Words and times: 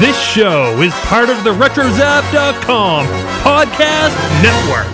This 0.00 0.16
show 0.16 0.80
is 0.80 0.94
part 1.06 1.28
of 1.28 1.42
the 1.42 1.50
RetroZap.com 1.50 3.06
podcast 3.42 4.14
network. 4.40 4.86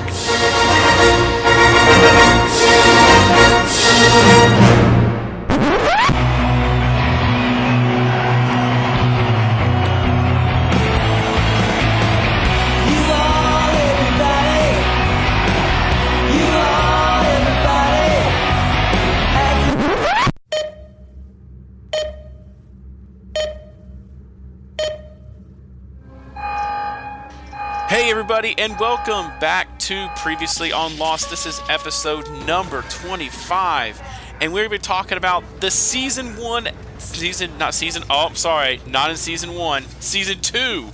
Everybody, 28.35 28.61
and 28.61 28.77
welcome 28.81 29.31
back 29.39 29.79
to 29.79 30.09
Previously 30.17 30.73
on 30.73 30.99
Lost. 30.99 31.31
This 31.31 31.47
is 31.47 31.61
episode 31.69 32.29
number 32.45 32.83
25, 32.83 34.03
and 34.41 34.53
we're 34.53 34.67
going 34.67 34.71
to 34.71 34.77
be 34.77 34.79
talking 34.79 35.17
about 35.17 35.45
the 35.61 35.71
season 35.71 36.37
one, 36.37 36.69
season, 36.99 37.57
not 37.59 37.75
season, 37.75 38.03
oh, 38.11 38.27
I'm 38.27 38.35
sorry, 38.35 38.81
not 38.89 39.11
in 39.11 39.17
season 39.17 39.55
one, 39.55 39.85
season 40.01 40.41
two 40.41 40.89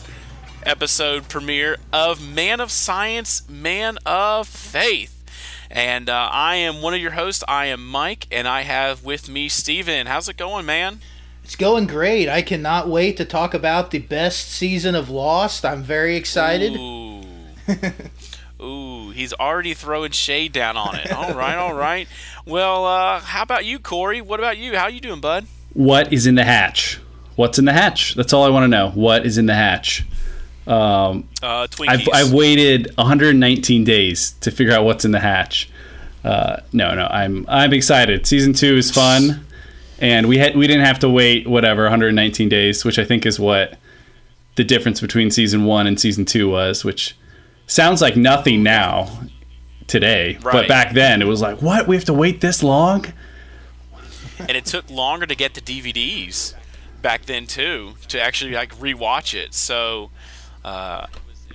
episode 0.65 1.31
premiere 1.31 1.79
of 1.95 2.21
Man 2.21 2.61
of 2.61 2.71
Science, 2.71 3.49
Man 3.49 3.97
of 4.05 4.47
Faith. 4.47 5.25
And 5.71 6.11
uh, 6.11 6.29
I 6.31 6.57
am 6.57 6.83
one 6.83 6.93
of 6.93 7.01
your 7.01 7.13
hosts. 7.13 7.43
I 7.49 7.67
am 7.67 7.87
Mike, 7.87 8.27
and 8.31 8.47
I 8.47 8.63
have 8.63 9.03
with 9.03 9.31
me 9.31 9.49
Steven. 9.49 10.09
How's 10.09 10.29
it 10.29 10.37
going, 10.37 10.67
man? 10.67 11.01
It's 11.43 11.57
going 11.57 11.87
great. 11.87 12.29
I 12.29 12.43
cannot 12.43 12.91
wait 12.91 13.17
to 13.17 13.25
talk 13.25 13.55
about 13.55 13.93
the 13.93 13.99
best 13.99 14.51
season 14.51 14.95
of 14.95 15.09
Lost. 15.09 15.65
I'm 15.65 15.83
very 15.83 16.17
excited. 16.17 16.77
Ooh. 16.77 17.00
Ooh, 18.63 19.11
he's 19.11 19.33
already 19.33 19.73
throwing 19.75 20.11
shade 20.13 20.53
down 20.53 20.77
on 20.77 20.95
it. 20.97 21.11
All 21.13 21.33
right, 21.35 21.57
all 21.57 21.73
right. 21.75 22.07
Well, 22.45 22.85
uh, 22.85 23.21
how 23.21 23.43
about 23.43 23.65
you, 23.65 23.79
Corey? 23.79 24.21
What 24.21 24.39
about 24.39 24.59
you? 24.59 24.77
How 24.77 24.89
you 24.89 25.01
doing, 25.01 25.21
bud? 25.21 25.47
What 25.73 26.13
is 26.13 26.27
in 26.27 26.35
the 26.35 26.45
hatch? 26.45 27.01
What's 27.37 27.59
in 27.59 27.65
the 27.65 27.73
hatch? 27.73 28.15
That's 28.17 28.33
all 28.35 28.45
I 28.45 28.51
want 28.51 28.65
to 28.65 28.69
know. 28.69 28.91
What 28.91 29.25
is 29.25 29.39
in 29.39 29.47
the 29.47 29.55
hatch? 29.55 30.05
Um, 30.67 31.27
Uh. 31.43 31.67
I've, 31.89 32.07
I've 32.13 32.33
waited 32.33 32.93
119 32.97 33.85
days 33.85 34.33
to 34.41 34.51
figure 34.51 34.75
out 34.75 34.85
what's 34.85 35.05
in 35.07 35.13
the 35.13 35.21
hatch. 35.21 35.71
Uh, 36.23 36.61
no, 36.73 36.95
no, 36.95 37.07
I'm 37.07 37.47
I'm 37.49 37.73
excited. 37.73 38.27
Season 38.27 38.53
two 38.53 38.77
is 38.77 38.91
fun, 38.91 39.47
and 40.01 40.29
we 40.29 40.37
had 40.37 40.55
we 40.55 40.67
didn't 40.67 40.85
have 40.85 40.99
to 40.99 41.09
wait 41.09 41.47
whatever 41.49 41.85
119 41.85 42.51
days, 42.51 42.85
which 42.85 42.99
I 42.99 43.07
think 43.07 43.25
is 43.25 43.41
what 43.41 43.79
the 44.57 44.65
difference 44.65 45.01
between 45.01 45.31
season 45.31 45.65
one 45.65 45.87
and 45.87 45.99
season 45.99 46.27
two 46.27 46.51
was, 46.51 46.85
which 46.85 47.17
sounds 47.71 48.01
like 48.03 48.17
nothing 48.17 48.63
now 48.63 49.21
today, 49.87 50.39
Right. 50.43 50.53
but 50.53 50.69
back 50.69 50.93
then 50.95 51.23
it 51.23 51.27
was 51.27 51.41
like, 51.41 51.61
what? 51.63 51.87
We 51.87 51.97
have 51.97 52.05
to 52.07 52.15
wait 52.15 52.41
this 52.41 52.63
long? 52.63 53.07
and 54.39 54.53
it 54.53 54.65
took 54.65 54.89
longer 54.89 55.27
to 55.27 55.35
get 55.35 55.53
the 55.53 55.61
DVDs 55.61 56.55
back 57.03 57.27
then 57.27 57.47
too 57.47 57.93
to 58.09 58.19
actually 58.21 58.53
like 58.53 58.75
rewatch 58.77 59.35
it. 59.35 59.53
So 59.53 60.11
uh, 60.65 61.07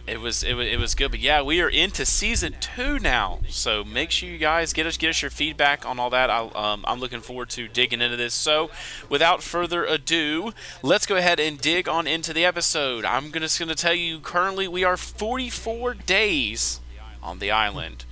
it 0.07 0.21
was 0.21 0.43
it 0.43 0.53
was 0.53 0.67
it 0.67 0.79
was 0.79 0.93
good. 0.95 1.11
But 1.11 1.19
yeah, 1.19 1.41
we 1.41 1.61
are 1.61 1.69
into 1.69 2.05
season 2.05 2.55
two 2.59 2.99
now. 2.99 3.39
So 3.49 3.83
make 3.83 4.11
sure 4.11 4.29
you 4.29 4.37
guys 4.37 4.73
get 4.73 4.85
us 4.85 4.97
get 4.97 5.09
us 5.09 5.21
your 5.21 5.31
feedback 5.31 5.85
on 5.85 5.99
all 5.99 6.09
that. 6.11 6.29
I'll, 6.29 6.55
um, 6.55 6.85
I'm 6.87 6.99
looking 6.99 7.21
forward 7.21 7.49
to 7.51 7.67
digging 7.67 8.01
into 8.01 8.15
this. 8.15 8.33
So 8.33 8.69
without 9.09 9.41
further 9.41 9.85
ado, 9.85 10.51
let's 10.83 11.05
go 11.05 11.15
ahead 11.15 11.39
and 11.39 11.59
dig 11.59 11.89
on 11.89 12.07
into 12.07 12.33
the 12.33 12.45
episode. 12.45 13.03
I'm 13.03 13.31
gonna 13.31 13.45
just 13.45 13.59
gonna 13.59 13.75
tell 13.75 13.95
you 13.95 14.19
currently 14.19 14.67
we 14.67 14.83
are 14.83 14.97
44 14.97 15.95
days 15.95 16.79
on 17.23 17.39
the 17.39 17.51
island. 17.51 18.05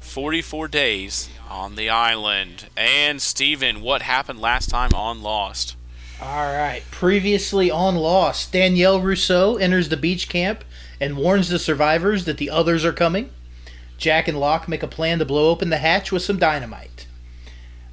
44 0.00 0.68
days 0.68 1.30
on 1.48 1.76
the 1.76 1.88
island. 1.88 2.68
And 2.76 3.22
Steven, 3.22 3.80
what 3.80 4.02
happened 4.02 4.40
last 4.40 4.68
time 4.68 4.92
on 4.94 5.22
Lost? 5.22 5.76
All 6.20 6.52
right. 6.52 6.82
Previously 6.90 7.70
on 7.70 7.96
Lost, 7.96 8.52
Danielle 8.52 9.00
Rousseau 9.00 9.56
enters 9.56 9.88
the 9.88 9.96
beach 9.96 10.28
camp 10.28 10.64
and 11.02 11.16
warns 11.16 11.48
the 11.48 11.58
survivors 11.58 12.26
that 12.26 12.36
the 12.36 12.48
others 12.48 12.84
are 12.84 12.92
coming. 12.92 13.28
Jack 13.98 14.28
and 14.28 14.38
Locke 14.38 14.68
make 14.68 14.84
a 14.84 14.86
plan 14.86 15.18
to 15.18 15.24
blow 15.24 15.50
open 15.50 15.68
the 15.68 15.78
hatch 15.78 16.12
with 16.12 16.22
some 16.22 16.38
dynamite. 16.38 17.08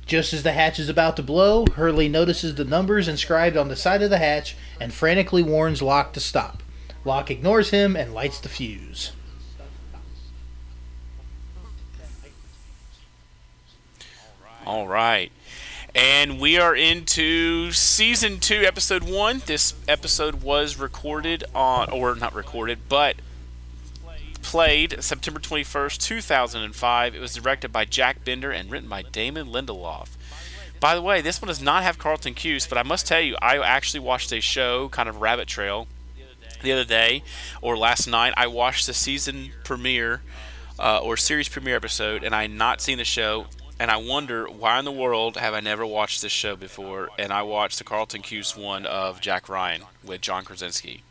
Just 0.05 0.31
as 0.31 0.43
the 0.43 0.51
hatch 0.51 0.77
is 0.77 0.89
about 0.89 1.15
to 1.15 1.23
blow, 1.23 1.65
Hurley 1.65 2.07
notices 2.07 2.53
the 2.53 2.63
numbers 2.63 3.07
inscribed 3.07 3.57
on 3.57 3.67
the 3.67 3.75
side 3.75 4.03
of 4.03 4.11
the 4.11 4.19
hatch 4.19 4.55
and 4.79 4.93
frantically 4.93 5.41
warns 5.41 5.81
Locke 5.81 6.13
to 6.13 6.19
stop. 6.19 6.61
Locke 7.03 7.31
ignores 7.31 7.71
him 7.71 7.95
and 7.95 8.13
lights 8.13 8.39
the 8.39 8.47
fuse. 8.47 9.11
All 14.67 14.87
right. 14.87 15.31
And 15.95 16.39
we 16.39 16.57
are 16.57 16.75
into 16.75 17.71
season 17.71 18.39
two, 18.39 18.63
episode 18.63 19.03
one. 19.03 19.41
This 19.45 19.73
episode 19.87 20.43
was 20.43 20.77
recorded 20.77 21.43
on, 21.55 21.89
or 21.89 22.13
not 22.15 22.35
recorded, 22.35 22.87
but 22.87 23.15
played 24.41 25.03
September 25.03 25.39
21st, 25.39 25.97
2005. 25.99 27.15
It 27.15 27.19
was 27.19 27.33
directed 27.33 27.71
by 27.71 27.85
Jack 27.85 28.23
Bender 28.23 28.51
and 28.51 28.69
written 28.69 28.87
by 28.87 29.01
Damon 29.01 29.47
Lindelof. 29.47 30.09
By 30.79 30.95
the 30.95 31.01
way, 31.01 31.21
this 31.21 31.41
one 31.41 31.47
does 31.47 31.61
not 31.61 31.83
have 31.83 31.97
Carlton 31.97 32.35
Cuse, 32.35 32.67
but 32.67 32.77
I 32.77 32.83
must 32.83 33.07
tell 33.07 33.19
you, 33.19 33.35
I 33.41 33.57
actually 33.57 33.99
watched 33.99 34.31
a 34.31 34.39
show, 34.39 34.89
kind 34.89 35.09
of 35.09 35.21
Rabbit 35.21 35.47
Trail, 35.47 35.87
the 36.61 36.71
other 36.71 36.85
day, 36.85 37.23
or 37.61 37.77
last 37.77 38.07
night. 38.07 38.33
I 38.37 38.47
watched 38.47 38.85
the 38.85 38.93
season 38.93 39.51
premiere 39.63 40.21
uh, 40.77 40.99
or 40.99 41.17
series 41.17 41.49
premiere 41.49 41.75
episode, 41.75 42.23
and 42.23 42.33
I 42.33 42.43
had 42.43 42.51
not 42.51 42.79
seen 42.79 42.97
the 42.99 43.05
show. 43.05 43.47
And 43.79 43.89
I 43.89 43.97
wonder 43.97 44.45
why 44.47 44.77
in 44.79 44.85
the 44.85 44.91
world 44.91 45.37
have 45.37 45.53
I 45.53 45.61
never 45.61 45.85
watched 45.85 46.21
this 46.21 46.31
show 46.33 46.55
before? 46.57 47.09
And 47.17 47.31
I 47.31 47.43
watched 47.43 47.77
the 47.77 47.85
Carlton 47.85 48.21
Cuse 48.21 48.55
one 48.57 48.85
of 48.85 49.21
Jack 49.21 49.47
Ryan 49.47 49.83
with 50.03 50.19
John 50.21 50.43
Krasinski. 50.43 51.03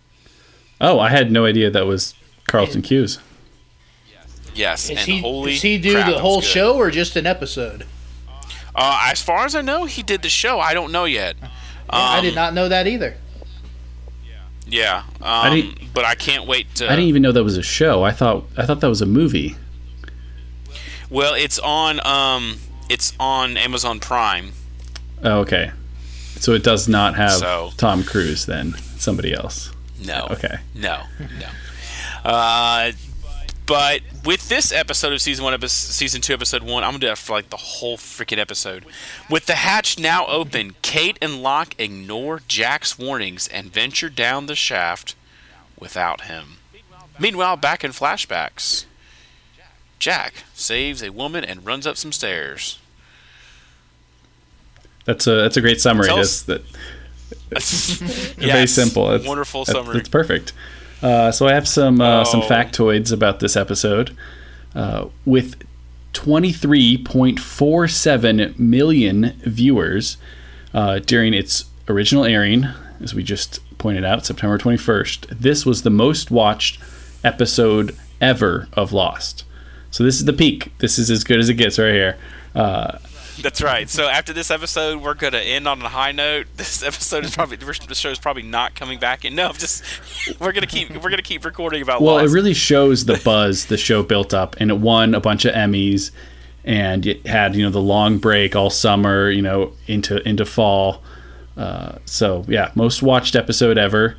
Oh, 0.81 0.99
I 1.01 1.09
had 1.09 1.33
no 1.33 1.47
idea 1.47 1.71
that 1.71 1.87
was 1.87 2.15
Carlton 2.47 2.83
Cuse. 2.83 3.19
Yes, 4.55 4.85
Is 4.91 4.99
and 4.99 4.99
he, 5.01 5.21
holy 5.21 5.53
does 5.53 5.63
he 5.63 5.79
do 5.79 5.93
crap, 5.95 6.11
the 6.11 6.19
whole 6.19 6.41
show 6.41 6.77
or 6.77 6.91
just 6.91 7.17
an 7.17 7.27
episode? 7.27 7.87
Uh, 8.75 9.09
as 9.11 9.23
far 9.23 9.45
as 9.45 9.55
I 9.55 9.61
know, 9.63 9.85
he 9.85 10.03
did 10.03 10.23
the 10.23 10.29
show. 10.29 10.59
I 10.61 10.75
don't 10.75 10.93
know 10.93 11.05
yet. 11.05 11.37
I 11.89 12.19
Um, 12.19 12.25
did 12.25 12.35
not 12.35 12.55
know 12.55 12.69
that 12.69 12.87
either. 12.87 13.17
Yeah, 14.67 15.05
um, 15.23 15.55
didn't- 15.55 15.95
but 15.95 16.05
I 16.05 16.15
can't 16.15 16.47
wait 16.47 16.75
to. 16.77 16.87
I 16.87 16.91
didn't 16.91 17.07
even 17.07 17.23
know 17.23 17.33
that 17.33 17.43
was 17.45 17.57
a 17.57 17.63
show. 17.63 18.03
I 18.05 18.11
thought 18.13 18.45
I 18.57 18.67
thought 18.67 18.81
that 18.81 18.89
was 18.89 19.01
a 19.01 19.07
movie. 19.07 19.57
Well, 21.11 21.35
it's 21.35 21.59
on. 21.59 22.05
Um, 22.07 22.59
it's 22.89 23.13
on 23.19 23.57
Amazon 23.57 24.01
Prime. 24.01 24.53
Oh, 25.23 25.41
okay. 25.41 25.73
So 26.37 26.53
it 26.53 26.63
does 26.63 26.89
not 26.89 27.17
have 27.17 27.33
So- 27.33 27.73
Tom 27.77 28.05
Cruise 28.05 28.47
then. 28.47 28.75
Somebody 28.99 29.33
else. 29.33 29.71
No. 30.05 30.29
Okay. 30.31 30.59
No. 30.75 31.03
No. 31.19 32.31
Uh, 32.31 32.93
but 33.67 34.01
with 34.25 34.49
this 34.49 34.73
episode 34.73 35.13
of 35.13 35.21
season 35.21 35.45
one, 35.45 35.55
episode, 35.55 35.93
season 35.93 36.21
two, 36.21 36.33
episode 36.33 36.63
one, 36.63 36.85
I'm 36.85 36.91
gonna 36.93 36.99
do 37.01 37.07
that 37.09 37.19
for 37.19 37.33
like 37.35 37.51
the 37.51 37.57
whole 37.57 37.97
freaking 37.99 38.39
episode. 38.39 38.85
With 39.29 39.47
the 39.47 39.57
hatch 39.57 39.99
now 39.99 40.27
open, 40.27 40.75
Kate 40.83 41.19
and 41.21 41.43
Locke 41.43 41.75
ignore 41.79 42.43
Jack's 42.49 42.99
warnings 42.99 43.47
and 43.49 43.73
venture 43.73 44.09
down 44.09 44.47
the 44.47 44.55
shaft 44.57 45.15
without 45.79 46.23
him. 46.23 46.59
Meanwhile, 47.19 47.57
back 47.57 47.85
in 47.85 47.91
flashbacks, 47.91 48.85
Jack 49.99 50.45
saves 50.55 51.03
a 51.03 51.11
woman 51.11 51.45
and 51.45 51.65
runs 51.67 51.87
up 51.87 51.97
some 51.97 52.13
stairs. 52.13 52.79
That's 55.05 55.27
a 55.27 55.35
that's 55.37 55.57
a 55.57 55.61
great 55.61 55.81
summary. 55.81 56.09
Us- 56.11 56.43
that 56.43 56.63
very 58.39 58.67
simple. 58.67 59.11
It's, 59.13 59.27
wonderful 59.27 59.65
summary. 59.65 59.95
That's 59.97 60.09
perfect. 60.09 60.53
Uh, 61.03 61.31
so 61.33 61.47
I 61.49 61.53
have 61.55 61.67
some 61.69 62.01
uh, 62.01 62.25
some 62.25 62.41
Oh. 62.43 62.49
factoids 62.49 63.13
about 63.13 63.41
this 63.41 63.57
episode. 63.57 64.17
Uh, 64.75 65.07
with 65.25 65.57
23.47 66.13 68.59
million 68.59 69.33
viewers 69.45 70.17
uh, 70.75 70.99
during 71.01 71.33
its 71.35 71.65
original 71.89 72.25
airing, 72.25 72.67
as 73.01 73.15
we 73.15 73.23
just 73.23 73.61
pointed 73.79 74.05
out, 74.05 74.27
September 74.27 74.59
21st. 74.59 75.27
This 75.41 75.65
was 75.65 75.83
the 75.83 75.91
most 75.91 76.31
watched 76.31 76.79
episode 77.25 77.97
ever 78.21 78.69
of 78.75 78.93
Lost. 78.93 79.45
So 79.91 80.05
this 80.05 80.17
is 80.17 80.25
the 80.25 80.33
peak. 80.33 80.73
This 80.79 80.99
is 80.99 81.11
as 81.11 81.25
good 81.25 81.39
as 81.41 81.49
it 81.49 81.55
gets 81.55 81.79
right 81.79 81.93
here. 81.93 82.19
Uh, 82.55 82.99
That's 83.41 83.63
right. 83.63 83.89
So 83.89 84.07
after 84.09 84.33
this 84.33 84.51
episode, 84.51 85.01
we're 85.01 85.15
gonna 85.15 85.39
end 85.39 85.67
on 85.67 85.81
a 85.83 85.89
high 85.89 86.13
note. 86.13 86.47
This 86.57 86.83
episode 86.83 87.25
is 87.25 87.35
probably 87.35 87.57
the 87.57 87.95
show 87.95 88.11
is 88.11 88.19
probably 88.19 88.43
not 88.43 88.75
coming 88.75 88.99
back. 88.99 89.25
And 89.25 89.35
no, 89.37 89.53
just 89.53 89.83
we're 90.41 90.53
gonna 90.53 90.67
keep 90.67 90.91
we're 91.03 91.11
gonna 91.11 91.23
keep 91.23 91.45
recording 91.45 91.83
about. 91.83 92.03
Well, 92.03 92.17
Lost. 92.17 92.31
it 92.31 92.35
really 92.35 92.55
shows 92.55 93.05
the 93.05 93.21
buzz 93.25 93.67
the 93.67 93.77
show 93.77 94.03
built 94.03 94.35
up, 94.35 94.57
and 94.61 94.71
it 94.71 94.79
won 94.79 95.15
a 95.15 95.21
bunch 95.21 95.45
of 95.45 95.55
Emmys, 95.55 96.11
and 96.65 97.07
it 97.07 97.27
had 97.27 97.55
you 97.55 97.63
know 97.63 97.71
the 97.71 97.81
long 97.81 98.19
break 98.19 98.55
all 98.57 98.71
summer, 98.71 99.31
you 99.31 99.43
know 99.43 99.73
into 99.87 100.27
into 100.29 100.45
fall. 100.45 101.03
Uh, 101.57 101.99
so 102.05 102.45
yeah, 102.49 102.71
most 102.75 103.03
watched 103.03 103.35
episode 103.35 103.79
ever, 103.79 104.17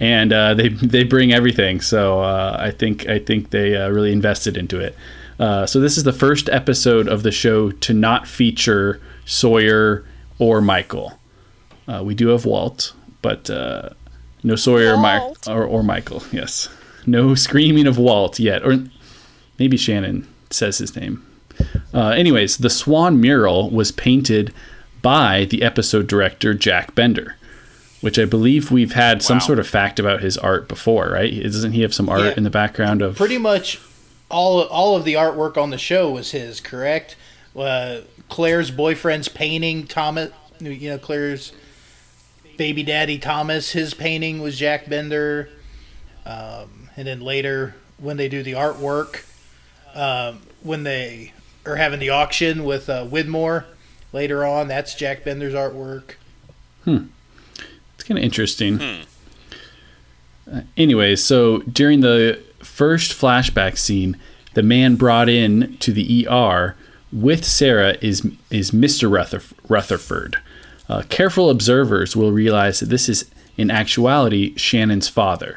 and 0.00 0.32
uh, 0.32 0.54
they 0.54 0.68
they 0.68 1.04
bring 1.04 1.32
everything. 1.32 1.80
So 1.80 2.20
uh, 2.20 2.56
I 2.58 2.70
think 2.70 3.06
I 3.08 3.18
think 3.18 3.50
they 3.50 3.76
uh, 3.76 3.90
really 3.90 4.12
invested 4.12 4.56
into 4.56 4.80
it. 4.80 4.96
Uh, 5.38 5.66
so 5.66 5.80
this 5.80 5.96
is 5.96 6.04
the 6.04 6.12
first 6.12 6.48
episode 6.50 7.08
of 7.08 7.22
the 7.22 7.30
show 7.30 7.70
to 7.70 7.94
not 7.94 8.26
feature 8.26 9.00
Sawyer 9.24 10.04
or 10.38 10.60
Michael. 10.60 11.18
Uh, 11.88 12.02
we 12.04 12.14
do 12.14 12.28
have 12.28 12.44
Walt, 12.44 12.92
but 13.22 13.48
uh, 13.48 13.90
no 14.42 14.56
Sawyer 14.56 14.94
or, 14.94 14.98
Mi- 14.98 15.34
or, 15.46 15.64
or 15.64 15.82
Michael. 15.82 16.22
Yes, 16.32 16.68
no 17.06 17.34
screaming 17.34 17.86
of 17.86 17.96
Walt 17.98 18.38
yet, 18.38 18.64
or 18.66 18.84
maybe 19.58 19.76
Shannon 19.76 20.26
says 20.50 20.78
his 20.78 20.96
name. 20.96 21.26
Uh, 21.92 22.08
anyways, 22.10 22.58
the 22.58 22.70
Swan 22.70 23.20
mural 23.20 23.70
was 23.70 23.92
painted 23.92 24.52
by 25.02 25.46
the 25.46 25.62
episode 25.62 26.06
director 26.06 26.54
Jack 26.54 26.94
Bender, 26.94 27.36
which 28.00 28.18
I 28.18 28.24
believe 28.24 28.70
we've 28.70 28.92
had 28.92 29.22
some 29.22 29.40
sort 29.40 29.58
of 29.58 29.66
fact 29.66 29.98
about 29.98 30.20
his 30.20 30.38
art 30.38 30.68
before, 30.68 31.10
right? 31.10 31.42
Doesn't 31.42 31.72
he 31.72 31.82
have 31.82 31.92
some 31.94 32.08
art 32.08 32.20
Yeah. 32.22 32.34
in 32.36 32.44
the 32.44 32.50
background 32.50 33.02
of? 33.02 33.16
Pretty 33.16 33.38
much 33.38 33.78
all 34.30 34.62
all 34.62 34.96
of 34.96 35.04
the 35.04 35.14
artwork 35.14 35.56
on 35.56 35.70
the 35.70 35.78
show 35.78 36.10
was 36.10 36.30
his, 36.30 36.60
correct? 36.60 37.16
Uh, 37.56 37.98
Claire's 38.28 38.70
boyfriend's 38.70 39.28
painting, 39.28 39.86
Thomas, 39.86 40.30
you 40.60 40.90
know, 40.90 40.98
Claire's 40.98 41.52
baby 42.56 42.82
daddy 42.82 43.18
Thomas, 43.18 43.72
his 43.72 43.92
painting 43.94 44.40
was 44.40 44.56
Jack 44.58 44.88
Bender. 44.88 45.48
Um, 46.26 46.90
and 46.96 47.08
then 47.08 47.20
later, 47.20 47.74
when 47.98 48.16
they 48.18 48.28
do 48.28 48.42
the 48.42 48.52
artwork, 48.52 49.24
um, 49.94 50.42
when 50.62 50.84
they 50.84 51.32
are 51.66 51.76
having 51.76 51.98
the 52.00 52.10
auction 52.10 52.64
with 52.64 52.88
uh, 52.88 53.04
Widmore 53.06 53.64
later 54.12 54.44
on, 54.46 54.68
that's 54.68 54.94
Jack 54.94 55.24
Bender's 55.24 55.54
artwork. 55.54 56.12
It's 56.86 57.04
kind 58.10 58.18
of 58.18 58.24
interesting. 58.24 58.80
Uh, 60.52 60.62
anyways, 60.76 61.22
so 61.22 61.58
during 61.60 62.00
the 62.00 62.42
first 62.58 63.12
flashback 63.12 63.78
scene, 63.78 64.16
the 64.54 64.64
man 64.64 64.96
brought 64.96 65.28
in 65.28 65.76
to 65.78 65.92
the 65.92 66.26
ER 66.28 66.74
with 67.12 67.44
Sarah 67.44 67.96
is 68.00 68.26
is 68.50 68.72
Mr. 68.72 69.08
Rutherf- 69.08 69.54
Rutherford. 69.68 70.38
Uh, 70.88 71.02
careful 71.08 71.50
observers 71.50 72.16
will 72.16 72.32
realize 72.32 72.80
that 72.80 72.86
this 72.86 73.08
is 73.08 73.30
in 73.56 73.70
actuality 73.70 74.56
Shannon's 74.56 75.08
father. 75.08 75.56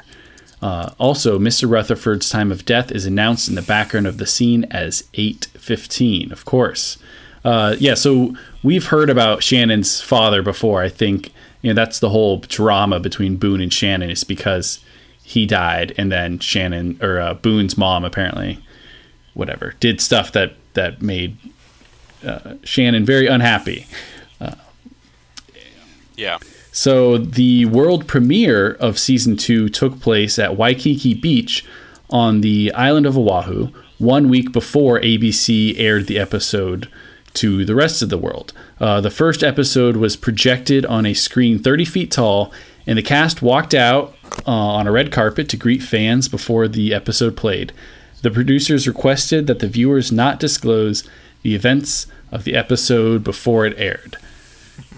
Uh, 0.62 0.92
also, 1.00 1.40
Mr. 1.40 1.68
Rutherford's 1.68 2.30
time 2.30 2.52
of 2.52 2.66
death 2.66 2.92
is 2.92 3.08
announced 3.08 3.50
in 3.50 3.56
the 3.56 3.64
background 3.64 4.06
of 4.06 4.20
the 4.20 4.28
scene 4.28 4.66
as 4.66 5.06
8:15. 5.16 6.32
Of 6.32 6.46
course, 6.46 7.00
uh, 7.44 7.76
yeah. 7.80 7.96
So 7.96 8.36
we've 8.62 8.86
heard 8.86 9.10
about 9.10 9.42
Shannon's 9.42 10.02
father 10.02 10.44
before. 10.44 10.84
I 10.84 10.90
think 10.90 11.32
you 11.64 11.74
know 11.74 11.74
that's 11.74 12.00
the 12.00 12.10
whole 12.10 12.38
drama 12.38 13.00
between 13.00 13.38
Boone 13.38 13.62
and 13.62 13.74
Shannon 13.74 14.12
is 14.12 14.24
because 14.24 14.80
he 15.24 15.48
died, 15.48 15.96
and 15.98 16.12
then 16.12 16.38
Shannon 16.38 17.00
or 17.02 17.20
uh, 17.20 17.34
Boone's 17.34 17.78
mom 17.78 18.06
apparently, 18.06 18.64
whatever, 19.34 19.74
did 19.80 20.00
stuff 20.00 20.32
that 20.34 20.54
that 20.76 21.02
made 21.02 21.38
uh, 22.24 22.56
Shannon 22.64 23.06
very 23.06 23.26
unhappy. 23.26 23.88
Yeah. 26.16 26.40
So 26.72 27.18
the 27.18 27.66
world 27.66 28.08
premiere 28.08 28.72
of 28.74 28.98
season 29.00 29.38
two 29.38 29.70
took 29.70 30.00
place 30.00 30.40
at 30.40 30.58
Waikiki 30.58 31.14
Beach 31.14 31.66
on 32.10 32.42
the 32.42 32.72
island 32.74 33.06
of 33.06 33.18
Oahu 33.18 33.70
one 33.98 34.30
week 34.30 34.52
before 34.52 35.00
ABC 35.00 35.76
aired 35.78 36.08
the 36.08 36.20
episode 36.20 36.90
to 37.36 37.66
the 37.66 37.76
rest 37.76 38.02
of 38.02 38.10
the 38.10 38.18
world. 38.18 38.54
Uh, 38.80 39.02
the 39.02 39.10
first 39.10 39.44
episode 39.44 39.98
was 39.98 40.16
projected 40.16 40.86
on 40.86 41.06
a 41.06 41.14
screen 41.14 41.60
30 41.60 41.86
feet 41.86 42.12
tall, 42.12 42.54
and 42.86 42.98
the 42.98 43.02
cast 43.04 43.42
walked 43.42 43.74
out 43.74 44.16
uh, 44.48 44.52
on 44.52 44.88
a 44.88 44.92
red 44.92 45.12
carpet 45.12 45.50
to 45.50 45.58
greet 45.58 45.82
fans 45.82 46.28
before 46.28 46.68
the 46.68 46.94
episode 46.94 47.36
played. 47.36 47.72
The 48.22 48.32
producers 48.32 48.88
requested 48.88 49.48
that 49.48 49.60
the 49.60 49.68
viewers 49.68 50.12
not 50.12 50.40
disclose 50.40 51.08
the 51.42 51.56
events 51.56 52.08
of 52.32 52.44
the 52.46 52.56
episode 52.56 53.24
before 53.24 53.66
it 53.66 53.78
aired. 53.78 54.18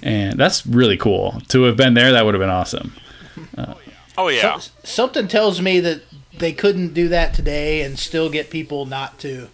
And 0.03 0.39
that's 0.39 0.65
really 0.65 0.97
cool. 0.97 1.41
To 1.49 1.63
have 1.63 1.75
been 1.75 1.95
there, 1.95 2.11
that 2.11 2.23
would 2.25 2.33
have 2.35 2.41
been 2.41 2.49
awesome. 2.49 2.93
Oh 4.17 4.27
yeah. 4.29 4.57
Some- 4.59 4.71
something 4.83 5.27
tells 5.27 5.61
me 5.61 5.79
that 5.79 6.01
they 6.37 6.51
couldn't 6.51 6.93
do 6.93 7.07
that 7.09 7.33
today 7.33 7.81
and 7.81 7.97
still 7.97 8.29
get 8.29 8.49
people 8.49 8.85
not 8.85 9.19
to 9.19 9.49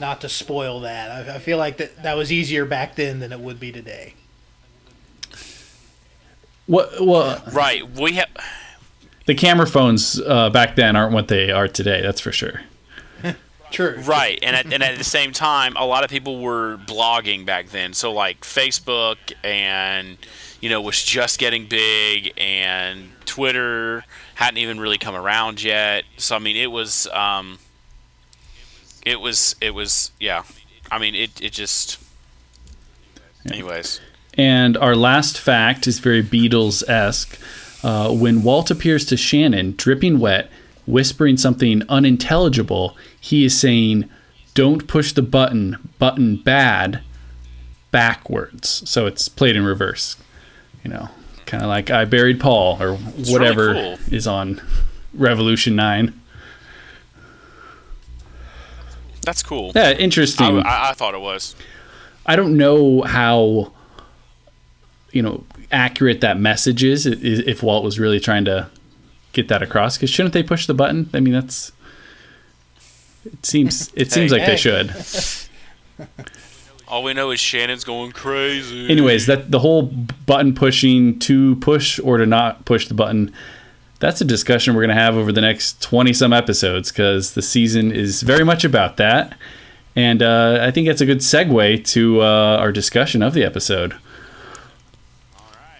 not 0.00 0.20
to 0.22 0.28
spoil 0.28 0.80
that. 0.80 1.28
I, 1.28 1.36
I 1.36 1.38
feel 1.38 1.58
like 1.58 1.76
that 1.76 2.02
that 2.02 2.16
was 2.16 2.32
easier 2.32 2.64
back 2.64 2.96
then 2.96 3.20
than 3.20 3.32
it 3.32 3.40
would 3.40 3.60
be 3.60 3.70
today. 3.70 4.14
What? 6.66 7.00
Well, 7.04 7.42
Right. 7.52 7.88
We 7.98 8.14
have. 8.14 8.28
the 9.26 9.34
camera 9.34 9.66
phones 9.66 10.20
uh, 10.20 10.50
back 10.50 10.76
then 10.76 10.96
aren't 10.96 11.12
what 11.12 11.28
they 11.28 11.50
are 11.50 11.68
today. 11.68 12.00
That's 12.02 12.20
for 12.20 12.32
sure. 12.32 12.62
True. 13.70 14.00
Right, 14.00 14.38
and 14.42 14.56
at, 14.56 14.72
and 14.72 14.82
at 14.82 14.98
the 14.98 15.04
same 15.04 15.32
time, 15.32 15.76
a 15.76 15.86
lot 15.86 16.02
of 16.02 16.10
people 16.10 16.40
were 16.40 16.76
blogging 16.86 17.46
back 17.46 17.68
then. 17.70 17.92
So 17.92 18.12
like 18.12 18.40
Facebook 18.40 19.16
and 19.44 20.16
you 20.60 20.68
know 20.70 20.80
was 20.80 21.02
just 21.02 21.38
getting 21.38 21.66
big, 21.66 22.32
and 22.36 23.10
Twitter 23.26 24.04
hadn't 24.34 24.58
even 24.58 24.80
really 24.80 24.98
come 24.98 25.14
around 25.14 25.62
yet. 25.62 26.04
So 26.16 26.34
I 26.36 26.38
mean, 26.40 26.56
it 26.56 26.70
was 26.70 27.06
um, 27.08 27.58
it 29.04 29.20
was 29.20 29.56
it 29.60 29.74
was 29.74 30.10
yeah. 30.20 30.42
I 30.90 30.98
mean, 30.98 31.14
it 31.14 31.40
it 31.40 31.52
just. 31.52 31.98
Anyways, 33.50 34.00
And 34.34 34.76
our 34.76 34.94
last 34.94 35.38
fact 35.38 35.86
is 35.86 35.98
very 35.98 36.22
Beatles 36.22 36.86
esque. 36.88 37.38
Uh, 37.82 38.12
when 38.12 38.42
Walt 38.42 38.70
appears 38.70 39.06
to 39.06 39.16
Shannon, 39.16 39.74
dripping 39.78 40.18
wet, 40.18 40.50
whispering 40.86 41.38
something 41.38 41.82
unintelligible, 41.88 42.96
he 43.18 43.46
is 43.46 43.58
saying, 43.58 44.10
Don't 44.52 44.86
push 44.86 45.12
the 45.12 45.22
button, 45.22 45.78
button 45.98 46.36
bad, 46.36 47.00
backwards. 47.90 48.88
So 48.88 49.06
it's 49.06 49.28
played 49.28 49.56
in 49.56 49.64
reverse. 49.64 50.16
You 50.84 50.90
know, 50.90 51.08
kind 51.46 51.62
of 51.62 51.68
like 51.68 51.90
I 51.90 52.04
Buried 52.04 52.40
Paul 52.40 52.76
or 52.80 52.92
really 52.92 53.32
whatever 53.32 53.72
cool. 53.72 53.98
is 54.10 54.26
on 54.26 54.60
Revolution 55.14 55.76
9. 55.76 56.19
That's 59.22 59.42
cool. 59.42 59.72
Yeah, 59.74 59.92
interesting. 59.92 60.58
I, 60.60 60.90
I 60.90 60.92
thought 60.94 61.14
it 61.14 61.20
was. 61.20 61.54
I 62.26 62.36
don't 62.36 62.56
know 62.56 63.02
how 63.02 63.72
you 65.12 65.22
know 65.22 65.44
accurate 65.72 66.20
that 66.20 66.38
message 66.38 66.82
is 66.84 67.06
if 67.06 67.62
Walt 67.62 67.84
was 67.84 67.98
really 67.98 68.20
trying 68.20 68.44
to 68.44 68.68
get 69.32 69.48
that 69.48 69.62
across 69.62 69.96
because 69.96 70.10
shouldn't 70.10 70.32
they 70.34 70.42
push 70.42 70.66
the 70.66 70.74
button? 70.74 71.08
I 71.14 71.20
mean 71.20 71.34
that's 71.34 71.72
it 73.24 73.44
seems 73.44 73.90
it 73.94 74.10
seems 74.12 74.32
Hey. 74.32 74.38
like 74.38 74.46
they 74.46 74.56
should. 74.56 74.94
All 76.88 77.04
we 77.04 77.14
know 77.14 77.30
is 77.30 77.38
Shannon's 77.38 77.84
going 77.84 78.10
crazy. 78.12 78.90
Anyways, 78.90 79.26
that 79.26 79.50
the 79.52 79.60
whole 79.60 79.82
button 80.26 80.54
pushing 80.54 81.18
to 81.20 81.54
push 81.56 82.00
or 82.00 82.16
to 82.18 82.26
not 82.26 82.64
push 82.64 82.88
the 82.88 82.94
button 82.94 83.32
that's 84.00 84.20
a 84.20 84.24
discussion 84.24 84.74
we're 84.74 84.82
going 84.82 84.96
to 84.96 85.00
have 85.00 85.14
over 85.14 85.30
the 85.30 85.42
next 85.42 85.80
20 85.82 86.12
some 86.12 86.32
episodes 86.32 86.90
because 86.90 87.34
the 87.34 87.42
season 87.42 87.92
is 87.92 88.22
very 88.22 88.44
much 88.44 88.64
about 88.64 88.96
that. 88.96 89.36
And 89.94 90.22
uh, 90.22 90.58
I 90.62 90.70
think 90.70 90.86
that's 90.86 91.02
a 91.02 91.06
good 91.06 91.18
segue 91.18 91.84
to 91.92 92.22
uh, 92.22 92.56
our 92.58 92.72
discussion 92.72 93.22
of 93.22 93.34
the 93.34 93.44
episode. 93.44 93.96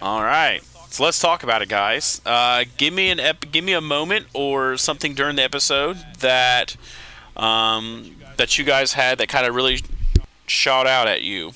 All 0.01 0.21
right. 0.21 0.61
So 0.89 1.03
let's 1.03 1.19
talk 1.19 1.43
about 1.43 1.61
it, 1.61 1.69
guys. 1.69 2.21
Uh, 2.25 2.65
give 2.77 2.93
me 2.93 3.09
an 3.09 3.19
ep- 3.19 3.51
give 3.51 3.63
me 3.63 3.73
a 3.73 3.81
moment 3.81 4.27
or 4.33 4.77
something 4.77 5.13
during 5.13 5.37
the 5.37 5.43
episode 5.43 5.97
that 6.19 6.75
um, 7.37 8.17
that 8.37 8.57
you 8.57 8.65
guys 8.65 8.93
had 8.93 9.17
that 9.19 9.29
kind 9.29 9.45
of 9.47 9.55
really 9.55 9.81
shot 10.47 10.87
out 10.87 11.07
at 11.07 11.21
you. 11.21 11.53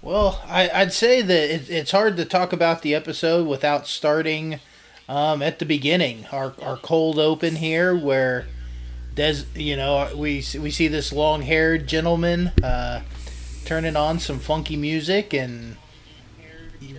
Well, 0.00 0.40
I, 0.46 0.70
I'd 0.70 0.92
say 0.92 1.22
that 1.22 1.50
it, 1.50 1.70
it's 1.70 1.90
hard 1.90 2.16
to 2.16 2.24
talk 2.24 2.52
about 2.52 2.82
the 2.82 2.94
episode 2.94 3.48
without 3.48 3.86
starting 3.86 4.60
um, 5.08 5.42
at 5.42 5.58
the 5.58 5.64
beginning. 5.64 6.26
Our, 6.30 6.54
our 6.62 6.76
cold 6.76 7.18
open 7.18 7.56
here, 7.56 7.96
where 7.96 8.46
Des, 9.16 9.42
you 9.56 9.74
know, 9.76 10.08
we 10.14 10.44
we 10.60 10.70
see 10.70 10.86
this 10.86 11.12
long 11.12 11.42
haired 11.42 11.88
gentleman 11.88 12.52
uh, 12.62 13.02
turning 13.64 13.96
on 13.96 14.20
some 14.20 14.38
funky 14.38 14.76
music 14.76 15.34
and 15.34 15.76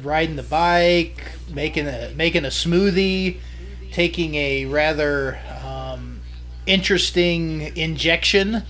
riding 0.02 0.36
the 0.36 0.44
bike, 0.44 1.24
making 1.50 1.88
a 1.88 2.12
making 2.16 2.44
a 2.44 2.50
smoothie, 2.50 3.38
taking 3.94 4.36
a 4.36 4.66
rather 4.66 5.40
um, 5.64 6.20
interesting 6.66 7.76
injection. 7.78 8.64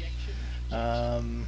Um, 0.72 1.48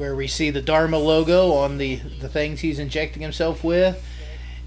where 0.00 0.16
we 0.16 0.26
see 0.26 0.48
the 0.48 0.62
Dharma 0.62 0.96
logo 0.96 1.52
on 1.52 1.76
the, 1.76 1.96
the 1.96 2.28
things 2.28 2.60
he's 2.60 2.78
injecting 2.78 3.20
himself 3.20 3.62
with, 3.62 4.02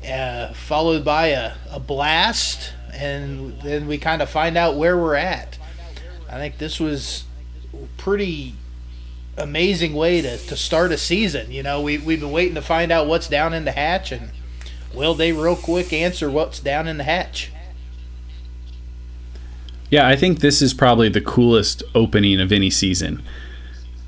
uh, 0.07 0.53
followed 0.53 1.03
by 1.03 1.27
a, 1.29 1.53
a 1.71 1.79
blast, 1.79 2.71
and 2.93 3.59
then 3.63 3.87
we 3.87 3.97
kind 3.97 4.21
of 4.21 4.29
find 4.29 4.55
out 4.55 4.77
where 4.77 4.95
we're 4.95 5.15
at. 5.15 5.57
I 6.29 6.35
think 6.35 6.59
this 6.59 6.79
was 6.79 7.23
pretty 7.97 8.53
amazing 9.35 9.95
way 9.95 10.21
to, 10.21 10.37
to 10.37 10.55
start 10.55 10.91
a 10.91 10.99
season. 10.99 11.51
You 11.51 11.63
know, 11.63 11.81
we, 11.81 11.97
we've 11.97 12.19
been 12.19 12.31
waiting 12.31 12.53
to 12.53 12.61
find 12.61 12.91
out 12.91 13.07
what's 13.07 13.27
down 13.27 13.55
in 13.55 13.65
the 13.65 13.71
hatch, 13.71 14.11
and 14.11 14.29
will 14.93 15.15
they 15.15 15.31
real 15.31 15.55
quick 15.55 15.91
answer 15.91 16.29
what's 16.29 16.59
down 16.59 16.87
in 16.87 16.97
the 16.97 17.05
hatch? 17.05 17.51
Yeah, 19.89 20.07
I 20.07 20.15
think 20.15 20.41
this 20.41 20.61
is 20.61 20.75
probably 20.75 21.09
the 21.09 21.21
coolest 21.21 21.81
opening 21.95 22.39
of 22.39 22.51
any 22.51 22.69
season. 22.69 23.23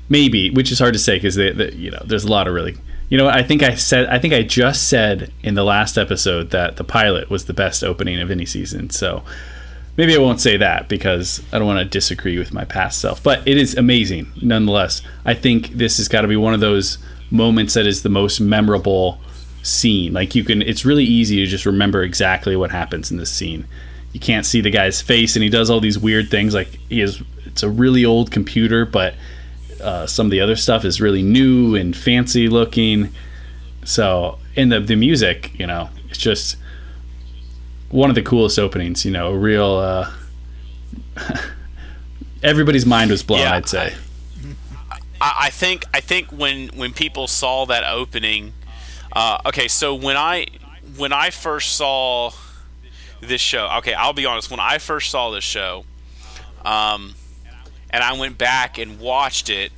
Maybe, 0.08 0.50
which 0.50 0.70
is 0.70 0.78
hard 0.78 0.92
to 0.94 0.98
say 0.98 1.16
because 1.16 1.36
you 1.36 1.90
know 1.90 2.02
there's 2.04 2.24
a 2.24 2.30
lot 2.30 2.46
of 2.48 2.54
really. 2.54 2.76
You 3.08 3.16
know, 3.16 3.28
I 3.28 3.42
think 3.42 3.62
I 3.62 3.74
said 3.74 4.06
I 4.06 4.18
think 4.18 4.34
I 4.34 4.42
just 4.42 4.88
said 4.88 5.32
in 5.42 5.54
the 5.54 5.64
last 5.64 5.96
episode 5.96 6.50
that 6.50 6.76
the 6.76 6.84
pilot 6.84 7.30
was 7.30 7.44
the 7.44 7.54
best 7.54 7.84
opening 7.84 8.20
of 8.20 8.30
any 8.30 8.46
season. 8.46 8.90
So 8.90 9.22
maybe 9.96 10.14
I 10.14 10.18
won't 10.18 10.40
say 10.40 10.56
that 10.56 10.88
because 10.88 11.42
I 11.52 11.58
don't 11.58 11.66
want 11.66 11.78
to 11.78 11.84
disagree 11.84 12.38
with 12.38 12.52
my 12.52 12.64
past 12.64 13.00
self. 13.00 13.22
But 13.22 13.46
it 13.46 13.56
is 13.56 13.76
amazing 13.76 14.32
nonetheless. 14.42 15.02
I 15.24 15.34
think 15.34 15.70
this 15.70 15.98
has 15.98 16.08
got 16.08 16.22
to 16.22 16.28
be 16.28 16.36
one 16.36 16.54
of 16.54 16.60
those 16.60 16.98
moments 17.30 17.74
that 17.74 17.86
is 17.86 18.02
the 18.02 18.08
most 18.08 18.40
memorable 18.40 19.20
scene. 19.62 20.12
Like 20.12 20.34
you 20.34 20.44
can, 20.44 20.62
it's 20.62 20.84
really 20.84 21.04
easy 21.04 21.36
to 21.36 21.46
just 21.46 21.66
remember 21.66 22.02
exactly 22.02 22.56
what 22.56 22.70
happens 22.70 23.10
in 23.10 23.16
this 23.16 23.30
scene. 23.30 23.66
You 24.12 24.20
can't 24.20 24.46
see 24.46 24.60
the 24.60 24.70
guy's 24.70 25.02
face, 25.02 25.36
and 25.36 25.42
he 25.42 25.50
does 25.50 25.68
all 25.68 25.80
these 25.80 25.98
weird 25.98 26.30
things. 26.30 26.54
Like 26.54 26.78
he 26.88 27.00
is, 27.02 27.22
it's 27.44 27.62
a 27.62 27.68
really 27.68 28.04
old 28.04 28.30
computer, 28.30 28.86
but 28.86 29.14
uh, 29.80 30.06
some 30.06 30.26
of 30.26 30.30
the 30.30 30.40
other 30.40 30.56
stuff 30.56 30.84
is 30.84 31.00
really 31.00 31.22
new 31.22 31.74
and 31.74 31.96
fancy 31.96 32.48
looking. 32.48 33.12
So, 33.84 34.38
in 34.54 34.68
the 34.68 34.80
the 34.80 34.96
music, 34.96 35.58
you 35.58 35.66
know, 35.66 35.90
it's 36.08 36.18
just 36.18 36.56
one 37.90 38.10
of 38.10 38.16
the 38.16 38.22
coolest 38.22 38.58
openings. 38.58 39.04
You 39.04 39.10
know, 39.10 39.32
a 39.32 39.38
real. 39.38 39.76
Uh, 39.76 40.12
everybody's 42.42 42.86
mind 42.86 43.10
was 43.10 43.22
blown. 43.22 43.40
Yeah, 43.40 43.54
I'd 43.54 43.68
say. 43.68 43.94
I, 45.20 45.34
I 45.40 45.50
think 45.50 45.84
I 45.94 46.00
think 46.00 46.28
when 46.30 46.68
when 46.68 46.92
people 46.92 47.26
saw 47.26 47.64
that 47.66 47.84
opening 47.84 48.52
uh, 49.16 49.38
okay, 49.46 49.66
so 49.66 49.94
when 49.94 50.14
I 50.14 50.46
when 50.98 51.10
I 51.10 51.30
first 51.30 51.76
saw 51.76 52.32
this 53.22 53.40
show, 53.40 53.66
okay, 53.78 53.94
I'll 53.94 54.12
be 54.12 54.26
honest. 54.26 54.50
When 54.50 54.60
I 54.60 54.76
first 54.76 55.10
saw 55.10 55.30
this 55.30 55.42
show, 55.42 55.86
um, 56.66 57.14
and 57.96 58.04
I 58.04 58.12
went 58.12 58.36
back 58.36 58.76
and 58.76 59.00
watched 59.00 59.48
it, 59.48 59.72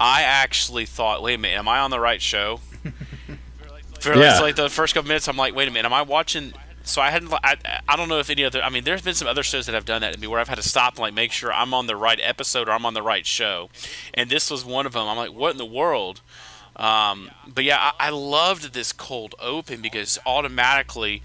I 0.00 0.22
actually 0.22 0.86
thought, 0.86 1.22
wait 1.22 1.34
a 1.34 1.38
minute, 1.38 1.56
am 1.56 1.68
I 1.68 1.78
on 1.78 1.92
the 1.92 2.00
right 2.00 2.20
show? 2.20 2.58
For 4.00 4.16
yeah. 4.16 4.40
like 4.40 4.56
the 4.56 4.68
first 4.68 4.92
couple 4.92 5.06
minutes, 5.06 5.28
I'm 5.28 5.36
like, 5.36 5.54
wait 5.54 5.68
a 5.68 5.70
minute, 5.70 5.86
am 5.86 5.92
I 5.92 6.02
watching? 6.02 6.52
So 6.82 7.00
I 7.00 7.10
hadn't. 7.10 7.32
I, 7.32 7.54
I 7.88 7.94
don't 7.94 8.08
know 8.08 8.18
if 8.18 8.28
any 8.28 8.44
other. 8.44 8.60
I 8.60 8.70
mean, 8.70 8.82
there's 8.82 9.02
been 9.02 9.14
some 9.14 9.28
other 9.28 9.44
shows 9.44 9.66
that 9.66 9.74
have 9.76 9.84
done 9.84 10.00
that 10.00 10.14
to 10.14 10.18
me 10.18 10.26
where 10.26 10.40
I've 10.40 10.48
had 10.48 10.56
to 10.56 10.68
stop 10.68 10.94
and 10.94 10.98
like 11.02 11.14
make 11.14 11.30
sure 11.30 11.52
I'm 11.52 11.72
on 11.74 11.86
the 11.86 11.94
right 11.94 12.18
episode 12.20 12.68
or 12.68 12.72
I'm 12.72 12.84
on 12.84 12.94
the 12.94 13.02
right 13.02 13.24
show, 13.24 13.70
and 14.12 14.28
this 14.28 14.50
was 14.50 14.64
one 14.64 14.84
of 14.84 14.94
them. 14.94 15.06
I'm 15.06 15.16
like, 15.16 15.32
what 15.32 15.52
in 15.52 15.58
the 15.58 15.64
world? 15.64 16.22
Um, 16.74 17.30
but 17.46 17.62
yeah, 17.62 17.92
I, 18.00 18.08
I 18.08 18.10
loved 18.10 18.74
this 18.74 18.92
cold 18.92 19.36
open 19.38 19.80
because 19.80 20.18
automatically, 20.26 21.22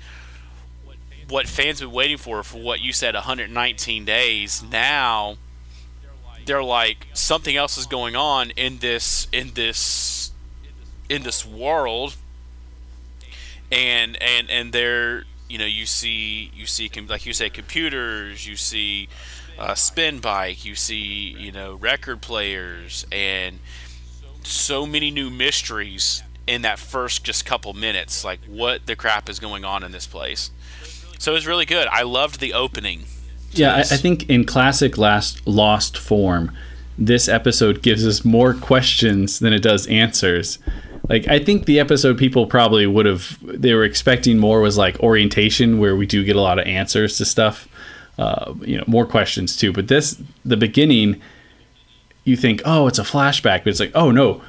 what 1.28 1.48
fans 1.48 1.80
have 1.80 1.90
been 1.90 1.96
waiting 1.96 2.18
for 2.18 2.44
for 2.44 2.60
what 2.60 2.82
you 2.82 2.94
said 2.94 3.16
119 3.16 4.06
days 4.06 4.62
now 4.62 5.38
they're 6.48 6.64
like 6.64 7.08
something 7.14 7.56
else 7.56 7.78
is 7.78 7.86
going 7.86 8.16
on 8.16 8.52
in 8.52 8.80
this 8.80 9.28
in 9.32 9.52
this 9.54 10.32
in 11.10 11.24
this 11.24 11.46
world 11.46 12.16
and 13.72 14.22
and 14.22 14.50
and 14.50 14.74
they're 14.74 15.24
you 15.48 15.58
know 15.58 15.66
you 15.66 15.86
see 15.86 16.52
you 16.56 16.66
see 16.66 16.90
like 17.08 17.26
you 17.26 17.34
say 17.34 17.50
computers 17.50 18.48
you 18.48 18.56
see 18.56 19.08
uh, 19.60 19.76
spin 19.76 20.20
bike 20.20 20.66
you 20.66 20.76
see 20.76 21.36
you 21.38 21.52
know 21.52 21.76
record 21.76 22.22
players 22.22 23.06
and 23.12 23.60
so 24.44 24.86
many 24.86 25.12
new 25.12 25.30
mysteries 25.30 26.24
in 26.48 26.62
that 26.62 26.80
first 26.80 27.24
just 27.24 27.46
couple 27.46 27.74
minutes. 27.74 28.24
Like, 28.24 28.40
what 28.48 28.86
the 28.86 28.96
crap 28.96 29.30
is 29.30 29.40
going 29.40 29.66
on 29.66 29.84
in 29.84 29.92
this 29.92 30.08
place? 30.08 30.50
So 31.20 31.32
it 31.32 31.36
was 31.36 31.48
really 31.48 31.66
good. 31.66 31.88
I 31.88 32.04
loved 32.04 32.40
the 32.40 32.54
opening. 32.54 33.04
Yeah, 33.58 33.76
I, 33.76 33.80
I, 33.80 33.84
think 33.84 34.30
in 34.30 34.46
classic 34.46 34.98
last 34.98 35.46
lost 35.48 35.98
form, 35.98 36.52
this 36.98 37.28
episode 37.28 37.82
gives 37.82 38.06
us 38.06 38.26
more 38.26 38.54
questions 38.54 39.40
than 39.40 39.54
it 39.54 39.62
does 39.62 39.88
answers. 39.88 40.60
Like 41.10 41.28
I 41.28 41.40
think 41.40 41.66
the 41.66 41.80
episode 41.80 42.18
people 42.18 42.48
probably 42.48 42.86
would 42.86 43.06
have 43.06 43.38
they 43.42 43.74
were 43.74 43.84
expecting 43.84 44.38
more 44.38 44.62
was 44.62 44.78
like 44.78 45.00
orientation 45.00 45.80
where 45.80 45.96
we 45.96 46.06
do 46.06 46.24
get 46.24 46.36
a 46.36 46.42
lot 46.42 46.60
of 46.60 46.68
answers 46.68 47.18
to 47.18 47.26
stuff. 47.26 47.68
Uh, 48.18 48.56
you 48.62 48.76
know, 48.76 48.84
more 48.88 49.06
questions 49.06 49.56
too. 49.56 49.72
But 49.72 49.88
this 49.88 50.22
the 50.44 50.58
beginning 50.58 51.22
you 52.24 52.36
think, 52.36 52.62
oh, 52.66 52.88
it's 52.88 53.00
a 53.00 53.04
flashback, 53.04 53.64
but 53.64 53.68
it's 53.68 53.80
like, 53.80 53.92
oh 53.96 54.12
no, 54.12 54.42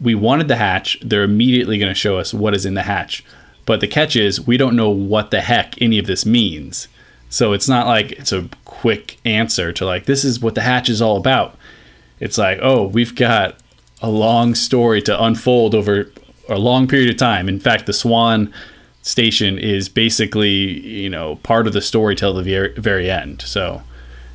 we 0.00 0.14
wanted 0.14 0.48
the 0.48 0.56
hatch. 0.56 0.98
They're 1.02 1.24
immediately 1.24 1.78
going 1.78 1.90
to 1.90 1.98
show 1.98 2.18
us 2.18 2.32
what 2.32 2.54
is 2.54 2.64
in 2.64 2.74
the 2.74 2.82
hatch. 2.82 3.24
But 3.66 3.80
the 3.80 3.88
catch 3.88 4.14
is, 4.14 4.40
we 4.40 4.56
don't 4.56 4.76
know 4.76 4.90
what 4.90 5.30
the 5.30 5.40
heck 5.40 5.80
any 5.80 5.98
of 5.98 6.06
this 6.06 6.24
means. 6.24 6.86
So 7.34 7.52
it's 7.52 7.68
not 7.68 7.88
like 7.88 8.12
it's 8.12 8.30
a 8.30 8.48
quick 8.64 9.18
answer 9.24 9.72
to 9.72 9.84
like, 9.84 10.06
this 10.06 10.24
is 10.24 10.38
what 10.38 10.54
the 10.54 10.60
hatch 10.60 10.88
is 10.88 11.02
all 11.02 11.16
about. 11.16 11.58
It's 12.20 12.38
like, 12.38 12.60
oh, 12.62 12.86
we've 12.86 13.16
got 13.16 13.56
a 14.00 14.08
long 14.08 14.54
story 14.54 15.02
to 15.02 15.20
unfold 15.20 15.74
over 15.74 16.12
a 16.48 16.58
long 16.60 16.86
period 16.86 17.10
of 17.10 17.16
time. 17.16 17.48
In 17.48 17.58
fact, 17.58 17.86
the 17.86 17.92
Swan 17.92 18.54
station 19.02 19.58
is 19.58 19.88
basically, 19.88 20.80
you 20.86 21.10
know, 21.10 21.34
part 21.42 21.66
of 21.66 21.72
the 21.72 21.82
story 21.82 22.14
till 22.14 22.34
the 22.34 22.42
very, 22.44 22.72
very 22.74 23.10
end. 23.10 23.42
So 23.42 23.82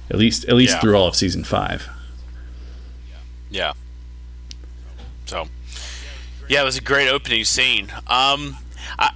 at 0.10 0.18
least, 0.18 0.44
at 0.50 0.56
least 0.56 0.74
yeah. 0.74 0.80
through 0.82 0.98
all 0.98 1.08
of 1.08 1.16
season 1.16 1.46
five. 1.46 1.88
Yeah. 3.50 3.72
So, 5.26 5.48
yeah, 6.50 6.64
it 6.64 6.66
was 6.66 6.76
a 6.76 6.82
great 6.82 7.08
opening 7.08 7.46
scene. 7.46 7.94
Um, 8.08 8.58
I, 8.98 9.12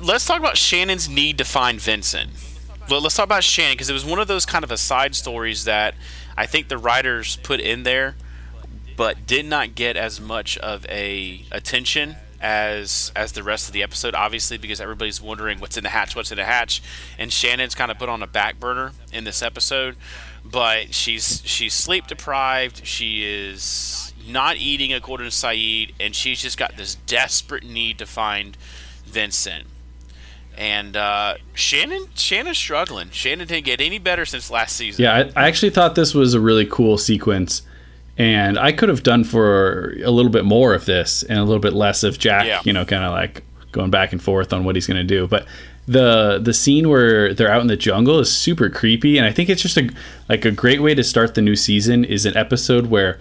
let's 0.00 0.26
talk 0.26 0.38
about 0.38 0.56
Shannon's 0.56 1.08
need 1.08 1.38
to 1.38 1.44
find 1.44 1.80
Vincent. 1.80 2.30
Well, 2.90 3.00
let's 3.00 3.14
talk 3.14 3.24
about 3.24 3.44
Shannon 3.44 3.74
because 3.74 3.88
it 3.88 3.92
was 3.92 4.04
one 4.04 4.18
of 4.18 4.26
those 4.26 4.44
kind 4.44 4.64
of 4.64 4.72
aside 4.72 5.14
stories 5.14 5.64
that 5.64 5.94
I 6.36 6.46
think 6.46 6.68
the 6.68 6.78
writers 6.78 7.36
put 7.36 7.60
in 7.60 7.84
there, 7.84 8.16
but 8.96 9.26
did 9.26 9.46
not 9.46 9.76
get 9.76 9.96
as 9.96 10.20
much 10.20 10.58
of 10.58 10.84
a 10.86 11.44
attention 11.52 12.16
as 12.40 13.12
as 13.14 13.32
the 13.32 13.44
rest 13.44 13.68
of 13.68 13.74
the 13.74 13.84
episode. 13.84 14.14
Obviously, 14.14 14.58
because 14.58 14.80
everybody's 14.80 15.22
wondering 15.22 15.60
what's 15.60 15.76
in 15.76 15.84
the 15.84 15.90
hatch, 15.90 16.16
what's 16.16 16.32
in 16.32 16.36
the 16.36 16.44
hatch, 16.44 16.82
and 17.16 17.32
Shannon's 17.32 17.76
kind 17.76 17.92
of 17.92 17.98
put 17.98 18.08
on 18.08 18.24
a 18.24 18.26
back 18.26 18.58
burner 18.58 18.92
in 19.12 19.22
this 19.22 19.40
episode 19.40 19.96
but 20.44 20.94
she's 20.94 21.42
she's 21.44 21.74
sleep 21.74 22.06
deprived. 22.06 22.86
She 22.86 23.24
is 23.24 24.12
not 24.26 24.56
eating 24.56 24.92
according 24.92 25.28
to 25.28 25.36
Sayid, 25.36 25.92
and 26.00 26.14
she's 26.14 26.40
just 26.40 26.58
got 26.58 26.76
this 26.76 26.94
desperate 27.06 27.64
need 27.64 27.98
to 27.98 28.06
find 28.06 28.56
Vincent. 29.04 29.66
And 30.60 30.94
uh, 30.94 31.36
Shannon 31.54 32.08
Shannon's 32.14 32.58
struggling. 32.58 33.08
Shannon 33.10 33.48
didn't 33.48 33.64
get 33.64 33.80
any 33.80 33.98
better 33.98 34.26
since 34.26 34.50
last 34.50 34.76
season. 34.76 35.02
Yeah, 35.02 35.14
I, 35.34 35.44
I 35.44 35.48
actually 35.48 35.70
thought 35.70 35.94
this 35.94 36.14
was 36.14 36.34
a 36.34 36.40
really 36.40 36.66
cool 36.66 36.98
sequence, 36.98 37.62
and 38.18 38.58
I 38.58 38.70
could 38.72 38.90
have 38.90 39.02
done 39.02 39.24
for 39.24 39.94
a 40.04 40.10
little 40.10 40.30
bit 40.30 40.44
more 40.44 40.74
of 40.74 40.84
this 40.84 41.22
and 41.22 41.38
a 41.38 41.44
little 41.44 41.62
bit 41.62 41.72
less 41.72 42.02
of 42.02 42.18
Jack. 42.18 42.44
Yeah. 42.44 42.60
You 42.62 42.74
know, 42.74 42.84
kind 42.84 43.04
of 43.04 43.12
like 43.12 43.42
going 43.72 43.90
back 43.90 44.12
and 44.12 44.22
forth 44.22 44.52
on 44.52 44.64
what 44.64 44.74
he's 44.76 44.86
going 44.86 44.98
to 44.98 45.02
do. 45.02 45.26
But 45.26 45.46
the 45.86 46.38
the 46.38 46.52
scene 46.52 46.90
where 46.90 47.32
they're 47.32 47.50
out 47.50 47.62
in 47.62 47.66
the 47.66 47.76
jungle 47.76 48.18
is 48.18 48.30
super 48.30 48.68
creepy 48.68 49.16
and 49.16 49.26
i 49.26 49.32
think 49.32 49.48
it's 49.48 49.62
just 49.62 49.76
a 49.76 49.90
like 50.28 50.44
a 50.44 50.50
great 50.50 50.80
way 50.80 50.94
to 50.94 51.02
start 51.02 51.34
the 51.34 51.40
new 51.40 51.56
season 51.56 52.04
is 52.04 52.26
an 52.26 52.36
episode 52.36 52.86
where 52.86 53.18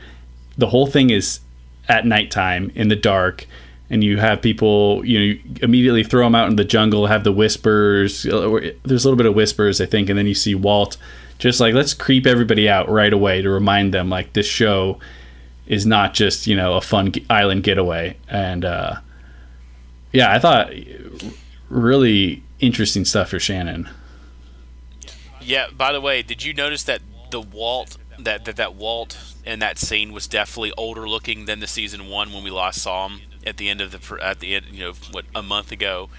the 0.57 0.67
whole 0.67 0.85
thing 0.85 1.09
is 1.09 1.39
at 1.87 2.05
nighttime 2.05 2.69
in 2.75 2.89
the 2.89 2.95
dark 2.95 3.47
and 3.89 4.03
you 4.03 4.17
have 4.17 4.41
people 4.41 5.03
you 5.05 5.17
know 5.17 5.25
you 5.25 5.41
immediately 5.61 6.03
throw 6.03 6.25
them 6.25 6.35
out 6.35 6.49
in 6.49 6.55
the 6.55 6.63
jungle 6.63 7.07
have 7.07 7.23
the 7.23 7.31
whispers 7.31 8.25
uh, 8.25 8.71
there's 8.83 9.05
a 9.05 9.07
little 9.07 9.17
bit 9.17 9.25
of 9.25 9.35
whispers 9.35 9.81
i 9.81 9.85
think 9.85 10.09
and 10.09 10.17
then 10.17 10.27
you 10.27 10.35
see 10.35 10.55
walt 10.55 10.97
just 11.37 11.59
like 11.59 11.73
let's 11.73 11.93
creep 11.93 12.25
everybody 12.25 12.67
out 12.69 12.89
right 12.89 13.13
away 13.13 13.41
to 13.41 13.49
remind 13.49 13.93
them 13.93 14.09
like 14.09 14.33
this 14.33 14.47
show 14.47 14.99
is 15.67 15.85
not 15.85 16.13
just 16.13 16.47
you 16.47 16.55
know 16.55 16.73
a 16.73 16.81
fun 16.81 17.11
island 17.29 17.63
getaway 17.63 18.15
and 18.27 18.65
uh 18.65 18.95
yeah 20.11 20.31
i 20.33 20.39
thought 20.39 20.71
really 21.69 22.43
interesting 22.59 23.05
stuff 23.05 23.29
for 23.29 23.39
Shannon. 23.39 23.89
Yeah. 25.41 25.67
By 25.75 25.91
the 25.91 26.01
way, 26.01 26.21
did 26.21 26.43
you 26.43 26.53
notice 26.53 26.83
that 26.83 27.01
the 27.31 27.41
Walt 27.41 27.97
that 28.17 28.45
that, 28.45 28.57
that 28.57 28.75
Walt 28.75 29.17
in 29.45 29.59
that 29.59 29.77
scene 29.77 30.11
was 30.11 30.27
definitely 30.27 30.73
older 30.77 31.07
looking 31.07 31.45
than 31.45 31.59
the 31.59 31.67
season 31.67 32.09
one 32.09 32.33
when 32.33 32.43
we 32.43 32.51
last 32.51 32.81
saw 32.81 33.07
him 33.07 33.21
at 33.45 33.57
the 33.57 33.69
end 33.69 33.81
of 33.81 33.91
the 33.91 34.23
at 34.23 34.39
the 34.39 34.55
end 34.55 34.65
you 34.71 34.85
know 34.85 34.93
what 35.11 35.25
a 35.33 35.41
month 35.41 35.71
ago 35.71 36.09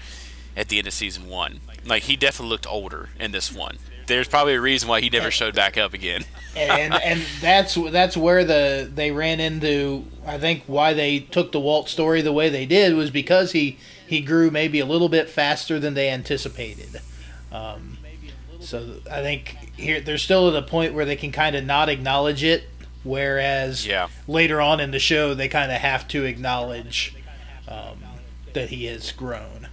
at 0.55 0.69
the 0.69 0.77
end 0.77 0.87
of 0.87 0.93
season 0.93 1.27
one. 1.27 1.61
Like 1.85 2.03
he 2.03 2.15
definitely 2.15 2.49
looked 2.49 2.67
older 2.67 3.09
in 3.19 3.31
this 3.31 3.51
one. 3.51 3.77
There's 4.07 4.27
probably 4.27 4.55
a 4.55 4.61
reason 4.61 4.89
why 4.89 4.99
he 4.99 5.09
never 5.09 5.31
showed 5.31 5.55
back 5.55 5.77
up 5.77 5.93
again. 5.93 6.25
and 6.55 6.93
and 6.93 7.21
that's 7.39 7.75
that's 7.75 8.17
where 8.17 8.43
the 8.43 8.89
they 8.93 9.11
ran 9.11 9.39
into. 9.39 10.05
I 10.25 10.37
think 10.37 10.63
why 10.67 10.93
they 10.93 11.19
took 11.19 11.51
the 11.51 11.59
Walt 11.59 11.87
story 11.87 12.21
the 12.21 12.33
way 12.33 12.49
they 12.49 12.65
did 12.65 12.95
was 12.95 13.09
because 13.09 13.53
he 13.53 13.77
he 14.05 14.21
grew 14.21 14.51
maybe 14.51 14.79
a 14.79 14.85
little 14.85 15.09
bit 15.09 15.29
faster 15.29 15.79
than 15.79 15.93
they 15.93 16.09
anticipated. 16.09 17.01
Um, 17.51 17.97
so 18.59 18.97
I 19.09 19.21
think 19.21 19.57
here 19.77 20.01
they're 20.01 20.17
still 20.17 20.49
at 20.49 20.55
a 20.55 20.65
point 20.65 20.93
where 20.93 21.05
they 21.05 21.15
can 21.15 21.31
kind 21.31 21.55
of 21.55 21.65
not 21.65 21.89
acknowledge 21.89 22.43
it, 22.43 22.63
whereas 23.03 23.85
yeah. 23.85 24.07
later 24.27 24.61
on 24.61 24.79
in 24.79 24.91
the 24.91 24.99
show 24.99 25.33
they 25.33 25.47
kind 25.47 25.71
of 25.71 25.77
have 25.79 26.07
to 26.09 26.23
acknowledge 26.25 27.15
um, 27.67 28.03
that 28.53 28.69
he 28.69 28.85
has 28.85 29.11
grown. 29.11 29.67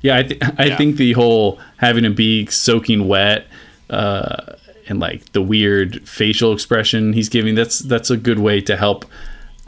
Yeah, 0.00 0.16
I, 0.18 0.22
th- 0.24 0.42
I 0.58 0.64
Yeah. 0.66 0.76
think 0.76 0.96
the 0.96 1.12
whole 1.12 1.60
having 1.76 2.04
him 2.04 2.14
be 2.14 2.46
soaking 2.46 3.06
wet 3.08 3.46
uh, 3.90 4.54
and 4.88 4.98
like 4.98 5.32
the 5.32 5.42
weird 5.42 6.06
facial 6.08 6.52
expression 6.52 7.12
he's 7.12 7.28
giving 7.28 7.54
that's 7.54 7.78
that's 7.80 8.10
a 8.10 8.16
good 8.16 8.38
way 8.40 8.60
to 8.62 8.76
help 8.76 9.04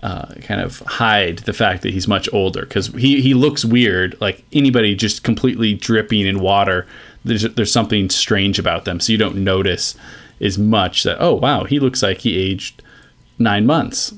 uh, 0.03 0.35
kind 0.43 0.61
of 0.61 0.81
hide 0.81 1.39
the 1.41 1.53
fact 1.53 1.83
that 1.83 1.93
he's 1.93 2.09
much 2.09 2.29
older 2.33 2.63
because 2.63 2.89
he, 2.89 3.21
he 3.23 3.33
looks 3.33 3.65
weird 3.65 4.21
like 4.21 4.45
anybody 4.53 4.95
just 4.95 5.23
completely 5.23 5.73
dripping 5.73 6.27
in 6.27 6.41
water 6.41 6.87
there's 7.25 7.43
there's 7.55 7.73
something 7.73 8.11
strange 8.11 8.59
about 8.59 8.85
them 8.87 8.99
so 8.99 9.13
you 9.13 9.19
don't 9.19 9.37
notice 9.37 9.95
as 10.45 10.59
much 10.59 11.03
that 11.03 11.17
oh 11.21 11.35
wow 11.35 11.65
he 11.65 11.81
looks 11.81 12.03
like 12.03 12.19
he 12.19 12.39
aged 12.39 12.83
nine 13.39 13.67
months 13.67 14.15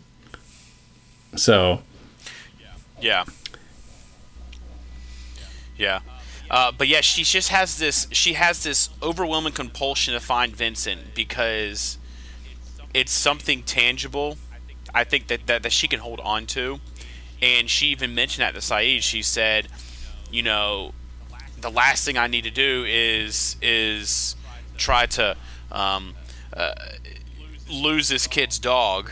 so 1.37 1.81
Yeah. 3.01 3.25
Yeah. 5.77 6.01
Uh, 6.51 6.73
but 6.73 6.89
yeah, 6.89 7.01
she 7.01 7.25
just 7.25 7.49
has 7.51 7.79
this. 7.79 8.07
She 8.13 8.35
has 8.35 8.63
this 8.63 8.89
overwhelming 9.03 9.53
compulsion 9.53 10.15
to 10.15 10.21
find 10.21 10.55
Vincent 10.55 11.15
because 11.15 11.99
it's 12.95 13.13
something 13.13 13.63
tangible. 13.63 14.39
I 14.95 15.05
think 15.05 15.27
that, 15.27 15.47
that 15.47 15.63
that 15.65 15.73
she 15.73 15.89
can 15.89 16.01
hold 16.01 16.21
on 16.21 16.47
to, 16.47 16.81
and 17.43 17.69
she 17.69 17.89
even 17.89 18.15
mentioned 18.15 18.43
that 18.43 18.55
to 18.55 18.61
Sayid. 18.61 19.03
She 19.03 19.23
said, 19.23 19.69
you 20.31 20.43
know, 20.43 20.93
the 21.61 21.71
last 21.71 22.05
thing 22.05 22.17
I 22.17 22.29
need 22.29 22.45
to 22.45 22.51
do 22.51 22.85
is 22.87 23.57
is 23.61 24.37
try 24.77 25.07
to 25.07 25.37
um, 25.73 26.15
uh, 26.53 26.75
lose 27.71 28.09
this 28.09 28.27
kid's 28.27 28.59
dog 28.59 29.11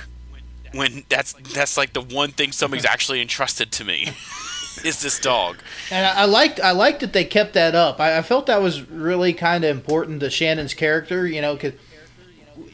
when 0.75 1.05
that's 1.09 1.35
that's 1.55 1.77
like 1.77 1.93
the 1.93 2.01
one 2.01 2.31
thing 2.31 2.53
somebody's 2.53 2.85
actually 2.95 3.21
entrusted 3.21 3.73
to 3.73 3.85
me 3.85 4.03
is 4.85 5.01
this 5.01 5.19
dog. 5.19 5.59
And 5.91 6.05
I, 6.05 6.23
I 6.23 6.25
liked 6.25 6.61
I 6.61 6.73
liked 6.73 7.01
that 7.01 7.13
they 7.13 7.25
kept 7.25 7.55
that 7.55 7.75
up. 7.75 8.01
I, 8.01 8.19
I 8.19 8.23
felt 8.23 8.47
that 8.47 8.61
was 8.61 8.89
really 8.91 9.33
kind 9.33 9.65
of 9.65 9.71
important 9.71 10.21
to 10.21 10.31
Shannon's 10.31 10.75
character. 10.75 11.27
You 11.27 11.41
know, 11.41 11.55
because 11.55 11.75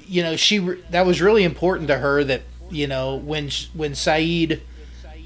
you 0.06 0.22
know 0.22 0.36
she 0.36 0.58
re- 0.58 0.82
that 0.90 1.06
was 1.06 1.20
really 1.20 1.44
important 1.44 1.88
to 1.88 1.98
her 1.98 2.24
that 2.24 2.42
you 2.70 2.86
know 2.86 3.16
when 3.16 3.50
when 3.74 3.92
Sayid, 3.92 4.60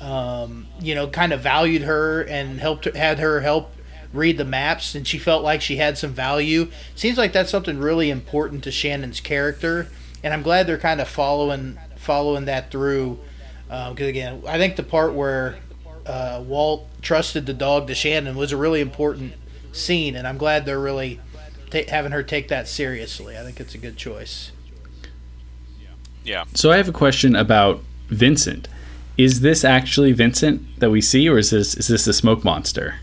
um, 0.01 0.67
you 0.81 0.95
know, 0.95 1.09
kind 1.09 1.33
of 1.33 1.41
valued 1.41 1.83
her 1.83 2.23
and 2.23 2.59
helped 2.59 2.85
had 2.97 3.19
her 3.19 3.41
help 3.41 3.74
read 4.17 4.39
the 4.39 4.45
maps, 4.45 4.95
and 4.95 5.07
she 5.07 5.19
felt 5.19 5.43
like 5.43 5.61
she 5.61 5.77
had 5.77 5.99
some 5.99 6.13
value. 6.13 6.71
Seems 6.95 7.19
like 7.19 7.33
that's 7.33 7.51
something 7.51 7.79
really 7.79 8.11
important 8.11 8.65
to 8.65 8.71
Shannon's 8.71 9.21
character, 9.21 9.89
and 10.23 10.33
I'm 10.33 10.43
glad 10.43 10.67
they're 10.67 10.79
kind 10.79 11.01
of 11.01 11.09
following 11.09 11.79
following 11.97 12.45
that 12.47 12.71
through. 12.71 13.19
Because 13.67 14.09
again, 14.09 14.43
I 14.47 14.59
think 14.59 14.77
the 14.77 14.83
part 14.83 15.15
where 15.15 15.59
uh, 16.07 16.43
Walt 16.47 16.89
trusted 17.03 17.47
the 17.47 17.55
dog 17.55 17.87
to 17.89 17.95
Shannon 17.95 18.37
was 18.37 18.53
a 18.53 18.57
really 18.57 18.81
important 18.81 19.35
scene, 19.73 20.15
and 20.17 20.27
I'm 20.27 20.39
glad 20.39 20.65
they're 20.65 20.79
really 20.79 21.21
ta 21.71 21.81
having 21.89 22.13
her 22.13 22.23
take 22.23 22.49
that 22.49 22.69
seriously. 22.69 23.37
I 23.37 23.43
think 23.43 23.61
it's 23.61 23.75
a 23.75 23.79
good 23.79 23.97
choice. 23.97 24.53
Yeah. 26.25 26.45
So 26.55 26.71
I 26.71 26.77
have 26.77 26.89
a 26.89 26.93
question 26.93 27.37
about 27.37 27.83
Vincent. 28.09 28.69
Is 29.17 29.41
this 29.41 29.65
actually 29.65 30.13
Vincent 30.13 30.81
that 30.81 30.91
we 30.91 31.01
see, 31.01 31.29
or 31.29 31.39
is 31.39 31.51
this 31.51 31.75
is 31.75 31.89
this 31.89 32.05
the 32.05 32.13
smoke 32.13 32.45
monster? 32.45 32.97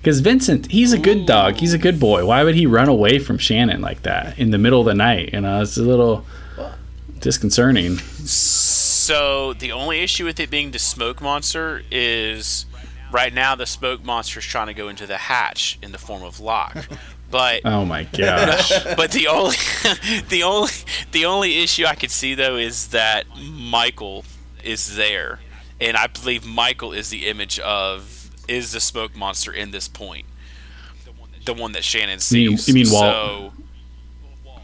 Because 0.00 0.20
Vincent, 0.20 0.70
he's 0.70 0.94
a 0.94 0.98
good 0.98 1.26
dog. 1.26 1.56
He's 1.56 1.74
a 1.74 1.78
good 1.78 2.00
boy. 2.00 2.24
Why 2.24 2.42
would 2.42 2.54
he 2.54 2.64
run 2.66 2.88
away 2.88 3.18
from 3.18 3.36
Shannon 3.36 3.82
like 3.82 4.02
that 4.02 4.38
in 4.38 4.50
the 4.50 4.56
middle 4.56 4.80
of 4.80 4.86
the 4.86 4.94
night? 4.94 5.34
You 5.34 5.42
know, 5.42 5.60
it's 5.60 5.76
a 5.76 5.82
little 5.82 6.24
disconcerting. 7.18 7.98
So 7.98 9.52
the 9.52 9.72
only 9.72 10.00
issue 10.00 10.24
with 10.24 10.40
it 10.40 10.50
being 10.50 10.70
the 10.70 10.78
smoke 10.78 11.20
monster 11.20 11.82
is 11.90 12.64
right 13.12 13.34
now 13.34 13.54
the 13.54 13.66
smoke 13.66 14.02
monster 14.02 14.38
is 14.38 14.46
trying 14.46 14.68
to 14.68 14.74
go 14.74 14.88
into 14.88 15.06
the 15.06 15.18
hatch 15.18 15.78
in 15.82 15.92
the 15.92 15.98
form 15.98 16.22
of 16.22 16.40
Locke. 16.40 16.88
But 17.30 17.60
Oh 17.64 17.84
my 17.84 18.02
gosh. 18.04 18.70
but 18.96 19.12
the 19.12 19.28
only 19.28 19.54
the 20.30 20.42
only 20.42 20.72
the 21.12 21.26
only 21.26 21.62
issue 21.62 21.84
I 21.84 21.94
could 21.94 22.10
see 22.10 22.34
though 22.34 22.56
is 22.56 22.88
that 22.88 23.24
Michael 23.38 24.24
is 24.64 24.96
there, 24.96 25.38
and 25.80 25.96
I 25.96 26.08
believe 26.08 26.44
Michael 26.44 26.92
is 26.92 27.10
the 27.10 27.28
image 27.28 27.60
of 27.60 28.19
is 28.50 28.72
the 28.72 28.80
smoke 28.80 29.14
monster 29.16 29.52
in 29.52 29.70
this 29.70 29.88
point, 29.88 30.26
the 31.46 31.54
one 31.54 31.72
that 31.72 31.84
Shannon 31.84 32.18
You 32.30 32.50
mean- 32.50 32.58
sees. 32.58 32.68
you 32.68 32.74
mean 32.74 32.90
Walt? 32.90 33.02
So, 33.14 33.52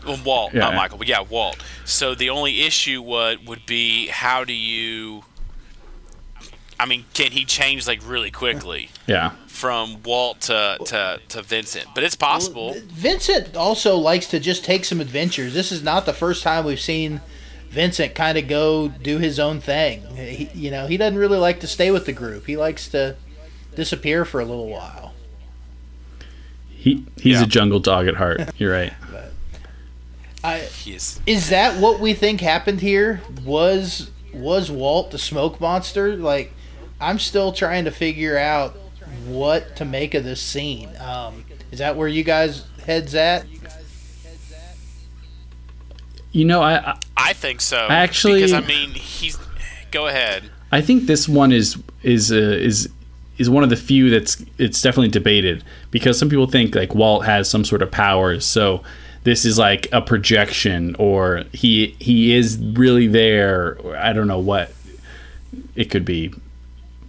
well, 0.07 0.21
Walt, 0.25 0.55
Yeah. 0.55 0.61
not 0.61 0.75
Michael, 0.75 0.99
but 0.99 1.09
yeah, 1.09 1.21
Walt. 1.21 1.57
So 1.85 2.15
the 2.15 2.31
only 2.31 2.63
issue 2.63 3.01
would 3.03 3.47
would 3.47 3.65
be 3.67 4.09
how 4.09 4.45
do 4.45 4.53
you? 4.53 5.25
I 6.79 6.85
mean, 6.85 7.07
can 7.15 7.33
he 7.33 7.45
change 7.47 7.87
like 7.87 8.01
really 8.07 8.31
quickly 8.31 8.91
yeah. 9.07 9.31
from 9.47 10.03
Walt 10.03 10.43
to 10.43 10.77
to, 10.85 11.21
to 11.29 11.43
Vincent? 11.43 11.87
But 11.95 12.05
it's 12.05 12.15
possible. 12.17 12.77
Vincent 12.89 13.57
also 13.57 13.97
likes 13.97 14.27
to 14.29 14.39
just 14.41 14.65
take 14.65 14.85
some 14.85 15.01
adventures. 15.01 15.55
This 15.55 15.73
is 15.73 15.83
not 15.83 16.05
the 16.05 16.13
first 16.13 16.43
time 16.43 16.65
we've 16.67 16.79
seen 16.81 17.23
Vincent 17.71 18.15
kind 18.15 18.37
of 18.39 18.47
go 18.47 18.89
do 18.89 19.19
his 19.19 19.41
own 19.41 19.61
thing. 19.61 20.03
He, 20.17 20.51
you 20.55 20.71
know, 20.71 20.87
he 20.87 20.97
doesn't 20.99 21.19
really 21.19 21.39
like 21.39 21.61
to 21.61 21.67
stay 21.67 21.91
with 21.91 22.05
the 22.07 22.13
group. 22.13 22.47
He 22.47 22.57
likes 22.59 22.89
to 22.91 23.17
disappear 23.77 24.25
for 24.25 24.41
a 24.41 24.45
little 24.45 24.69
while. 24.69 25.13
He 26.69 27.05
he's 27.17 27.37
Yeah. 27.39 27.43
a 27.45 27.47
jungle 27.47 27.79
dog 27.81 28.09
at 28.09 28.15
heart. 28.17 28.41
You're 28.59 28.73
right. 28.73 28.93
I, 30.45 30.59
He 30.61 30.95
is. 30.95 31.21
is 31.27 31.49
that 31.51 31.81
what 31.81 31.99
we 32.01 32.13
think 32.15 32.41
happened 32.41 32.81
here? 32.81 33.21
Was 33.45 34.11
was 34.33 34.71
Walt 34.71 35.11
the 35.11 35.19
smoke 35.19 35.61
monster? 35.61 36.15
Like, 36.17 36.53
I'm 37.01 37.19
still 37.19 37.53
trying 37.53 37.85
to 37.87 37.91
figure 37.91 38.37
out 38.39 38.77
what 39.27 39.77
to 39.77 39.85
make 39.85 40.15
of 40.15 40.25
this 40.25 40.41
scene. 40.41 40.91
Um, 41.01 41.45
is 41.73 41.79
that 41.81 41.97
where 41.97 42.07
you 42.07 42.23
guys 42.23 42.65
heads 42.85 43.15
at? 43.15 43.47
You 46.33 46.45
know, 46.45 46.63
I 46.63 46.91
I- 46.93 46.99
I 47.17 47.33
think 47.33 47.61
so. 47.61 47.87
Actually- 47.91 48.41
because 48.41 48.53
I 48.53 48.61
mean, 48.61 48.91
he's. 48.91 49.39
Go 49.91 50.07
ahead. 50.07 50.45
I 50.71 50.81
think 50.81 51.07
this 51.07 51.29
one 51.29 51.51
is 51.53 51.77
is 52.03 52.31
uh, 52.31 52.37
is 52.37 52.89
is 53.39 53.51
one 53.51 53.63
of 53.63 53.71
the 53.71 53.77
few 53.77 54.11
that's 54.11 54.43
it's 54.59 54.81
definitely 54.81 55.11
debated 55.11 55.63
because 55.91 56.19
some 56.19 56.29
people 56.29 56.47
think 56.47 56.75
like 56.75 56.95
Walt 56.95 57.25
has 57.27 57.49
some 57.51 57.65
sort 57.65 57.83
of 57.83 57.91
powers, 57.91 58.45
so 58.47 58.83
this 59.25 59.45
is 59.45 59.59
like 59.59 59.89
a 59.93 60.01
projection 60.01 60.95
or 60.99 61.45
he 61.53 61.97
he 61.99 62.35
is 62.35 62.59
really 62.59 63.07
there. 63.07 63.79
I 63.97 64.13
don't 64.13 64.29
know 64.29 64.39
what 64.39 64.73
it 65.75 65.91
could 65.91 66.05
be, 66.05 66.33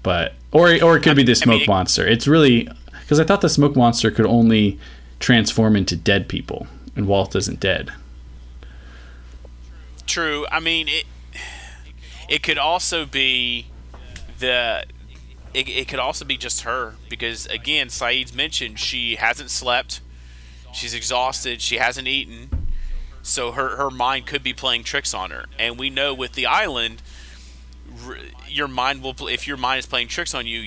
but 0.04 0.34
or 0.52 0.68
or 0.84 0.98
it 0.98 1.04
could 1.04 1.16
be 1.16 1.24
the 1.24 1.32
I 1.32 1.36
smoke 1.36 1.54
mean, 1.56 1.62
it- 1.64 1.68
monster. 1.68 2.06
It's 2.08 2.28
really 2.28 2.68
because 3.02 3.20
I 3.20 3.24
thought 3.24 3.42
the 3.42 3.50
smoke 3.50 3.76
monster 3.76 4.12
could 4.12 4.26
only 4.26 4.80
transform 5.20 5.76
into 5.76 5.96
dead 5.96 6.28
people, 6.28 6.68
and 6.96 7.08
Walt 7.08 7.36
isn't 7.36 7.60
dead. 7.60 7.92
True. 10.06 10.46
I 10.52 10.60
mean, 10.60 10.88
it. 10.88 11.06
It 12.30 12.44
could 12.44 12.58
also 12.58 13.06
be 13.06 13.68
the. 14.40 14.84
It, 15.54 15.70
it 15.70 15.88
could 15.88 16.00
also 16.00 16.26
be 16.26 16.38
just 16.38 16.62
her 16.62 16.96
because 17.10 17.46
again, 17.48 17.88
Sayid's 17.88 18.34
mentioned 18.34 18.80
she 18.80 19.16
hasn't 19.16 19.50
slept, 19.50 20.02
she's 20.74 20.94
exhausted, 20.94 21.62
she 21.62 21.78
hasn't 21.78 22.08
eaten, 22.08 22.68
so 23.22 23.52
her 23.52 23.76
her 23.78 23.90
mind 23.90 24.26
could 24.26 24.44
be 24.44 24.54
playing 24.54 24.84
tricks 24.84 25.14
on 25.14 25.32
her. 25.32 25.46
And 25.58 25.80
we 25.80 25.90
know 25.90 26.14
with 26.14 26.34
the 26.34 26.46
island, 26.46 27.02
your 28.48 28.68
mind 28.68 29.02
will 29.02 29.28
if 29.28 29.48
your 29.48 29.58
mind 29.58 29.80
is 29.80 29.86
playing 29.86 30.08
tricks 30.10 30.34
on 30.34 30.46
you, 30.46 30.64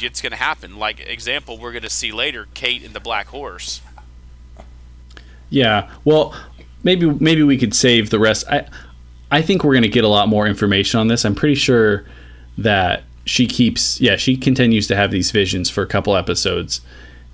it's 0.00 0.20
going 0.20 0.32
to 0.32 0.38
happen. 0.38 0.78
Like 0.78 1.00
example, 1.00 1.58
we're 1.58 1.72
going 1.72 1.82
to 1.82 1.90
see 1.90 2.12
later, 2.12 2.48
Kate 2.54 2.82
and 2.84 2.94
the 2.94 3.00
Black 3.00 3.28
Horse. 3.28 3.80
Yeah. 5.50 5.90
Well, 6.04 6.34
maybe 6.82 7.10
maybe 7.10 7.42
we 7.42 7.58
could 7.58 7.74
save 7.74 8.10
the 8.10 8.18
rest. 8.18 8.46
I 8.48 8.66
I 9.30 9.42
think 9.42 9.64
we're 9.64 9.74
going 9.74 9.82
to 9.82 9.88
get 9.88 10.04
a 10.04 10.08
lot 10.08 10.28
more 10.28 10.46
information 10.46 11.00
on 11.00 11.08
this. 11.08 11.24
I'm 11.24 11.34
pretty 11.34 11.54
sure 11.54 12.04
that 12.58 13.04
she 13.24 13.46
keeps 13.46 14.00
yeah, 14.00 14.16
she 14.16 14.36
continues 14.36 14.86
to 14.88 14.96
have 14.96 15.10
these 15.10 15.30
visions 15.30 15.70
for 15.70 15.82
a 15.82 15.86
couple 15.86 16.16
episodes. 16.16 16.80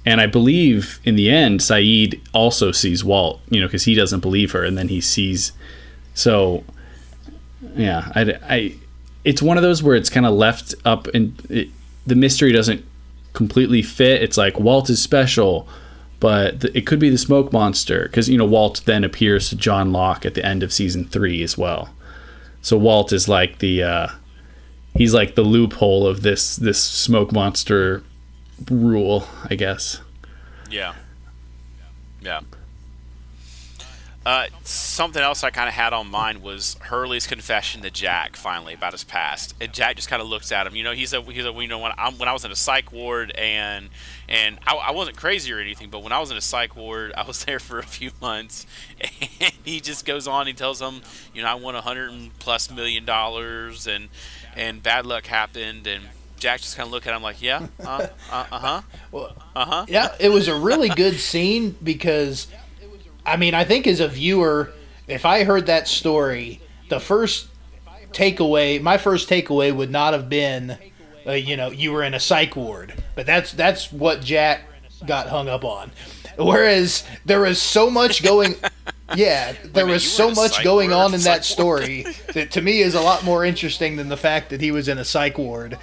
And 0.07 0.21
I 0.21 0.27
believe 0.27 1.01
in 1.05 1.17
the 1.17 1.31
end 1.31 1.61
Sayid 1.61 2.21
also 2.33 2.73
sees 2.73 3.05
Walt, 3.05 3.41
you 3.51 3.61
know, 3.61 3.69
cuz 3.69 3.85
he 3.85 3.95
doesn't 3.95 4.21
believe 4.21 4.53
her 4.53 4.65
and 4.65 4.77
then 4.77 4.89
he 4.89 5.01
sees 5.01 5.53
so 6.15 6.65
yeah, 7.77 8.11
I, 8.15 8.39
I 8.49 8.75
it's 9.25 9.43
one 9.43 9.57
of 9.57 9.63
those 9.63 9.83
where 9.83 9.97
it's 9.97 10.11
kind 10.11 10.27
of 10.27 10.35
left 10.35 10.75
up 10.85 11.07
and 11.09 11.35
it, 11.51 11.69
the 12.07 12.15
mystery 12.15 12.53
doesn't 12.53 12.85
completely 13.33 13.83
fit. 13.83 14.23
It's 14.23 14.37
like 14.37 14.59
Walt 14.59 14.91
is 14.91 15.03
special, 15.03 15.69
but 16.21 16.65
it 16.75 16.87
could 16.87 16.99
be 16.99 17.11
the 17.11 17.19
smoke 17.19 17.53
monster 17.53 18.05
because 18.05 18.29
you 18.29 18.39
know 18.39 18.45
Walt 18.45 18.83
then 18.85 19.05
appears 19.05 19.49
to 19.51 19.57
John 19.57 19.93
Locke 19.93 20.25
at 20.27 20.35
the 20.35 20.45
end 20.45 20.63
of 20.63 20.73
season 20.73 21.05
three 21.05 21.43
as 21.43 21.57
well. 21.57 21.91
So 22.63 22.77
Walt 22.77 23.13
is 23.13 23.29
like 23.29 23.59
the 23.59 23.83
uh, 23.83 24.09
he's 24.99 25.15
like 25.15 25.37
the 25.37 25.43
loophole 25.43 26.07
of 26.07 26.23
this 26.23 26.57
this 26.57 26.83
smoke 26.83 27.33
monster 27.33 28.03
rule, 28.71 29.27
I 29.49 29.55
guess. 29.55 30.01
Yeah. 30.71 30.95
Yeah. 32.21 32.41
Uh, 34.27 34.47
something 34.63 35.23
else 35.23 35.43
I 35.43 35.49
kind 35.49 35.69
of 35.69 35.75
had 35.75 35.95
on 35.95 36.11
mind 36.11 36.43
was 36.43 36.77
Hurley's 36.83 37.27
confession 37.27 37.81
to 37.81 37.91
Jack 37.91 38.37
finally 38.37 38.75
about 38.75 38.93
his 38.93 39.03
past, 39.03 39.55
and 39.59 39.73
Jack 39.73 39.97
just 39.97 40.11
kind 40.11 40.21
of 40.21 40.29
looks 40.29 40.53
at 40.53 40.67
him. 40.67 40.77
You 40.77 40.85
know, 40.85 40.93
he's 40.93 41.15
a 41.15 41.23
he's 41.23 41.47
a 41.47 41.53
you 41.53 41.67
know 41.67 41.79
when 41.79 41.93
I 41.97 42.11
when 42.11 42.29
I 42.29 42.35
was 42.35 42.45
in 42.45 42.51
a 42.51 42.57
psych 42.57 42.93
ward 42.93 43.31
and 43.39 43.89
and 44.29 44.59
I, 44.67 44.75
I 44.75 44.91
wasn't 44.91 45.17
crazy 45.17 45.51
or 45.51 45.61
anything, 45.61 45.89
but 45.89 46.03
when 46.03 46.13
I 46.13 46.19
was 46.19 46.31
in 46.31 46.37
a 46.37 46.43
psych 46.43 46.77
ward, 46.77 47.15
I 47.17 47.23
was 47.25 47.43
there 47.47 47.59
for 47.59 47.79
a 47.79 47.87
few 47.87 48.11
months, 48.21 48.67
and 49.01 49.53
he 49.65 49.81
just 49.81 50.05
goes 50.05 50.29
on. 50.29 50.47
He 50.47 50.53
tells 50.53 50.83
him, 50.83 51.01
you 51.33 51.41
know, 51.41 51.49
I 51.49 51.55
won 51.55 51.75
a 51.75 51.81
hundred 51.81 52.13
plus 52.39 52.71
million 52.71 53.07
dollars, 53.07 53.87
and 53.87 54.11
and 54.59 54.83
bad 54.83 55.07
luck 55.07 55.27
happened, 55.27 55.87
and 55.87 56.05
Jack 56.39 56.61
just 56.61 56.77
kind 56.77 56.87
of 56.87 56.93
looked 56.93 57.07
at 57.07 57.15
him 57.15 57.23
like, 57.23 57.41
yeah, 57.41 57.67
uh, 57.81 58.09
uh, 58.31 58.45
huh, 58.45 58.83
Well, 59.13 59.35
uh 59.55 59.65
huh. 59.65 59.87
yeah, 59.89 60.15
it 60.21 60.31
was 60.31 60.49
a 60.49 60.55
really 60.55 60.89
good 60.89 61.19
scene 61.19 61.77
because, 61.83 62.49
I 63.25 63.37
mean, 63.37 63.55
I 63.55 63.65
think 63.65 63.87
as 63.87 64.01
a 64.01 64.09
viewer, 64.09 64.73
if 65.07 65.25
I 65.25 65.45
heard 65.45 65.67
that 65.67 65.89
story, 65.89 66.61
the 66.89 67.01
first 67.01 67.49
takeaway, 68.13 68.83
my 68.83 68.99
first 68.99 69.29
takeaway 69.29 69.75
would 69.75 69.91
not 69.91 70.13
have 70.13 70.29
been, 70.29 70.77
uh, 71.27 71.33
you 71.33 71.57
know, 71.57 71.71
you 71.71 71.93
were 71.93 72.03
in 72.03 72.15
a 72.15 72.21
psych 72.21 72.57
ward, 72.57 72.95
but 73.15 73.27
that's 73.27 73.53
that's 73.53 73.93
what 73.93 74.21
Jack 74.21 74.63
got 75.07 75.29
hung 75.29 75.49
up 75.49 75.65
on. 75.65 75.93
Whereas 76.37 77.05
there 77.25 77.41
was 77.41 77.61
so 77.61 77.91
much 77.91 78.23
going, 78.23 78.55
yeah, 79.15 79.53
there 79.65 79.85
minute, 79.87 79.95
was 79.95 80.13
so 80.13 80.31
much 80.31 80.53
psych 80.57 80.65
going 80.65 80.91
ward? 80.91 81.07
on 81.07 81.15
in 81.15 81.21
that 81.23 81.45
Psych 81.45 81.59
ward? 81.59 81.83
story 81.85 82.07
that 82.35 82.51
to 82.53 82.63
me 82.63 82.81
is 82.81 82.95
a 82.95 83.01
lot 83.01 83.25
more 83.25 83.45
interesting 83.45 83.97
than 83.97 84.09
the 84.09 84.17
fact 84.17 84.51
that 84.51 84.61
he 84.61 84.71
was 84.71 84.89
in 84.89 84.99
a 84.99 85.05
psych 85.05 85.39
ward. 85.39 85.79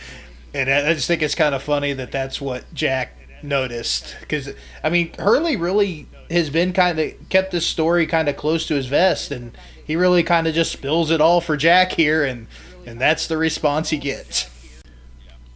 And 0.54 0.70
I 0.70 0.90
I 0.92 0.94
just 0.94 1.08
think 1.08 1.22
it's 1.22 1.36
kind 1.36 1.56
of 1.56 1.64
funny 1.64 1.94
that 1.94 2.12
that's 2.12 2.40
what 2.40 2.72
Jack 2.74 3.18
noticed. 3.44 4.16
Because, 4.22 4.50
I 4.84 4.90
mean, 4.90 5.14
Hurley 5.20 5.56
really 5.56 6.08
has 6.30 6.50
been 6.50 6.74
kind 6.74 7.00
of 7.00 7.14
kept 7.30 7.52
this 7.52 7.66
story 7.66 8.08
kind 8.08 8.28
of 8.30 8.36
close 8.36 8.66
to 8.68 8.76
his 8.76 8.88
vest, 8.88 9.32
and 9.32 9.56
he 9.86 9.96
really 9.96 10.24
kind 10.24 10.48
of 10.48 10.54
just 10.56 10.72
spills 10.72 11.12
it 11.12 11.22
all 11.22 11.42
for 11.42 11.56
Jack 11.58 11.92
here, 11.94 12.24
and, 12.24 12.48
and 12.86 13.00
that's 13.00 13.28
the 13.28 13.38
response 13.38 13.90
he 13.90 13.98
gets. 13.98 14.50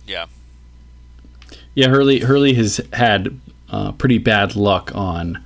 Yeah. 0.05 0.25
Yeah, 1.75 1.87
Hurley 1.89 2.19
Hurley 2.19 2.53
has 2.55 2.81
had 2.93 3.39
uh, 3.69 3.91
pretty 3.93 4.17
bad 4.17 4.55
luck 4.55 4.91
on 4.95 5.43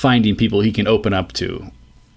finding 0.00 0.34
people 0.34 0.60
he 0.60 0.72
can 0.72 0.86
open 0.86 1.12
up 1.12 1.32
to. 1.34 1.70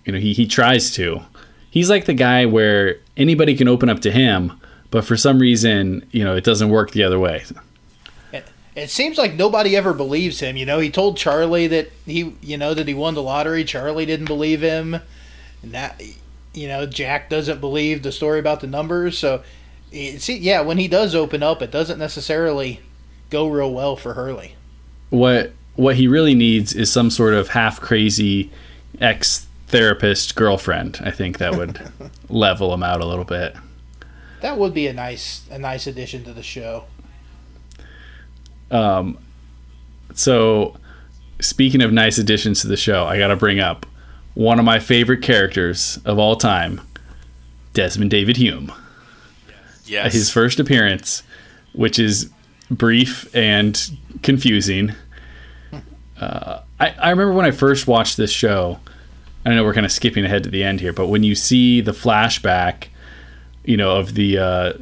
You 0.05 0.13
know, 0.13 0.19
he 0.19 0.33
he 0.33 0.47
tries 0.47 0.91
to. 0.91 1.21
He's 1.69 1.89
like 1.89 2.05
the 2.05 2.13
guy 2.13 2.45
where 2.45 2.97
anybody 3.17 3.55
can 3.55 3.67
open 3.67 3.89
up 3.89 3.99
to 4.01 4.11
him, 4.11 4.53
but 4.91 5.03
for 5.03 5.17
some 5.17 5.39
reason, 5.39 6.07
you 6.11 6.23
know, 6.23 6.35
it 6.35 6.43
doesn't 6.43 6.69
work 6.69 6.91
the 6.91 7.03
other 7.03 7.19
way. 7.19 7.43
It, 8.31 8.45
it 8.75 8.89
seems 8.89 9.17
like 9.17 9.33
nobody 9.33 9.75
ever 9.75 9.93
believes 9.93 10.39
him. 10.39 10.55
You 10.55 10.65
know, 10.65 10.79
he 10.79 10.89
told 10.89 11.17
Charlie 11.17 11.67
that 11.67 11.91
he, 12.05 12.35
you 12.41 12.57
know, 12.57 12.73
that 12.73 12.87
he 12.87 12.93
won 12.93 13.15
the 13.15 13.23
lottery. 13.23 13.63
Charlie 13.63 14.05
didn't 14.05 14.27
believe 14.27 14.61
him, 14.61 14.95
and 15.63 15.71
that, 15.71 16.01
you 16.53 16.67
know, 16.67 16.85
Jack 16.85 17.29
doesn't 17.29 17.59
believe 17.59 18.03
the 18.03 18.11
story 18.11 18.39
about 18.39 18.59
the 18.61 18.67
numbers. 18.67 19.17
So, 19.17 19.43
it, 19.91 20.21
see, 20.21 20.37
yeah, 20.37 20.61
when 20.61 20.77
he 20.77 20.87
does 20.87 21.15
open 21.15 21.41
up, 21.41 21.61
it 21.61 21.71
doesn't 21.71 21.99
necessarily 21.99 22.81
go 23.29 23.47
real 23.47 23.73
well 23.73 23.95
for 23.95 24.13
Hurley. 24.13 24.55
What 25.09 25.53
what 25.75 25.95
he 25.95 26.07
really 26.07 26.35
needs 26.35 26.73
is 26.73 26.91
some 26.91 27.09
sort 27.09 27.33
of 27.33 27.49
half 27.49 27.79
crazy 27.81 28.51
ex 28.99 29.47
therapist 29.67 30.35
girlfriend. 30.35 30.99
I 31.03 31.11
think 31.11 31.39
that 31.39 31.55
would 31.55 31.81
level 32.29 32.73
him 32.73 32.83
out 32.83 33.01
a 33.01 33.05
little 33.05 33.25
bit. 33.25 33.55
That 34.41 34.57
would 34.57 34.73
be 34.73 34.87
a 34.87 34.93
nice, 34.93 35.47
a 35.49 35.57
nice 35.57 35.87
addition 35.87 36.23
to 36.25 36.33
the 36.33 36.43
show. 36.43 36.83
Um, 38.69 39.17
so, 40.13 40.75
speaking 41.39 41.81
of 41.81 41.93
nice 41.93 42.17
additions 42.17 42.61
to 42.61 42.67
the 42.67 42.77
show, 42.77 43.05
I 43.05 43.17
got 43.17 43.27
to 43.27 43.35
bring 43.35 43.59
up 43.59 43.85
one 44.33 44.59
of 44.59 44.65
my 44.65 44.79
favorite 44.79 45.21
characters 45.21 45.99
of 46.05 46.19
all 46.19 46.35
time, 46.35 46.81
Desmond 47.73 48.11
David 48.11 48.37
Hume. 48.37 48.71
Yes. 49.85 50.13
His 50.13 50.29
first 50.29 50.59
appearance, 50.59 51.23
which 51.73 51.99
is 51.99 52.29
brief 52.69 53.33
and 53.35 53.97
confusing. 54.21 54.93
Uh, 56.23 56.61
I, 56.79 56.89
I 56.89 57.09
remember 57.09 57.33
when 57.33 57.45
I 57.45 57.51
first 57.51 57.87
watched 57.87 58.17
this 58.17 58.31
show. 58.31 58.79
I 59.45 59.49
know 59.49 59.63
we're 59.63 59.73
kind 59.73 59.85
of 59.85 59.91
skipping 59.91 60.23
ahead 60.23 60.43
to 60.43 60.49
the 60.49 60.63
end 60.63 60.79
here, 60.79 60.93
but 60.93 61.07
when 61.07 61.23
you 61.23 61.35
see 61.35 61.81
the 61.81 61.91
flashback, 61.91 62.87
you 63.65 63.75
know, 63.75 63.97
of 63.97 64.13
the 64.13 64.37
uh, 64.37 64.73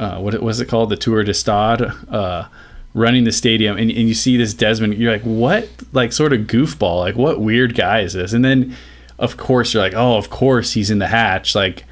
uh, 0.00 0.18
what 0.18 0.40
was 0.42 0.60
it 0.60 0.66
called, 0.66 0.90
the 0.90 0.96
Tour 0.96 1.22
de 1.24 1.34
Stade, 1.34 1.82
uh, 2.10 2.48
running 2.94 3.24
the 3.24 3.32
stadium, 3.32 3.76
and, 3.76 3.90
and 3.90 4.08
you 4.08 4.14
see 4.14 4.36
this 4.36 4.54
Desmond, 4.54 4.94
you're 4.94 5.12
like, 5.12 5.22
what, 5.22 5.68
like, 5.92 6.12
sort 6.12 6.32
of 6.32 6.40
goofball, 6.42 7.00
like, 7.00 7.16
what 7.16 7.40
weird 7.40 7.74
guy 7.74 8.00
is 8.00 8.14
this? 8.14 8.32
And 8.32 8.44
then, 8.44 8.76
of 9.18 9.36
course, 9.36 9.74
you're 9.74 9.82
like, 9.82 9.94
oh, 9.94 10.16
of 10.16 10.30
course, 10.30 10.72
he's 10.72 10.90
in 10.90 10.98
the 10.98 11.08
hatch, 11.08 11.54
like, 11.54 11.84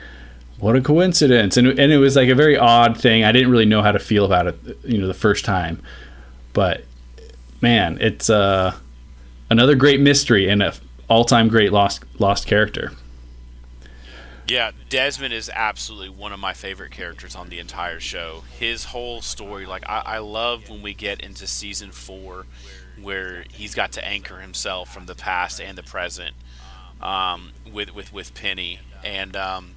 what 0.59 0.75
a 0.75 0.81
coincidence, 0.81 1.57
and 1.57 1.67
and 1.67 1.93
it 1.93 1.99
was 1.99 2.17
like 2.17 2.31
a 2.31 2.35
very 2.35 2.57
odd 2.57 2.99
thing. 2.99 3.25
I 3.25 3.31
didn't 3.31 3.51
really 3.51 3.67
know 3.67 3.83
how 3.83 3.93
to 3.93 3.99
feel 3.99 4.25
about 4.25 4.47
it, 4.47 4.57
you 4.85 4.99
know, 4.99 5.07
the 5.07 5.15
first 5.15 5.45
time, 5.45 5.83
but 6.55 6.83
man, 7.61 7.99
it's 8.01 8.31
uh, 8.31 8.75
another 9.51 9.75
great 9.75 10.01
mystery 10.01 10.49
and 10.49 10.63
a 10.63 10.75
all-time 11.09 11.49
great 11.49 11.73
lost 11.73 12.05
lost 12.19 12.47
character. 12.47 12.93
Yeah, 14.49 14.71
Desmond 14.89 15.35
is 15.35 15.51
absolutely 15.53 16.09
one 16.11 16.33
of 16.33 16.39
my 16.39 16.53
favorite 16.53 16.93
characters 16.93 17.35
on 17.35 17.49
the 17.49 17.59
entire 17.59 17.99
show. 17.99 18.45
His 18.59 18.85
whole 18.85 19.21
story, 19.21 19.67
like 19.67 19.83
I, 19.89 20.03
I 20.07 20.19
love 20.19 20.69
when 20.69 20.83
we 20.83 20.95
get 20.95 21.21
into 21.21 21.49
season 21.49 21.91
four, 21.91 22.47
where 23.01 23.45
he's 23.53 23.75
got 23.75 23.93
to 23.93 24.07
anchor 24.07 24.39
himself 24.39 24.93
from 24.93 25.07
the 25.07 25.17
past 25.17 25.61
and 25.61 25.77
the 25.77 25.83
present, 25.83 26.37
um, 27.01 27.53
with 27.73 27.93
with 27.93 28.13
with 28.13 28.35
Penny, 28.35 28.79
and 29.05 29.35
um, 29.35 29.75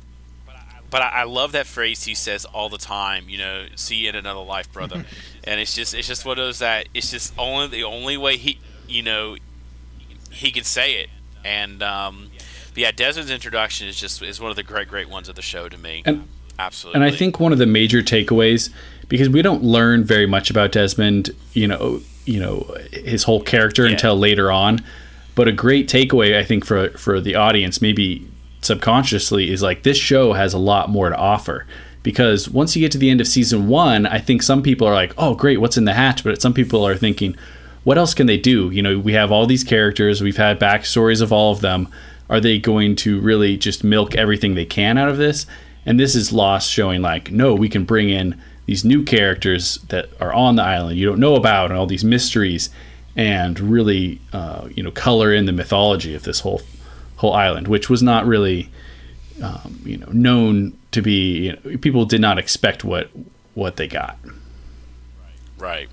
but 0.91 1.01
I, 1.01 1.10
I 1.10 1.23
love 1.23 1.51
that 1.53 1.65
phrase 1.65 2.03
he 2.03 2.13
says 2.13 2.45
all 2.45 2.69
the 2.69 2.77
time. 2.77 3.27
You 3.27 3.39
know, 3.39 3.65
see 3.75 3.95
you 3.95 4.10
in 4.10 4.15
another 4.15 4.41
life, 4.41 4.71
brother. 4.71 5.03
and 5.43 5.60
it's 5.60 5.73
just 5.73 5.95
it's 5.95 6.08
just 6.08 6.25
one 6.25 6.38
of 6.38 6.45
those 6.45 6.60
that 6.60 6.89
it's 6.93 7.10
just 7.10 7.34
only 7.39 7.67
the 7.67 7.84
only 7.84 8.17
way 8.17 8.38
he 8.38 8.60
you 8.88 9.01
know 9.01 9.36
he 10.32 10.52
can 10.52 10.63
say 10.63 10.94
it, 11.02 11.10
and 11.44 11.82
um, 11.84 12.30
yeah, 12.76 12.92
Desmond's 12.92 13.32
introduction 13.32 13.88
is 13.88 14.00
just 14.00 14.22
is 14.22 14.39
one 14.39 14.50
of 14.50 14.56
the 14.56 14.63
great 14.63 14.88
great 14.88 15.10
ones 15.10 15.28
of 15.30 15.36
the 15.36 15.42
show 15.42 15.68
to 15.70 15.78
me. 15.78 16.04
And- 16.06 16.28
Absolutely. 16.62 17.02
And 17.02 17.10
I 17.10 17.15
think 17.15 17.39
one 17.39 17.54
of 17.54 17.58
the 17.58 17.65
major 17.65 18.02
takeaways, 18.04 18.70
because 19.08 19.30
we 19.30 19.42
don't 19.42 19.63
learn 19.63 20.04
very 20.04 20.26
much 20.26 20.50
about 20.50 20.74
Desmond, 20.74 21.30
you 21.54 21.65
know, 21.70 22.02
you 22.26 22.38
know, 22.38 22.76
his 22.92 23.24
whole 23.24 23.42
character 23.42 23.86
Yeah. 23.86 23.94
until 23.94 24.18
later 24.20 24.52
on. 24.52 24.84
But 25.36 25.48
a 25.48 25.54
great 25.54 25.88
takeaway, 25.88 26.38
I 26.38 26.44
think, 26.44 26.65
for 26.65 26.89
for 26.98 27.22
the 27.22 27.36
audience, 27.36 27.82
maybe 27.82 28.28
subconsciously, 28.62 29.50
is 29.52 29.62
like 29.62 29.84
this 29.84 29.98
show 29.98 30.34
has 30.34 30.54
a 30.54 30.58
lot 30.58 30.89
more 30.89 31.10
to 31.10 31.15
offer. 31.15 31.65
Because 32.04 32.50
once 32.50 32.76
you 32.76 32.82
get 32.82 32.92
to 32.94 32.98
the 32.98 33.10
end 33.10 33.22
of 33.22 33.28
season 33.28 33.68
one, 33.70 34.06
I 34.06 34.20
think 34.20 34.42
some 34.42 34.62
people 34.62 34.86
are 34.88 34.94
like, 34.94 35.13
"Oh, 35.18 35.36
great, 35.36 35.62
what's 35.62 35.78
in 35.78 35.86
the 35.86 35.94
hatch?" 35.94 36.24
But 36.26 36.42
some 36.42 36.54
people 36.54 36.86
are 36.86 36.96
thinking, 36.96 37.36
"What 37.84 37.98
else 37.98 38.13
can 38.13 38.28
they 38.28 38.38
do?" 38.38 38.70
You 38.70 38.82
know, 38.82 39.00
we 39.00 39.13
have 39.13 39.32
all 39.32 39.46
these 39.46 39.63
characters, 39.63 40.22
we've 40.22 40.38
had 40.38 40.60
backstories 40.60 41.22
of 41.22 41.32
all 41.32 41.52
of 41.52 41.62
them. 41.62 41.88
Are 42.30 42.39
they 42.39 42.60
going 42.60 42.96
to 42.98 43.20
really 43.20 43.58
just 43.58 43.84
milk 43.84 44.15
everything 44.15 44.54
they 44.54 44.65
can 44.65 44.98
out 44.98 45.10
of 45.10 45.18
this? 45.18 45.46
And 45.86 46.00
this 46.00 46.15
is 46.15 46.32
Lost 46.32 46.70
showing 46.70 47.02
like, 47.02 47.32
no, 47.32 47.56
we 47.56 47.70
can 47.70 47.86
bring 47.86 48.10
in 48.10 48.39
these 48.68 48.86
new 48.86 49.04
characters 49.04 49.80
that 49.89 50.10
are 50.22 50.32
on 50.32 50.56
the 50.56 50.62
island 50.62 51.00
you 51.00 51.08
don't 51.08 51.20
know 51.20 51.36
about, 51.36 51.72
and 51.72 51.80
all 51.80 51.88
these 51.88 52.04
mysteries, 52.04 52.70
and 53.15 53.60
really, 53.60 54.22
uh, 54.32 54.68
you 54.76 54.84
know, 54.84 54.92
color 54.92 55.34
in 55.34 55.46
the 55.46 55.52
mythology 55.52 56.13
of 56.13 56.24
this 56.24 56.42
whole 56.42 56.62
whole 57.15 57.34
island, 57.34 57.68
which 57.68 57.89
was 57.89 58.04
not 58.04 58.26
really, 58.28 58.70
um, 59.42 59.80
you 59.84 59.98
know, 59.98 60.08
known 60.12 60.78
to 60.92 61.02
be. 61.02 61.48
You 61.48 61.54
know, 61.54 61.78
people 61.78 62.06
did 62.06 62.22
not 62.22 62.38
expect 62.38 62.84
what 62.84 63.10
what 63.56 63.78
they 63.78 63.88
got. 63.88 64.20
right. 65.58 65.89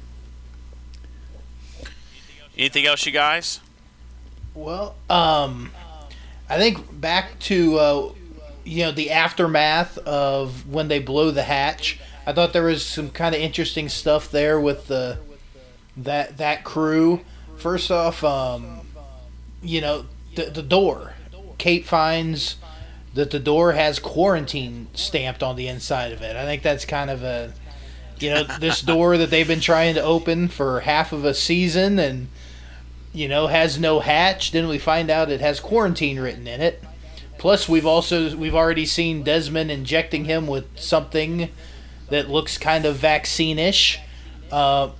Anything 2.56 2.86
else, 2.86 3.04
you 3.04 3.12
guys? 3.12 3.60
Well, 4.54 4.94
um, 5.10 5.70
I 6.48 6.56
think 6.56 7.00
back 7.00 7.38
to 7.40 7.78
uh, 7.78 8.12
you 8.64 8.84
know 8.84 8.92
the 8.92 9.10
aftermath 9.10 9.98
of 9.98 10.68
when 10.68 10.88
they 10.88 10.98
blow 10.98 11.30
the 11.30 11.42
hatch. 11.42 12.00
I 12.26 12.32
thought 12.32 12.52
there 12.52 12.64
was 12.64 12.84
some 12.84 13.10
kind 13.10 13.34
of 13.34 13.40
interesting 13.40 13.88
stuff 13.88 14.30
there 14.30 14.58
with 14.58 14.86
the 14.86 15.18
that 15.98 16.38
that 16.38 16.64
crew. 16.64 17.20
First 17.58 17.90
off, 17.90 18.24
um, 18.24 18.80
you 19.62 19.82
know 19.82 20.06
the 20.34 20.46
the 20.46 20.62
door. 20.62 21.12
Kate 21.58 21.84
finds 21.84 22.56
that 23.14 23.30
the 23.30 23.38
door 23.38 23.72
has 23.72 23.98
quarantine 23.98 24.88
stamped 24.94 25.42
on 25.42 25.56
the 25.56 25.68
inside 25.68 26.12
of 26.12 26.22
it. 26.22 26.36
I 26.36 26.44
think 26.44 26.62
that's 26.62 26.84
kind 26.84 27.10
of 27.10 27.22
a 27.22 27.52
you 28.18 28.30
know 28.30 28.44
this 28.60 28.80
door 28.80 29.18
that 29.18 29.28
they've 29.28 29.46
been 29.46 29.60
trying 29.60 29.94
to 29.94 30.02
open 30.02 30.48
for 30.48 30.80
half 30.80 31.12
of 31.12 31.26
a 31.26 31.34
season 31.34 31.98
and 31.98 32.28
you 33.16 33.28
know, 33.28 33.46
has 33.46 33.78
no 33.78 34.00
hatch. 34.00 34.50
Then 34.52 34.68
we 34.68 34.78
find 34.78 35.10
out 35.10 35.30
it 35.30 35.40
has 35.40 35.58
quarantine 35.58 36.20
written 36.20 36.46
in 36.46 36.60
it. 36.60 36.82
Plus, 37.38 37.68
we've 37.68 37.86
also 37.86 38.36
we've 38.36 38.54
already 38.54 38.86
seen 38.86 39.22
Desmond 39.22 39.70
injecting 39.70 40.26
him 40.26 40.46
with 40.46 40.66
something 40.78 41.50
that 42.10 42.28
looks 42.30 42.58
kind 42.58 42.84
of 42.84 42.96
vaccine-ish. 42.96 43.98
Uh, 44.50 44.90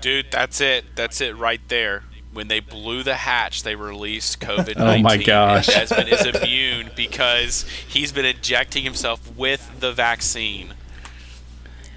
Dude, 0.00 0.26
that's 0.30 0.60
it. 0.60 0.84
That's 0.94 1.20
it 1.20 1.36
right 1.36 1.60
there. 1.68 2.04
when 2.32 2.48
they 2.48 2.60
blew 2.60 3.02
the 3.02 3.14
hatch, 3.14 3.62
they 3.62 3.74
released 3.76 4.40
COVID-19. 4.40 4.76
Oh 4.98 4.98
my 4.98 5.16
gosh. 5.16 5.68
And 5.68 5.88
Desmond 5.88 6.08
is 6.10 6.26
immune 6.42 6.90
because 6.94 7.62
he's 7.88 8.12
been 8.12 8.24
injecting 8.26 8.84
himself 8.84 9.34
with 9.36 9.80
the 9.80 9.92
vaccine. 9.92 10.74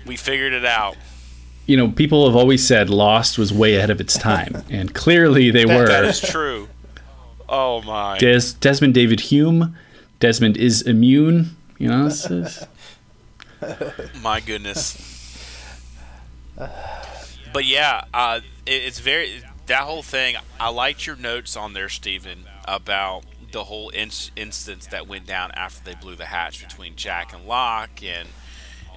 We 0.05 0.15
figured 0.15 0.53
it 0.53 0.65
out. 0.65 0.95
You 1.69 1.77
know, 1.77 1.89
people 1.91 2.25
have 2.25 2.35
always 2.35 2.65
said 2.65 2.89
Lost 2.89 3.37
was 3.37 3.53
way 3.53 3.75
ahead 3.75 3.91
of 3.91 4.01
its 4.01 4.17
time, 4.17 4.63
and 4.71 4.91
clearly 4.95 5.51
they 5.51 5.65
That- 5.65 5.77
were. 5.77 5.87
That 5.87 6.03
is 6.05 6.19
true. 6.19 6.67
Oh 7.47 7.81
my. 7.83 8.17
Des- 8.17 8.53
Desmond 8.59 8.95
David 8.95 9.19
Hume. 9.19 9.75
Desmond 10.19 10.57
is 10.57 10.81
immune. 10.81 11.55
You 11.77 11.89
know, 11.89 12.07
it's, 12.07 12.25
it's- 12.29 12.65
My 14.23 14.39
goodness. 14.39 14.97
But 17.53 17.65
yeah, 17.65 18.05
uh, 18.13 18.41
it, 18.65 18.71
it's 18.71 18.99
very 18.99 19.43
that 19.67 19.81
whole 19.83 20.01
thing. 20.03 20.35
I 20.59 20.69
liked 20.69 21.05
your 21.05 21.15
notes 21.15 21.55
on 21.55 21.73
there, 21.73 21.89
Steven, 21.89 22.45
about 22.65 23.23
the 23.51 23.65
whole 23.65 23.89
in- 23.89 24.09
instance 24.35 24.87
that 24.87 25.07
went 25.07 25.25
down 25.25 25.51
after 25.53 25.83
they 25.83 25.95
blew 25.95 26.15
the 26.15 26.25
hatch 26.25 26.61
between 26.67 26.95
Jack 26.95 27.33
and 27.33 27.45
Locke 27.45 28.03
and 28.03 28.27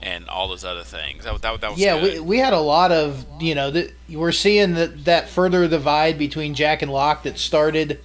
and 0.02 0.28
all 0.28 0.48
those 0.48 0.64
other 0.64 0.82
things. 0.82 1.24
That, 1.24 1.40
that, 1.42 1.60
that 1.60 1.70
was 1.70 1.80
Yeah, 1.80 2.00
good. 2.00 2.14
we, 2.14 2.20
we 2.20 2.38
had 2.38 2.52
a 2.52 2.60
lot 2.60 2.92
of 2.92 3.24
you 3.40 3.54
know 3.54 3.70
that 3.70 3.92
we're 4.10 4.32
seeing 4.32 4.74
that 4.74 5.04
that 5.04 5.28
further 5.28 5.66
divide 5.68 6.18
between 6.18 6.54
Jack 6.54 6.82
and 6.82 6.92
Locke 6.92 7.22
that 7.22 7.38
started, 7.38 8.00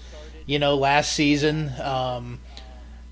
you 0.45 0.59
know, 0.59 0.75
last 0.75 1.13
season. 1.13 1.71
Um, 1.81 2.39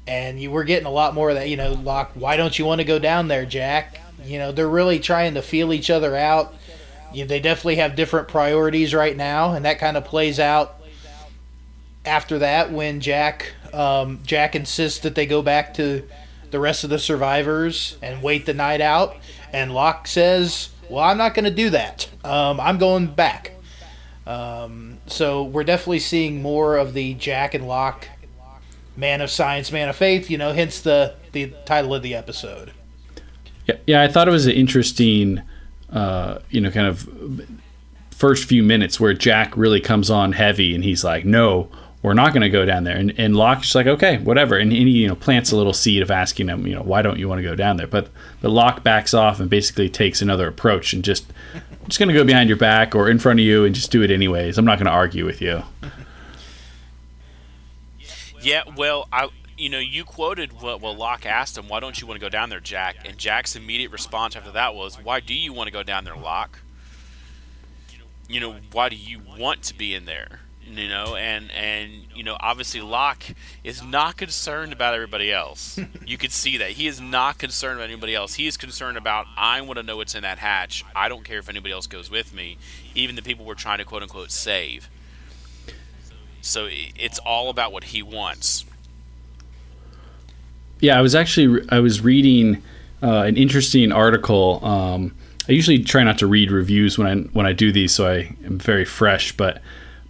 and 0.08 0.40
you 0.40 0.52
were 0.52 0.64
getting 0.64 0.86
a 0.86 0.92
lot 0.92 1.16
more 1.16 1.30
of 1.30 1.36
that. 1.36 1.50
You 1.50 1.58
know, 1.58 1.74
Locke, 1.74 2.12
why 2.14 2.38
don't 2.38 2.58
you 2.60 2.66
want 2.66 2.80
to 2.80 2.86
go 2.86 3.00
down 3.00 3.28
there, 3.28 3.46
Jack? 3.46 4.00
You 4.24 4.38
know, 4.40 4.52
they're 4.52 4.70
really 4.70 5.00
trying 5.00 5.34
to 5.34 5.42
feel 5.42 5.74
each 5.74 5.90
other 5.90 6.16
out. 6.16 6.54
You, 7.14 7.26
they 7.26 7.40
definitely 7.40 7.78
have 7.78 7.96
different 7.96 8.28
priorities 8.28 8.94
right 8.94 9.16
now, 9.16 9.54
and 9.54 9.66
that 9.66 9.80
kind 9.80 9.98
of 9.98 10.06
plays 10.06 10.40
out 10.40 10.76
after 12.06 12.40
that 12.40 12.72
when 12.72 13.00
Jack 13.02 13.54
um, 13.74 14.20
Jack 14.26 14.56
insists 14.56 15.00
that 15.00 15.16
they 15.16 15.26
go 15.26 15.42
back 15.42 15.74
to 15.76 16.08
the 16.52 16.60
rest 16.60 16.84
of 16.84 16.90
the 16.90 17.00
survivors 17.00 17.98
and 18.02 18.22
wait 18.22 18.46
the 18.46 18.54
night 18.54 18.82
out, 18.82 19.16
and 19.54 19.74
Locke 19.74 20.08
says, 20.08 20.70
"Well, 20.90 21.04
I'm 21.04 21.18
not 21.18 21.34
going 21.34 21.46
to 21.46 21.52
do 21.52 21.70
that. 21.72 22.10
Um, 22.24 22.60
I'm 22.60 22.78
going 22.78 23.08
back." 23.08 23.52
Um, 24.28 24.98
so 25.06 25.44
we're 25.44 25.64
definitely 25.64 26.00
seeing 26.00 26.42
more 26.42 26.78
of 26.78 26.94
the 26.94 27.14
Jack 27.16 27.54
and 27.54 27.68
Locke 27.68 28.08
man 28.98 29.22
of 29.22 29.30
science, 29.30 29.72
man 29.72 29.90
of 29.90 29.96
faith. 29.96 30.30
You 30.30 30.38
know, 30.38 30.54
hence 30.54 30.82
the 30.82 31.16
the 31.32 31.54
title 31.66 31.94
of 31.94 32.02
the 32.02 32.16
episode. 32.16 32.72
yeah, 33.68 33.76
yeah, 33.88 34.02
I 34.02 34.08
thought 34.08 34.28
it 34.28 34.32
was 34.32 34.46
an 34.46 34.54
interesting, 34.54 35.42
uh, 35.92 36.40
you 36.50 36.62
know, 36.62 36.72
kind 36.72 36.88
of 36.88 37.08
first 38.12 38.46
few 38.46 38.64
minutes 38.64 39.00
where 39.00 39.14
Jack 39.14 39.56
really 39.58 39.82
comes 39.82 40.10
on 40.10 40.32
heavy 40.32 40.74
and 40.74 40.84
he's 40.84 41.04
like, 41.04 41.26
no, 41.26 41.70
we're 42.06 42.14
not 42.14 42.34
going 42.34 42.42
to 42.44 42.50
go 42.50 42.66
down 42.66 42.84
there. 42.84 42.96
And, 42.96 43.14
and 43.18 43.36
Locke's 43.36 43.74
like, 43.74 43.88
okay, 43.88 44.20
whatever. 44.20 44.58
And, 44.58 44.72
and 44.72 44.88
he, 44.88 45.02
you 45.02 45.08
know, 45.08 45.16
plants 45.16 45.52
a 45.52 45.58
little 45.58 45.74
seed 45.74 46.04
of 46.04 46.12
asking 46.12 46.50
him, 46.50 46.68
you 46.68 46.76
know, 46.76 46.84
why 46.84 47.02
don't 47.02 47.18
you 47.18 47.28
want 47.28 47.40
to 47.40 47.44
go 47.44 47.56
down 47.56 47.78
there? 47.78 47.88
But, 47.88 48.10
but 48.42 48.50
Locke 48.50 48.84
backs 48.84 49.16
off 49.16 49.40
and 49.40 49.50
basically 49.50 49.90
takes 49.90 50.22
another 50.22 50.48
approach 50.48 50.94
and 50.94 51.04
just, 51.04 51.26
I'm 51.56 51.88
just 51.88 51.98
going 51.98 52.10
to 52.10 52.14
go 52.14 52.24
behind 52.24 52.48
your 52.48 52.60
back 52.60 52.94
or 52.94 53.10
in 53.10 53.18
front 53.18 53.40
of 53.40 53.46
you 53.46 53.66
and 53.66 53.74
just 53.74 53.90
do 53.90 54.04
it 54.04 54.12
anyways. 54.12 54.60
I'm 54.60 54.66
not 54.66 54.78
going 54.78 54.86
to 54.86 54.92
argue 54.92 55.26
with 55.26 55.42
you. 55.42 55.64
Yeah, 58.40 58.62
well, 58.78 59.08
I 59.12 59.30
you 59.58 59.70
know 59.70 59.80
you 59.80 60.04
quoted 60.04 60.62
what 60.62 60.80
well 60.80 60.96
Locke 60.96 61.26
asked 61.26 61.58
him, 61.58 61.68
"Why 61.68 61.80
don't 61.80 62.00
you 62.00 62.06
want 62.06 62.20
to 62.20 62.24
go 62.24 62.30
down 62.30 62.50
there, 62.50 62.60
Jack?" 62.60 62.98
And 63.04 63.18
Jack's 63.18 63.56
immediate 63.56 63.92
response 63.92 64.36
after 64.36 64.52
that 64.52 64.76
was, 64.76 64.98
"Why 65.02 65.20
do 65.20 65.34
you 65.34 65.52
want 65.52 65.66
to 65.66 65.74
go 65.74 65.82
down 65.82 66.04
there, 66.04 66.16
Locke? 66.16 66.60
You 68.30 68.40
know, 68.40 68.58
why 68.72 68.90
do 68.90 68.96
you 68.96 69.20
want 69.40 69.64
to 69.64 69.74
be 69.74 69.96
in 69.96 70.06
there?" 70.06 70.42
You 70.68 70.90
know, 70.90 71.16
and 71.16 71.52
and 71.52 71.92
you 72.16 72.24
know, 72.24 72.38
obviously 72.40 72.82
Locke 72.82 73.24
is 73.64 73.84
not 73.84 74.18
concerned 74.18 74.74
about 74.74 74.94
everybody 74.96 75.32
else. 75.32 75.80
you 76.08 76.18
could 76.18 76.32
see 76.32 76.58
that 76.58 76.72
he 76.72 76.88
is 76.88 77.00
not 77.00 77.38
concerned 77.38 77.80
about 77.80 77.90
anybody 77.90 78.16
else. 78.16 78.34
He 78.34 78.48
is 78.48 78.58
concerned 78.58 78.98
about 78.98 79.28
I 79.38 79.62
want 79.62 79.78
to 79.78 79.84
know 79.84 79.98
what's 79.98 80.16
in 80.16 80.24
that 80.24 80.40
hatch. 80.40 80.84
I 80.96 81.08
don't 81.08 81.24
care 81.24 81.38
if 81.38 81.50
anybody 81.50 81.72
else 81.72 81.86
goes 81.86 82.10
with 82.10 82.34
me, 82.34 82.58
even 82.96 83.16
the 83.16 83.22
people 83.22 83.46
we're 83.46 83.54
trying 83.54 83.78
to 83.78 83.86
quote 83.86 84.02
unquote 84.02 84.32
save. 84.32 84.90
So 86.42 86.68
it's 86.70 87.20
all 87.20 87.50
about 87.50 87.72
what 87.72 87.86
he 87.86 88.04
wants. 88.04 88.66
Yeah, 90.80 90.98
I 90.98 91.02
was 91.02 91.16
actually 91.16 91.68
I 91.70 91.80
was 91.80 92.02
reading 92.02 92.62
uh, 93.02 93.24
an 93.24 93.38
interesting 93.38 93.92
article. 93.92 94.64
Um, 94.66 95.16
I 95.48 95.52
usually 95.52 95.84
try 95.84 96.04
not 96.04 96.18
to 96.20 96.28
read 96.28 96.52
reviews 96.52 96.98
when 96.98 97.08
I 97.08 97.16
when 97.34 97.46
I 97.46 97.54
do 97.54 97.72
these, 97.72 97.94
so 97.94 98.08
I 98.08 98.36
am 98.46 98.58
very 98.58 98.86
fresh. 98.86 99.32
But 99.32 99.62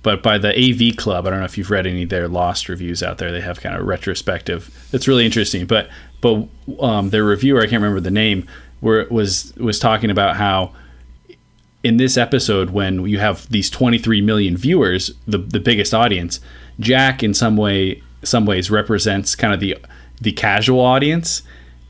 but 0.06 0.22
by 0.22 0.38
the 0.38 0.50
AV 0.50 0.96
Club, 0.96 1.26
I 1.26 1.32
don't 1.32 1.40
know 1.40 1.46
if 1.46 1.58
you've 1.58 1.72
read 1.72 1.88
any 1.88 2.04
of 2.04 2.10
their 2.10 2.28
Lost 2.28 2.70
reviews 2.70 3.02
out 3.02 3.18
there. 3.18 3.32
They 3.32 3.42
have 3.42 3.60
kind 3.60 3.76
of 3.76 3.88
retrospective. 3.88 4.70
It's 4.94 5.08
really 5.08 5.26
interesting. 5.26 5.66
But 5.66 5.90
but 6.22 6.48
um, 6.80 7.10
their 7.10 7.24
reviewer, 7.24 7.58
I 7.60 7.64
can't 7.64 7.82
remember 7.82 8.00
the 8.00 8.12
name, 8.12 8.48
where 8.82 9.08
was 9.10 9.52
was 9.56 9.80
talking 9.80 10.12
about 10.12 10.36
how 10.36 10.74
in 11.84 11.98
this 11.98 12.18
episode 12.18 12.70
when 12.70 13.04
you 13.08 13.18
have 13.18 13.50
these 13.50 13.68
23 13.72 14.22
million 14.22 14.56
viewers 14.56 15.12
the 15.26 15.40
the 15.40 15.60
biggest 15.60 15.92
audience 15.92 16.40
Jack 16.80 17.24
in 17.24 17.34
some 17.34 17.58
way 17.58 18.04
some 18.22 18.46
ways 18.46 18.70
represents 18.70 19.36
kind 19.36 19.56
of 19.56 19.60
the 19.60 19.76
the 20.22 20.34
casual 20.34 20.82
audience 20.82 21.42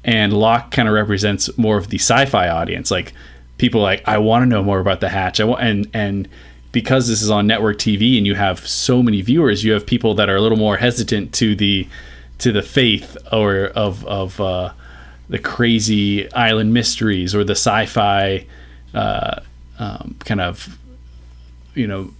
and 0.05 0.31
Locke 0.31 0.71
kind 0.71 0.87
of 0.87 0.93
represents 0.93 1.55
more 1.57 1.77
of 1.77 1.89
the 1.89 1.97
sci-fi 1.97 2.47
audience 2.47 2.91
like 2.91 3.11
people 3.57 3.81
like 3.81 4.07
I 4.07 4.19
want 4.19 4.43
to 4.43 4.45
know 4.45 4.63
more 4.63 4.79
about 4.79 5.01
the 5.01 5.09
hatch 5.09 5.41
I 5.41 5.43
want 5.43 5.61
and 5.61 5.89
and 5.93 6.29
because 6.75 7.07
this 7.07 7.21
is 7.21 7.29
on 7.29 7.47
network 7.47 7.77
TV 7.77 8.17
and 8.17 8.27
you 8.27 8.35
have 8.35 8.67
so 8.67 9.01
many 9.01 9.21
viewers 9.21 9.63
you 9.63 9.71
have 9.71 9.85
people 9.85 10.13
that 10.13 10.29
are 10.29 10.35
a 10.35 10.41
little 10.41 10.57
more 10.57 10.75
hesitant 10.75 11.33
to 11.33 11.55
the 11.55 11.87
to 12.37 12.51
the 12.51 12.61
faith 12.61 13.15
or 13.31 13.67
of 13.67 14.05
of 14.05 14.41
uh, 14.41 14.73
the 15.29 15.39
crazy 15.39 16.29
island 16.33 16.73
mysteries 16.73 17.33
or 17.33 17.45
the 17.45 17.53
sci-fi 17.55 18.45
uh, 18.93 19.39
um, 19.79 20.17
kind 20.25 20.41
of 20.41 20.77
you 21.75 21.87
know 21.87 22.11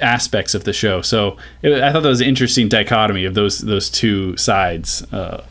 aspects 0.00 0.54
of 0.54 0.62
the 0.62 0.72
show. 0.72 1.02
So 1.02 1.36
it, 1.62 1.82
I 1.82 1.90
thought 1.90 2.04
that 2.04 2.08
was 2.08 2.20
an 2.20 2.28
interesting 2.28 2.68
dichotomy 2.68 3.24
of 3.24 3.34
those 3.34 3.58
those 3.58 3.90
two 3.90 4.36
sides, 4.36 5.02
uh, 5.12 5.44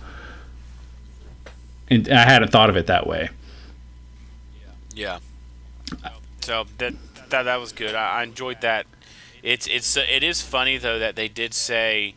and 1.89 2.07
I 2.07 2.23
hadn't 2.23 2.51
thought 2.51 2.69
of 2.69 2.77
it 2.77 2.87
that 2.87 3.05
way. 3.05 3.29
Yeah. 4.95 5.19
So 6.39 6.65
that 6.77 6.93
that 7.35 7.43
that 7.43 7.59
was 7.59 7.71
good. 7.71 7.95
I, 7.95 8.19
I 8.19 8.23
enjoyed 8.23 8.61
that. 8.61 8.85
It's 9.43 9.67
it's 9.67 9.95
it 9.97 10.23
is 10.23 10.41
funny 10.41 10.77
though 10.77 10.99
that 10.99 11.15
they 11.15 11.27
did 11.27 11.53
say, 11.53 12.15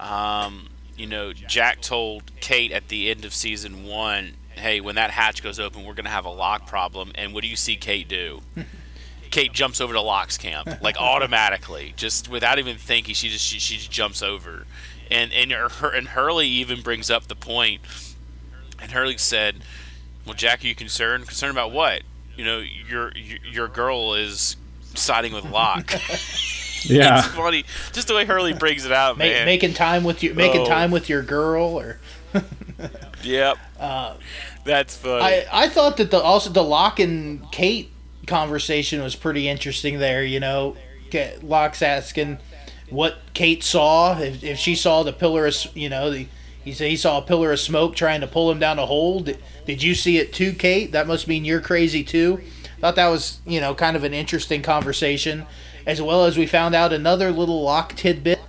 um, 0.00 0.70
you 0.96 1.06
know, 1.06 1.32
Jack 1.32 1.80
told 1.80 2.32
Kate 2.40 2.72
at 2.72 2.88
the 2.88 3.10
end 3.10 3.24
of 3.24 3.34
season 3.34 3.84
one, 3.84 4.34
"Hey, 4.54 4.80
when 4.80 4.94
that 4.94 5.10
hatch 5.10 5.42
goes 5.42 5.60
open, 5.60 5.84
we're 5.84 5.94
gonna 5.94 6.08
have 6.08 6.24
a 6.24 6.30
Locke 6.30 6.66
problem." 6.66 7.12
And 7.14 7.34
what 7.34 7.42
do 7.42 7.48
you 7.48 7.56
see 7.56 7.76
Kate 7.76 8.08
do? 8.08 8.40
Kate 9.30 9.52
jumps 9.52 9.80
over 9.80 9.92
to 9.92 10.00
Locke's 10.00 10.38
camp 10.38 10.80
like 10.80 10.96
automatically, 10.96 11.92
just 11.96 12.28
without 12.28 12.58
even 12.58 12.76
thinking. 12.76 13.14
She 13.14 13.28
just 13.28 13.44
she, 13.44 13.58
she 13.58 13.76
just 13.76 13.90
jumps 13.90 14.22
over, 14.22 14.66
and 15.10 15.32
and 15.32 15.52
her 15.52 15.90
and 15.90 16.08
Hurley 16.08 16.48
even 16.48 16.80
brings 16.82 17.10
up 17.10 17.26
the 17.28 17.36
point, 17.36 17.82
and 18.80 18.92
Hurley 18.92 19.18
said, 19.18 19.62
"Well, 20.24 20.34
Jack, 20.34 20.64
are 20.64 20.66
you 20.66 20.74
concerned? 20.74 21.26
Concerned 21.26 21.52
about 21.52 21.72
what? 21.72 22.02
You 22.36 22.44
know, 22.44 22.58
your 22.58 23.12
your, 23.16 23.38
your 23.50 23.68
girl 23.68 24.14
is 24.14 24.56
siding 24.94 25.32
with 25.32 25.44
Locke." 25.50 25.92
Yeah, 26.86 27.20
it's 27.20 27.28
funny, 27.28 27.64
just 27.94 28.08
the 28.08 28.14
way 28.14 28.26
Hurley 28.26 28.52
brings 28.52 28.84
it 28.84 28.92
out, 28.92 29.16
Ma- 29.16 29.24
man. 29.24 29.46
making 29.46 29.72
time 29.72 30.04
with 30.04 30.22
your 30.22 30.34
making 30.34 30.60
Oh. 30.60 30.66
time 30.66 30.90
with 30.90 31.08
your 31.08 31.22
girl 31.22 31.64
or 31.80 31.98
yep, 33.22 33.56
uh, 33.80 34.16
that's 34.64 34.94
funny. 34.94 35.24
I, 35.24 35.46
I 35.50 35.68
thought 35.70 35.96
that 35.96 36.10
the 36.10 36.20
also 36.20 36.50
the 36.50 36.62
Locke 36.62 37.00
and 37.00 37.50
Kate 37.50 37.90
conversation 38.26 39.02
was 39.02 39.16
pretty 39.16 39.48
interesting 39.48 39.98
there. 39.98 40.22
You 40.24 40.40
know, 40.40 40.76
Ka- 41.10 41.38
Locke's 41.42 41.80
asking 41.80 42.36
what 42.90 43.16
Kate 43.32 43.64
saw 43.64 44.18
if, 44.20 44.44
if 44.44 44.58
she 44.58 44.74
saw 44.74 45.02
the 45.02 45.12
pillar 45.14 45.46
of 45.46 45.56
you 45.74 45.88
know 45.88 46.10
the 46.10 46.26
he 46.64 46.72
said 46.72 46.88
he 46.88 46.96
saw 46.96 47.18
a 47.18 47.22
pillar 47.22 47.52
of 47.52 47.60
smoke 47.60 47.94
trying 47.94 48.22
to 48.22 48.26
pull 48.26 48.50
him 48.50 48.58
down 48.58 48.78
a 48.78 48.86
hole. 48.86 49.20
Did, 49.20 49.38
did 49.66 49.82
you 49.82 49.94
see 49.94 50.18
it 50.18 50.32
too, 50.32 50.52
Kate? 50.52 50.92
That 50.92 51.06
must 51.06 51.28
mean 51.28 51.44
you're 51.44 51.60
crazy 51.60 52.02
too. 52.02 52.40
Thought 52.80 52.96
that 52.96 53.08
was 53.08 53.40
you 53.46 53.60
know 53.60 53.74
kind 53.74 53.96
of 53.96 54.04
an 54.04 54.14
interesting 54.14 54.62
conversation, 54.62 55.46
as 55.86 56.02
well 56.02 56.24
as 56.24 56.36
we 56.36 56.46
found 56.46 56.74
out 56.74 56.92
another 56.92 57.30
little 57.30 57.62
Locke 57.62 57.94
tidbit. 57.94 58.40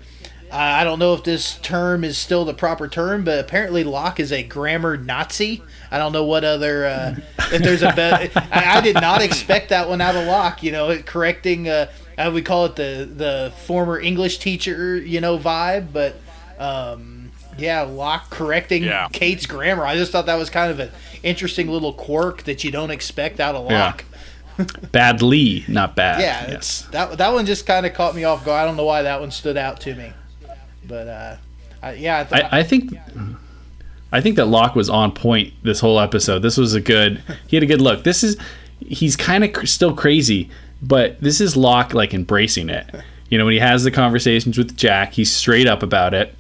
Uh, 0.52 0.58
I 0.58 0.84
don't 0.84 1.00
know 1.00 1.14
if 1.14 1.24
this 1.24 1.58
term 1.60 2.04
is 2.04 2.18
still 2.18 2.46
the 2.46 2.54
proper 2.54 2.88
term, 2.88 3.24
but 3.24 3.40
apparently 3.40 3.84
Locke 3.84 4.20
is 4.20 4.32
a 4.32 4.44
grammar 4.44 4.96
Nazi. 4.96 5.64
I 5.92 5.98
don't 5.98 6.12
know 6.12 6.24
what 6.24 6.44
other 6.44 6.86
uh, 6.86 7.16
if 7.52 7.62
there's 7.62 7.82
a 7.82 7.94
better. 7.94 8.32
I, 8.52 8.78
I 8.78 8.82
did 8.82 8.96
not 8.96 9.22
expect 9.22 9.70
that 9.70 9.90
one 9.90 10.02
out 10.02 10.16
of 10.16 10.26
Locke. 10.26 10.64
You 10.64 10.72
know, 10.72 10.98
correcting. 11.02 11.68
Uh, 11.68 11.92
I 12.18 12.30
would 12.30 12.46
call 12.46 12.66
it 12.66 12.76
the 12.76 13.10
the 13.14 13.54
former 13.66 14.00
English 14.00 14.38
teacher, 14.40 14.98
you 14.98 15.20
know, 15.20 15.38
vibe. 15.38 15.92
But 15.92 16.16
um, 16.60 17.15
yeah, 17.58 17.82
Locke 17.82 18.30
correcting 18.30 18.84
Yeah. 18.84 19.08
Kate's 19.12 19.46
grammar. 19.46 19.86
I 19.86 19.96
just 19.96 20.12
thought 20.12 20.26
that 20.28 20.38
was 20.38 20.50
kind 20.50 20.72
of 20.72 20.80
an 20.80 20.92
interesting 21.24 21.68
little 21.70 21.94
quirk 21.94 22.44
that 22.44 22.64
you 22.64 22.72
don't 22.72 22.92
expect 22.92 23.40
out 23.40 23.56
of 23.56 23.70
Yeah. 23.70 23.86
Locke. 23.86 24.06
Badly, 24.92 25.66
not 25.68 25.96
bad. 25.96 26.22
Yeah, 26.22 26.52
yes. 26.52 26.88
that 26.92 27.18
that 27.18 27.34
one 27.34 27.46
just 27.46 27.66
kind 27.66 27.86
of 27.86 27.94
caught 27.94 28.16
me 28.16 28.24
off 28.24 28.46
guard. 28.46 28.64
I 28.64 28.66
don't 28.66 28.78
know 28.78 28.86
why 28.86 29.02
that 29.02 29.20
one 29.20 29.32
stood 29.32 29.58
out 29.58 29.82
to 29.82 29.94
me, 29.96 30.14
but 30.88 31.08
uh, 31.10 31.36
I, 31.84 31.94
yeah, 31.96 32.20
I, 32.20 32.24
th- 32.24 32.44
I, 32.52 32.60
I 32.60 32.64
think 32.64 32.94
I 34.14 34.22
think 34.22 34.38
that 34.38 34.46
Locke 34.46 34.74
was 34.76 34.90
on 34.90 35.12
point 35.12 35.54
this 35.64 35.82
whole 35.82 36.00
episode. 36.00 36.40
This 36.40 36.56
was 36.56 36.74
a 36.74 36.80
good. 36.80 37.22
He 37.48 37.58
had 37.58 37.64
a 37.64 37.66
good 37.66 37.82
look. 37.82 38.06
This 38.06 38.24
is 38.24 38.38
he's 38.80 39.18
kind 39.18 39.44
of 39.44 39.52
cr- 39.52 39.66
still 39.66 39.94
crazy, 39.94 40.50
but 40.82 41.20
this 41.20 41.42
is 41.42 41.58
Locke 41.58 41.94
like 41.94 42.14
embracing 42.14 42.70
it. 42.70 42.90
You 43.30 43.38
know, 43.38 43.44
when 43.44 43.54
he 43.56 43.60
has 43.60 43.84
the 43.84 43.92
conversations 43.92 44.58
with 44.58 44.78
Jack, 44.78 45.12
he's 45.14 45.34
straight 45.34 45.68
up 45.68 45.84
about 45.84 46.14
it. 46.14 46.34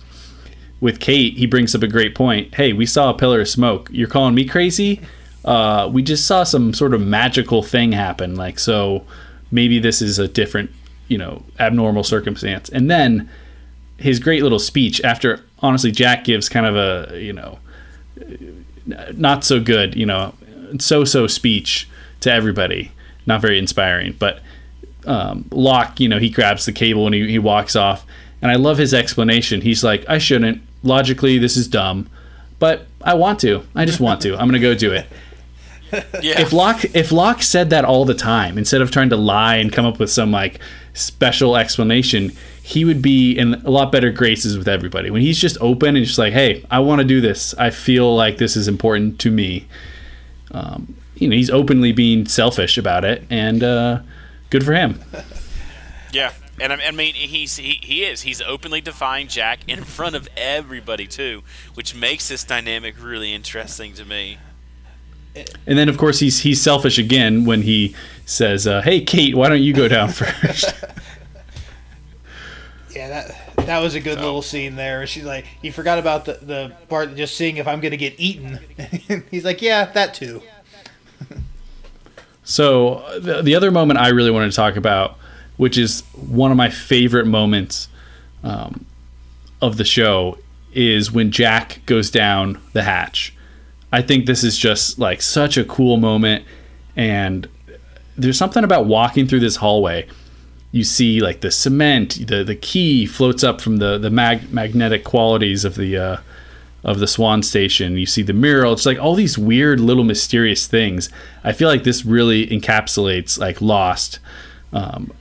With 0.81 0.99
Kate, 0.99 1.37
he 1.37 1.45
brings 1.45 1.73
up 1.73 1.83
a 1.83 1.87
great 1.87 2.15
point. 2.15 2.55
Hey, 2.55 2.73
we 2.73 2.85
saw 2.85 3.09
a 3.09 3.13
pillar 3.13 3.41
of 3.41 3.49
smoke. 3.49 3.89
You're 3.91 4.07
calling 4.07 4.35
me 4.35 4.45
crazy? 4.45 5.01
Uh, 5.43 5.89
we 5.91 6.01
just 6.01 6.25
saw 6.25 6.43
some 6.43 6.73
sort 6.73 6.93
of 6.93 7.01
magical 7.01 7.63
thing 7.63 7.91
happen. 7.91 8.35
Like, 8.35 8.59
so 8.59 9.05
maybe 9.51 9.79
this 9.79 10.01
is 10.01 10.19
a 10.19 10.27
different, 10.27 10.71
you 11.07 11.17
know, 11.17 11.43
abnormal 11.59 12.03
circumstance. 12.03 12.67
And 12.69 12.89
then 12.89 13.29
his 13.97 14.19
great 14.19 14.43
little 14.43 14.59
speech 14.59 15.01
after, 15.03 15.43
honestly, 15.59 15.91
Jack 15.91 16.25
gives 16.25 16.49
kind 16.49 16.65
of 16.65 16.75
a, 16.75 17.21
you 17.21 17.31
know, 17.31 17.59
not 19.13 19.43
so 19.43 19.59
good, 19.59 19.95
you 19.95 20.05
know, 20.05 20.33
so 20.79 21.03
so 21.03 21.27
speech 21.27 21.87
to 22.21 22.31
everybody. 22.31 22.91
Not 23.25 23.41
very 23.41 23.57
inspiring. 23.57 24.15
But 24.17 24.39
um, 25.05 25.45
Locke, 25.51 25.99
you 25.99 26.09
know, 26.09 26.19
he 26.19 26.29
grabs 26.29 26.65
the 26.65 26.71
cable 26.71 27.05
and 27.05 27.15
he, 27.15 27.29
he 27.29 27.39
walks 27.39 27.75
off. 27.75 28.05
And 28.41 28.51
I 28.51 28.55
love 28.55 28.77
his 28.77 28.93
explanation. 28.93 29.61
He's 29.61 29.83
like, 29.83 30.07
I 30.07 30.17
shouldn't. 30.17 30.61
Logically, 30.83 31.37
this 31.37 31.57
is 31.57 31.67
dumb. 31.67 32.09
But 32.59 32.87
I 33.01 33.13
want 33.15 33.39
to. 33.41 33.63
I 33.75 33.85
just 33.85 33.99
want 33.99 34.21
to. 34.21 34.33
I'm 34.33 34.47
going 34.47 34.53
to 34.53 34.59
go 34.59 34.75
do 34.75 34.91
it. 34.93 35.07
Yeah. 36.21 36.41
If 36.41 36.51
Locke 36.51 36.83
if 36.93 37.11
Locke 37.13 37.41
said 37.41 37.69
that 37.69 37.85
all 37.85 38.03
the 38.03 38.15
time, 38.15 38.57
instead 38.57 38.81
of 38.81 38.91
trying 38.91 39.09
to 39.11 39.15
lie 39.15 39.55
and 39.57 39.71
come 39.71 39.85
up 39.85 39.97
with 39.97 40.09
some 40.09 40.29
like 40.29 40.59
special 40.93 41.55
explanation, 41.55 42.33
he 42.61 42.83
would 42.83 43.01
be 43.01 43.31
in 43.37 43.53
a 43.53 43.69
lot 43.69 43.93
better 43.93 44.11
graces 44.11 44.57
with 44.57 44.67
everybody. 44.67 45.09
When 45.09 45.21
he's 45.21 45.39
just 45.39 45.57
open 45.61 45.95
and 45.95 46.03
just 46.03 46.17
like, 46.17 46.33
"Hey, 46.33 46.65
I 46.69 46.79
want 46.79 46.99
to 46.99 47.05
do 47.05 47.21
this. 47.21 47.53
I 47.57 47.69
feel 47.69 48.13
like 48.13 48.39
this 48.39 48.57
is 48.57 48.67
important 48.67 49.19
to 49.21 49.31
me." 49.31 49.67
Um, 50.51 50.95
you 51.15 51.29
know, 51.29 51.35
he's 51.35 51.51
openly 51.51 51.93
being 51.93 52.25
selfish 52.25 52.77
about 52.77 53.05
it, 53.05 53.23
and 53.29 53.63
uh, 53.63 53.99
good 54.49 54.65
for 54.65 54.73
him. 54.73 54.99
Yeah, 56.11 56.33
and 56.59 56.73
I, 56.73 56.87
I 56.87 56.91
mean 56.91 57.13
he's 57.13 57.57
he, 57.57 57.79
he 57.81 58.03
is 58.03 58.21
he's 58.21 58.41
openly 58.41 58.81
defying 58.81 59.27
Jack 59.27 59.59
in 59.67 59.83
front 59.83 60.15
of 60.15 60.27
everybody 60.37 61.07
too, 61.07 61.43
which 61.73 61.95
makes 61.95 62.27
this 62.27 62.43
dynamic 62.43 62.95
really 63.01 63.33
interesting 63.33 63.93
to 63.93 64.05
me. 64.05 64.37
And 65.67 65.77
then, 65.77 65.89
of 65.89 65.97
course, 65.97 66.19
he's 66.19 66.39
he's 66.39 66.61
selfish 66.61 66.97
again 66.97 67.45
when 67.45 67.63
he 67.63 67.93
says, 68.25 68.67
uh, 68.67 68.81
"Hey, 68.81 69.01
Kate, 69.01 69.35
why 69.35 69.49
don't 69.49 69.61
you 69.61 69.73
go 69.73 69.87
down 69.87 70.09
first? 70.13 70.73
yeah, 72.91 73.09
that 73.09 73.65
that 73.65 73.79
was 73.79 73.95
a 73.95 73.99
good 73.99 74.19
little 74.19 74.41
scene 74.41 74.75
there. 74.75 75.05
She's 75.05 75.25
like, 75.25 75.45
"You 75.61 75.73
forgot 75.73 75.99
about 75.99 76.23
the 76.23 76.39
the 76.41 76.71
part 76.87 77.09
of 77.09 77.17
just 77.17 77.35
seeing 77.35 77.57
if 77.57 77.67
I'm 77.67 77.81
gonna 77.81 77.97
get 77.97 78.13
eaten. 78.17 78.59
He's 79.31 79.43
like, 79.43 79.61
yeah, 79.61 79.85
that 79.91 80.13
too. 80.13 80.41
So 82.45 83.03
the, 83.19 83.41
the 83.41 83.55
other 83.55 83.71
moment 83.71 83.99
I 83.99 84.09
really 84.09 84.29
wanted 84.31 84.51
to 84.51 84.55
talk 84.55 84.75
about, 84.75 85.17
which 85.57 85.77
is 85.77 86.01
one 86.13 86.51
of 86.51 86.57
my 86.57 86.69
favorite 86.69 87.27
moments 87.27 87.87
um, 88.43 88.85
of 89.61 89.77
the 89.77 89.85
show, 89.85 90.37
is 90.73 91.11
when 91.11 91.31
Jack 91.31 91.81
goes 91.85 92.11
down 92.11 92.59
the 92.73 92.83
hatch. 92.83 93.33
I 93.91 94.01
think 94.01 94.25
this 94.25 94.43
is 94.43 94.57
just 94.57 94.99
like 94.99 95.21
such 95.21 95.57
a 95.57 95.63
cool 95.63 95.97
moment, 95.97 96.43
and 96.95 97.47
there's 98.17 98.37
something 98.37 98.63
about 98.63 98.85
walking 98.85 99.27
through 99.27 99.39
this 99.39 99.57
hallway. 99.57 100.07
You 100.71 100.83
see 100.83 101.21
like 101.21 101.39
the 101.39 101.51
cement, 101.51 102.27
the 102.27 102.43
the 102.43 102.55
key 102.55 103.05
floats 103.05 103.43
up 103.43 103.61
from 103.61 103.77
the 103.77 103.97
the 103.97 104.09
mag- 104.09 104.51
magnetic 104.51 105.05
qualities 105.05 105.63
of 105.63 105.75
the 105.75 105.97
uh, 105.97 106.17
of 106.83 106.99
the 106.99 107.07
Swan 107.07 107.41
Station. 107.41 107.97
You 107.97 108.05
see 108.05 108.21
the 108.21 108.33
mural. 108.33 108.73
It's 108.73 108.85
like 108.85 108.99
all 108.99 109.15
these 109.15 109.37
weird 109.37 109.79
little 109.79 110.03
mysterious 110.03 110.67
things. 110.67 111.09
I 111.43 111.53
feel 111.53 111.69
like 111.69 111.83
this 111.83 112.05
really 112.05 112.47
encapsulates 112.47 113.39
like 113.39 113.61
Lost, 113.61 114.19
um, 114.73 115.11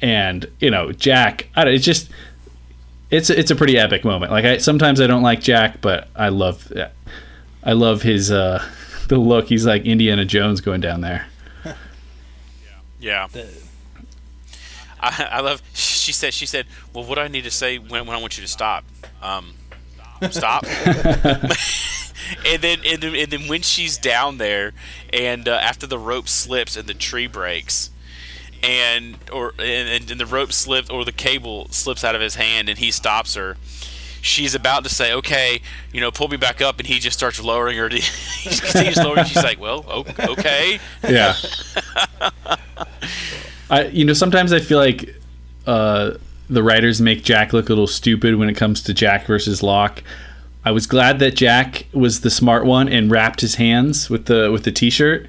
and 0.00 0.46
you 0.60 0.70
know 0.70 0.92
Jack. 0.92 1.48
I 1.56 1.64
don't, 1.64 1.74
it's 1.74 1.84
just 1.84 2.10
it's 3.10 3.30
it's 3.30 3.50
a 3.50 3.56
pretty 3.56 3.78
epic 3.78 4.04
moment. 4.04 4.32
Like 4.32 4.44
I 4.44 4.56
sometimes 4.58 5.00
I 5.00 5.06
don't 5.06 5.22
like 5.22 5.40
Jack, 5.40 5.80
but 5.80 6.08
I 6.14 6.28
love 6.28 6.72
I 7.62 7.72
love 7.72 8.02
his 8.02 8.30
uh, 8.30 8.64
the 9.08 9.18
look. 9.18 9.46
He's 9.46 9.66
like 9.66 9.84
Indiana 9.84 10.24
Jones 10.24 10.60
going 10.60 10.80
down 10.80 11.00
there. 11.00 11.26
Yeah. 13.00 13.28
I, 14.98 15.28
I 15.30 15.40
love. 15.40 15.62
She 15.72 16.10
said. 16.10 16.34
She 16.34 16.46
said. 16.46 16.66
Well, 16.92 17.04
what 17.04 17.14
do 17.14 17.20
I 17.20 17.28
need 17.28 17.44
to 17.44 17.50
say 17.52 17.78
when, 17.78 18.06
when 18.06 18.16
I 18.16 18.20
want 18.20 18.36
you 18.36 18.42
to 18.42 18.48
stop? 18.48 18.84
Um, 19.22 19.54
stop. 20.30 20.66
and 22.46 22.60
then 22.60 22.78
and 22.84 23.00
then 23.00 23.14
and 23.14 23.30
then 23.30 23.46
when 23.46 23.62
she's 23.62 23.96
down 23.98 24.38
there, 24.38 24.72
and 25.12 25.48
uh, 25.48 25.52
after 25.52 25.86
the 25.86 25.96
rope 25.96 26.28
slips 26.28 26.76
and 26.76 26.88
the 26.88 26.94
tree 26.94 27.28
breaks, 27.28 27.90
and 28.62 29.16
or 29.32 29.52
and, 29.58 30.10
and 30.10 30.20
the 30.20 30.26
rope 30.26 30.52
slips 30.52 30.90
or 30.90 31.04
the 31.04 31.12
cable 31.12 31.68
slips 31.70 32.04
out 32.04 32.14
of 32.14 32.20
his 32.20 32.36
hand, 32.36 32.68
and 32.68 32.78
he 32.78 32.90
stops 32.90 33.34
her. 33.34 33.56
She's 34.20 34.54
about 34.54 34.84
to 34.84 34.90
say, 34.90 35.12
"Okay, 35.12 35.60
you 35.92 36.00
know, 36.00 36.10
pull 36.10 36.28
me 36.28 36.36
back 36.36 36.60
up," 36.60 36.78
and 36.78 36.86
he 36.86 36.98
just 36.98 37.16
starts 37.16 37.42
lowering 37.42 37.78
her. 37.78 37.88
To, 37.88 37.96
he 38.40 38.50
continues 38.58 38.96
lowering. 38.96 39.24
She's 39.24 39.42
like, 39.42 39.60
"Well, 39.60 39.84
okay." 40.18 40.80
Yeah. 41.08 41.34
I 43.70 43.86
you 43.86 44.04
know 44.04 44.14
sometimes 44.14 44.52
I 44.52 44.60
feel 44.60 44.78
like 44.78 45.14
uh, 45.66 46.12
the 46.48 46.62
writers 46.62 47.00
make 47.00 47.22
Jack 47.22 47.52
look 47.52 47.66
a 47.66 47.72
little 47.72 47.86
stupid 47.86 48.36
when 48.36 48.48
it 48.48 48.54
comes 48.54 48.82
to 48.82 48.94
Jack 48.94 49.26
versus 49.26 49.62
Locke. 49.62 50.02
I 50.64 50.70
was 50.72 50.86
glad 50.86 51.18
that 51.20 51.36
Jack 51.36 51.86
was 51.92 52.22
the 52.22 52.30
smart 52.30 52.66
one 52.66 52.88
and 52.88 53.10
wrapped 53.10 53.40
his 53.40 53.54
hands 53.54 54.10
with 54.10 54.26
the 54.26 54.50
with 54.50 54.64
the 54.64 54.72
t-shirt. 54.72 55.28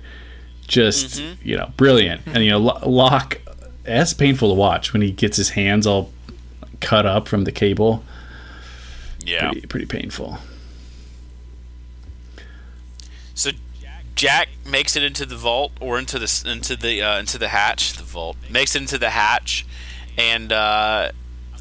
Just 0.69 1.21
you 1.43 1.57
know, 1.57 1.71
brilliant. 1.77 2.21
And 2.27 2.43
you 2.43 2.51
know, 2.51 2.59
Lo- 2.59 2.79
Locke. 2.85 3.41
That's 3.83 4.13
painful 4.13 4.49
to 4.49 4.55
watch 4.55 4.93
when 4.93 5.01
he 5.01 5.11
gets 5.11 5.35
his 5.35 5.49
hands 5.49 5.87
all 5.87 6.11
cut 6.79 7.05
up 7.05 7.27
from 7.27 7.43
the 7.43 7.51
cable. 7.51 8.03
Yeah. 9.25 9.49
Pretty, 9.51 9.67
pretty 9.67 9.85
painful. 9.87 10.37
So 13.33 13.51
Jack 14.15 14.49
makes 14.65 14.95
it 14.95 15.03
into 15.03 15.25
the 15.25 15.37
vault 15.37 15.71
or 15.79 15.97
into 15.97 16.19
the 16.19 16.43
into 16.45 16.75
the 16.75 17.01
uh, 17.01 17.19
into 17.19 17.37
the 17.37 17.47
hatch. 17.47 17.93
The 17.93 18.03
vault 18.03 18.37
makes 18.49 18.75
it 18.75 18.81
into 18.81 18.97
the 18.97 19.09
hatch, 19.11 19.65
and 20.17 20.51
uh, 20.51 21.11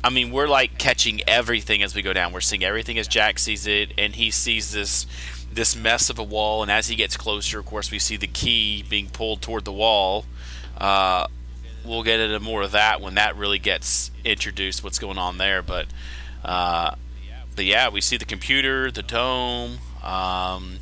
I 0.03 0.11
mean 0.11 0.33
we're 0.33 0.49
like 0.49 0.77
catching 0.77 1.21
everything 1.29 1.83
as 1.83 1.95
we 1.95 2.03
go 2.03 2.13
down. 2.13 2.33
We're 2.33 2.41
seeing 2.41 2.65
everything 2.65 2.99
as 2.99 3.07
Jack 3.07 3.39
sees 3.39 3.67
it, 3.67 3.93
and 3.97 4.17
he 4.17 4.31
sees 4.31 4.73
this 4.73 5.07
this 5.59 5.77
mess 5.77 6.09
of 6.09 6.19
a 6.19 6.23
wall. 6.23 6.63
And 6.63 6.71
as 6.71 6.89
he 6.89 6.97
gets 6.97 7.17
closer, 7.17 7.59
of 7.59 7.67
course, 7.67 7.91
we 7.91 7.99
see 7.99 8.17
the 8.17 8.27
key 8.27 8.85
being 8.89 9.09
pulled 9.09 9.43
toward 9.43 9.65
the 9.65 9.73
wall. 9.73 10.25
Uh, 10.79 11.27
we'll 11.85 12.03
get 12.03 12.21
into 12.21 12.41
more 12.41 12.63
of 12.63 12.73
that 12.73 13.01
when 13.01 13.15
that 13.17 13.37
really 13.37 13.59
gets 13.59 14.11
introduced. 14.25 14.83
What's 14.83 14.99
going 14.99 15.19
on 15.19 15.39
there, 15.39 15.63
but. 15.63 15.87
Uh, 16.45 16.95
but 17.59 17.65
yeah, 17.65 17.89
we 17.89 18.01
see 18.01 18.17
the 18.17 18.25
computer, 18.25 18.89
the 18.93 19.03
dome, 19.03 19.79
um, 20.05 20.79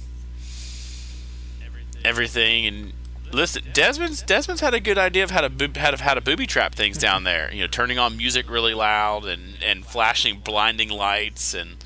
everything, 2.05 2.67
and 2.67 2.93
listen, 3.33 3.63
Desmond's 3.73 4.21
Desmond's 4.21 4.61
had 4.61 4.75
a 4.75 4.81
good 4.81 4.99
idea 4.99 5.25
of 5.25 5.31
how 5.31 5.49
to 5.49 5.81
how 5.81 5.93
to 5.93 6.03
how 6.03 6.13
to 6.13 6.21
booby 6.21 6.47
trap 6.47 6.75
things 6.75 6.99
down 6.99 7.25
there. 7.25 7.51
You 7.51 7.63
know, 7.63 7.67
turning 7.67 7.99
on 7.99 8.19
music 8.19 8.51
really 8.51 8.75
loud 8.75 9.25
and 9.25 9.57
and 9.65 9.87
flashing 9.87 10.41
blinding 10.41 10.91
lights, 10.91 11.55
and 11.55 11.77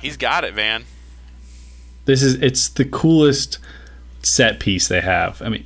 he's 0.00 0.16
got 0.16 0.44
it, 0.44 0.54
man. 0.54 0.84
This 2.04 2.22
is 2.22 2.34
it's 2.34 2.68
the 2.68 2.84
coolest 2.84 3.58
set 4.22 4.60
piece 4.60 4.88
they 4.88 5.00
have. 5.00 5.40
I 5.42 5.48
mean, 5.48 5.64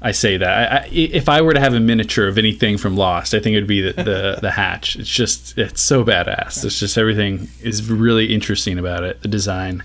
I 0.00 0.10
say 0.10 0.36
that. 0.36 0.72
I, 0.72 0.76
I, 0.76 0.88
if 0.90 1.28
I 1.28 1.40
were 1.42 1.54
to 1.54 1.60
have 1.60 1.74
a 1.74 1.80
miniature 1.80 2.26
of 2.26 2.36
anything 2.36 2.76
from 2.76 2.96
Lost, 2.96 3.34
I 3.34 3.40
think 3.40 3.54
it 3.54 3.60
would 3.60 3.68
be 3.68 3.80
the, 3.80 3.92
the 3.92 4.38
the 4.42 4.50
hatch. 4.50 4.96
It's 4.96 5.08
just 5.08 5.56
it's 5.56 5.80
so 5.80 6.04
badass. 6.04 6.64
It's 6.64 6.80
just 6.80 6.98
everything 6.98 7.48
is 7.60 7.88
really 7.90 8.34
interesting 8.34 8.78
about 8.78 9.04
it. 9.04 9.22
The 9.22 9.28
design. 9.28 9.82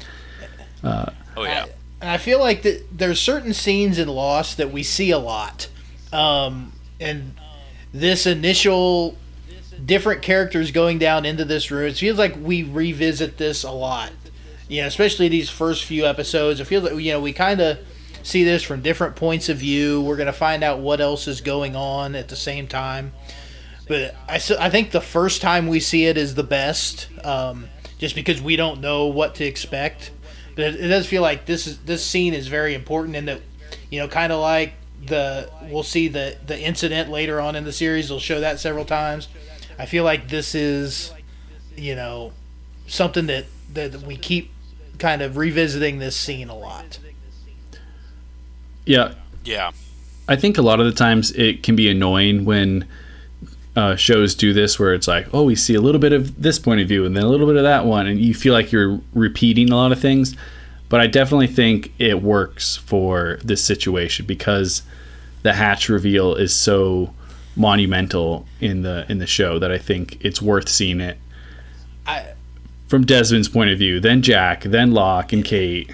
Oh 1.36 1.44
yeah, 1.44 1.66
And 2.02 2.10
I 2.10 2.18
feel 2.18 2.40
like 2.40 2.64
that 2.64 2.98
there's 2.98 3.20
certain 3.20 3.54
scenes 3.54 4.00
in 4.00 4.08
Lost 4.08 4.58
that 4.58 4.72
we 4.72 4.82
see 4.82 5.12
a 5.12 5.20
lot, 5.20 5.70
um, 6.12 6.72
and 7.00 7.34
this 7.94 8.26
initial 8.26 9.18
different 9.86 10.24
characters 10.24 10.72
going 10.72 10.98
down 10.98 11.26
into 11.26 11.46
this 11.46 11.70
room. 11.70 11.88
It 11.88 11.98
feels 11.98 12.18
like 12.18 12.36
we 12.42 12.64
revisit 12.64 13.38
this 13.38 13.64
a 13.64 13.72
lot. 13.72 14.12
You 14.68 14.82
know, 14.82 14.88
especially 14.88 15.30
these 15.30 15.50
first 15.50 15.86
few 15.86 16.06
episodes. 16.06 16.60
It 16.60 16.66
feels 16.66 16.84
like 16.84 17.02
you 17.02 17.14
know 17.14 17.22
we 17.22 17.34
kind 17.34 17.62
of 17.62 17.80
see 18.24 18.44
this 18.44 18.64
from 18.64 18.82
different 18.82 19.16
points 19.16 19.50
of 19.50 19.58
view. 19.58 20.02
We're 20.02 20.18
gonna 20.18 20.34
find 20.34 20.64
out 20.64 20.80
what 20.80 21.00
else 21.02 21.28
is 21.28 21.42
going 21.42 21.76
on 21.76 22.16
at 22.16 22.28
the 22.28 22.36
same 22.36 22.68
time. 22.68 23.14
But 23.88 24.16
I, 24.28 24.36
I 24.60 24.70
think 24.70 24.92
the 24.92 25.02
first 25.02 25.42
time 25.42 25.68
we 25.68 25.80
see 25.80 26.06
it 26.06 26.18
is 26.18 26.36
the 26.36 26.44
best, 26.44 27.08
um, 27.24 27.70
just 27.98 28.16
because 28.16 28.42
we 28.42 28.58
don't 28.58 28.82
know 28.82 29.06
what 29.06 29.36
to 29.36 29.46
expect. 29.46 30.12
But 30.56 30.66
it, 30.66 30.76
it 30.82 30.88
does 30.90 31.08
feel 31.08 31.22
like 31.22 31.46
this 31.46 31.68
is 31.68 31.78
this 31.80 32.04
scene 32.04 32.34
is 32.34 32.48
very 32.48 32.74
important 32.74 33.16
in 33.16 33.26
that 33.26 33.42
you 33.90 34.00
know, 34.00 34.08
kind 34.08 34.32
of 34.32 34.40
like 34.40 34.74
the 35.06 35.50
we'll 35.70 35.84
see 35.84 36.08
the 36.08 36.38
the 36.46 36.60
incident 36.60 37.10
later 37.10 37.40
on 37.40 37.56
in 37.56 37.64
the 37.64 37.72
series. 37.72 38.10
They'll 38.10 38.20
show 38.20 38.42
that 38.42 38.60
several 38.60 38.86
times. 38.86 39.28
I 39.80 39.86
feel 39.86 40.04
like 40.04 40.28
this 40.28 40.56
is, 40.56 41.14
you 41.76 41.96
know, 41.96 42.34
something 42.88 43.28
that 43.28 43.46
that 43.74 44.02
we 44.02 44.18
keep 44.18 44.52
kind 45.00 45.22
of 45.22 45.38
revisiting 45.38 46.00
this 46.00 46.16
scene 46.16 46.50
a 46.50 46.58
lot. 46.58 47.00
Yeah, 48.86 49.14
Yeah. 49.44 49.72
I 50.30 50.36
think 50.36 50.58
a 50.58 50.62
lot 50.62 50.80
of 50.80 50.86
the 50.86 50.92
times 50.92 51.32
it 51.32 51.64
can 51.64 51.76
be 51.76 51.90
annoying 51.90 52.44
when 52.44 52.86
uh, 53.78 53.96
shows 53.96 54.36
do 54.36 54.52
this, 54.54 54.78
where 54.78 54.94
it's 54.94 55.08
like, 55.08 55.28
oh, 55.34 55.44
we 55.44 55.56
see 55.56 55.74
a 55.74 55.80
little 55.80 56.00
bit 56.00 56.12
of 56.12 56.42
this 56.42 56.60
point 56.60 56.82
of 56.82 56.88
view 56.88 57.06
and 57.06 57.16
then 57.16 57.24
a 57.24 57.30
little 57.30 57.48
bit 57.48 57.56
of 57.56 57.64
that 57.64 57.86
one, 57.86 58.08
and 58.08 58.20
you 58.20 58.34
feel 58.34 58.54
like 58.54 58.72
you're 58.72 59.00
repeating 59.14 59.72
a 59.72 59.76
lot 59.76 59.92
of 59.92 60.00
things. 60.02 60.36
But 60.90 61.00
I 61.00 61.08
definitely 61.08 61.48
think 61.48 61.94
it 62.00 62.22
works 62.22 62.76
for 62.76 63.40
this 63.44 63.64
situation 63.64 64.26
because 64.26 64.82
the 65.44 65.54
hatch 65.54 65.90
reveal 65.90 66.36
is 66.36 66.56
so 66.56 67.14
monumental 67.56 68.46
in 68.60 68.82
the 68.84 69.06
in 69.10 69.18
the 69.20 69.28
show 69.28 69.60
that 69.60 69.72
I 69.72 69.78
think 69.78 70.18
it's 70.24 70.42
worth 70.42 70.70
seeing 70.70 71.02
it 71.02 71.18
I 72.06 72.34
from 72.88 73.06
Desmond's 73.06 73.50
point 73.50 73.70
of 73.70 73.78
view, 73.78 74.00
then 74.00 74.22
Jack, 74.22 74.64
then 74.64 74.92
Locke 74.92 75.34
and 75.34 75.44
Kate. 75.44 75.92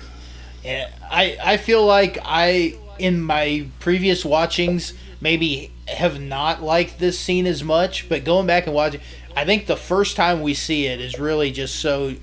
Yeah, 0.64 0.90
I 1.10 1.38
I 1.44 1.58
feel 1.58 1.86
like 1.86 2.18
I 2.24 2.78
in 3.00 3.22
my 3.22 3.68
previous 3.80 4.24
watchings 4.24 4.94
maybe 5.20 5.72
have 5.88 6.22
not 6.22 6.62
liked 6.62 7.00
this 7.00 7.20
scene 7.20 7.46
as 7.46 7.64
much, 7.64 8.08
but 8.08 8.24
going 8.24 8.48
back 8.48 8.68
and 8.68 8.76
watching, 8.76 9.02
I 9.36 9.46
think 9.46 9.66
the 9.66 9.76
first 9.76 10.16
time 10.16 10.42
we 10.42 10.54
see 10.54 10.86
it 10.86 11.02
is 11.02 11.20
really 11.20 11.52
just 11.52 11.76
so. 11.76 12.16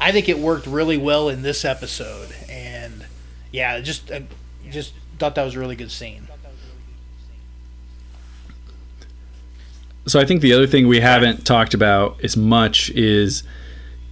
I 0.00 0.10
think 0.12 0.28
it 0.28 0.38
worked 0.38 0.66
really 0.66 0.96
well 0.96 1.28
in 1.28 1.42
this 1.42 1.64
episode, 1.64 2.34
and 2.48 3.06
yeah, 3.52 3.80
just 3.80 4.10
uh, 4.10 4.20
just 4.70 4.94
thought 5.18 5.34
that 5.36 5.44
was 5.44 5.54
a 5.54 5.60
really 5.60 5.76
good 5.76 5.90
scene. 5.90 6.28
So 10.06 10.18
I 10.18 10.24
think 10.24 10.40
the 10.40 10.52
other 10.52 10.66
thing 10.66 10.88
we 10.88 10.98
haven't 10.98 11.46
talked 11.46 11.74
about 11.74 12.22
as 12.24 12.36
much 12.36 12.90
is 12.90 13.44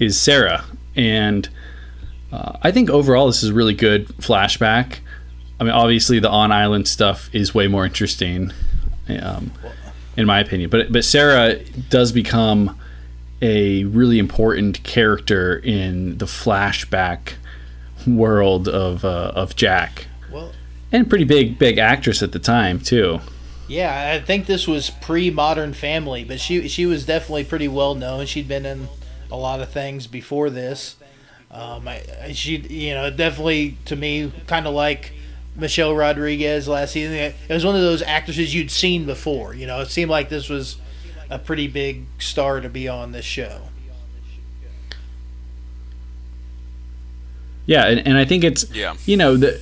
is 0.00 0.18
Sarah, 0.18 0.64
and 0.96 1.48
uh, 2.32 2.58
I 2.62 2.72
think 2.72 2.90
overall 2.90 3.28
this 3.28 3.42
is 3.44 3.50
a 3.50 3.54
really 3.54 3.74
good 3.74 4.08
flashback. 4.18 4.98
I 5.60 5.64
mean, 5.64 5.72
obviously 5.72 6.18
the 6.18 6.30
on 6.30 6.50
island 6.52 6.88
stuff 6.88 7.28
is 7.34 7.54
way 7.54 7.68
more 7.68 7.84
interesting, 7.84 8.50
um, 9.22 9.52
in 10.16 10.26
my 10.26 10.40
opinion. 10.40 10.70
But 10.70 10.90
but 10.90 11.04
Sarah 11.04 11.56
does 11.90 12.10
become 12.12 12.78
a 13.42 13.84
really 13.84 14.18
important 14.18 14.82
character 14.82 15.56
in 15.58 16.18
the 16.18 16.26
flashback 16.26 17.34
world 18.06 18.68
of 18.68 19.04
uh, 19.04 19.32
of 19.34 19.54
Jack, 19.56 20.06
Well, 20.32 20.52
and 20.92 21.08
pretty 21.08 21.24
big 21.24 21.58
big 21.58 21.76
actress 21.78 22.22
at 22.22 22.32
the 22.32 22.38
time 22.38 22.80
too. 22.80 23.20
yeah, 23.68 24.12
I 24.14 24.20
think 24.24 24.46
this 24.46 24.66
was 24.66 24.88
pre 24.88 25.30
Modern 25.30 25.74
Family, 25.74 26.24
but 26.24 26.40
she 26.40 26.68
she 26.68 26.86
was 26.86 27.04
definitely 27.04 27.44
pretty 27.44 27.68
well 27.68 27.94
known. 27.94 28.24
She'd 28.26 28.48
been 28.48 28.64
in 28.64 28.88
a 29.30 29.36
lot 29.36 29.60
of 29.60 29.70
things 29.70 30.06
before 30.06 30.50
this. 30.50 30.96
Um, 31.50 31.86
I, 31.88 32.02
I- 32.22 32.32
she, 32.32 32.56
you 32.58 32.94
know, 32.94 33.10
definitely 33.10 33.76
to 33.86 33.96
me, 33.96 34.32
kind 34.46 34.66
of 34.66 34.74
like 34.74 35.12
Michelle 35.56 35.94
Rodriguez 35.94 36.68
last 36.68 36.92
season. 36.92 37.14
It 37.14 37.34
was 37.48 37.64
one 37.64 37.74
of 37.74 37.82
those 37.82 38.02
actresses 38.02 38.54
you'd 38.54 38.70
seen 38.70 39.04
before. 39.06 39.54
You 39.54 39.66
know, 39.66 39.80
it 39.80 39.88
seemed 39.90 40.10
like 40.10 40.28
this 40.28 40.48
was 40.48 40.76
a 41.28 41.38
pretty 41.38 41.66
big 41.68 42.04
star 42.18 42.60
to 42.60 42.68
be 42.68 42.88
on 42.88 43.12
this 43.12 43.24
show. 43.24 43.62
Yeah, 47.66 47.86
and, 47.86 48.06
and 48.06 48.16
I 48.18 48.24
think 48.24 48.44
it's 48.44 48.68
Yeah. 48.74 48.94
you 49.06 49.16
know 49.16 49.36
the, 49.36 49.60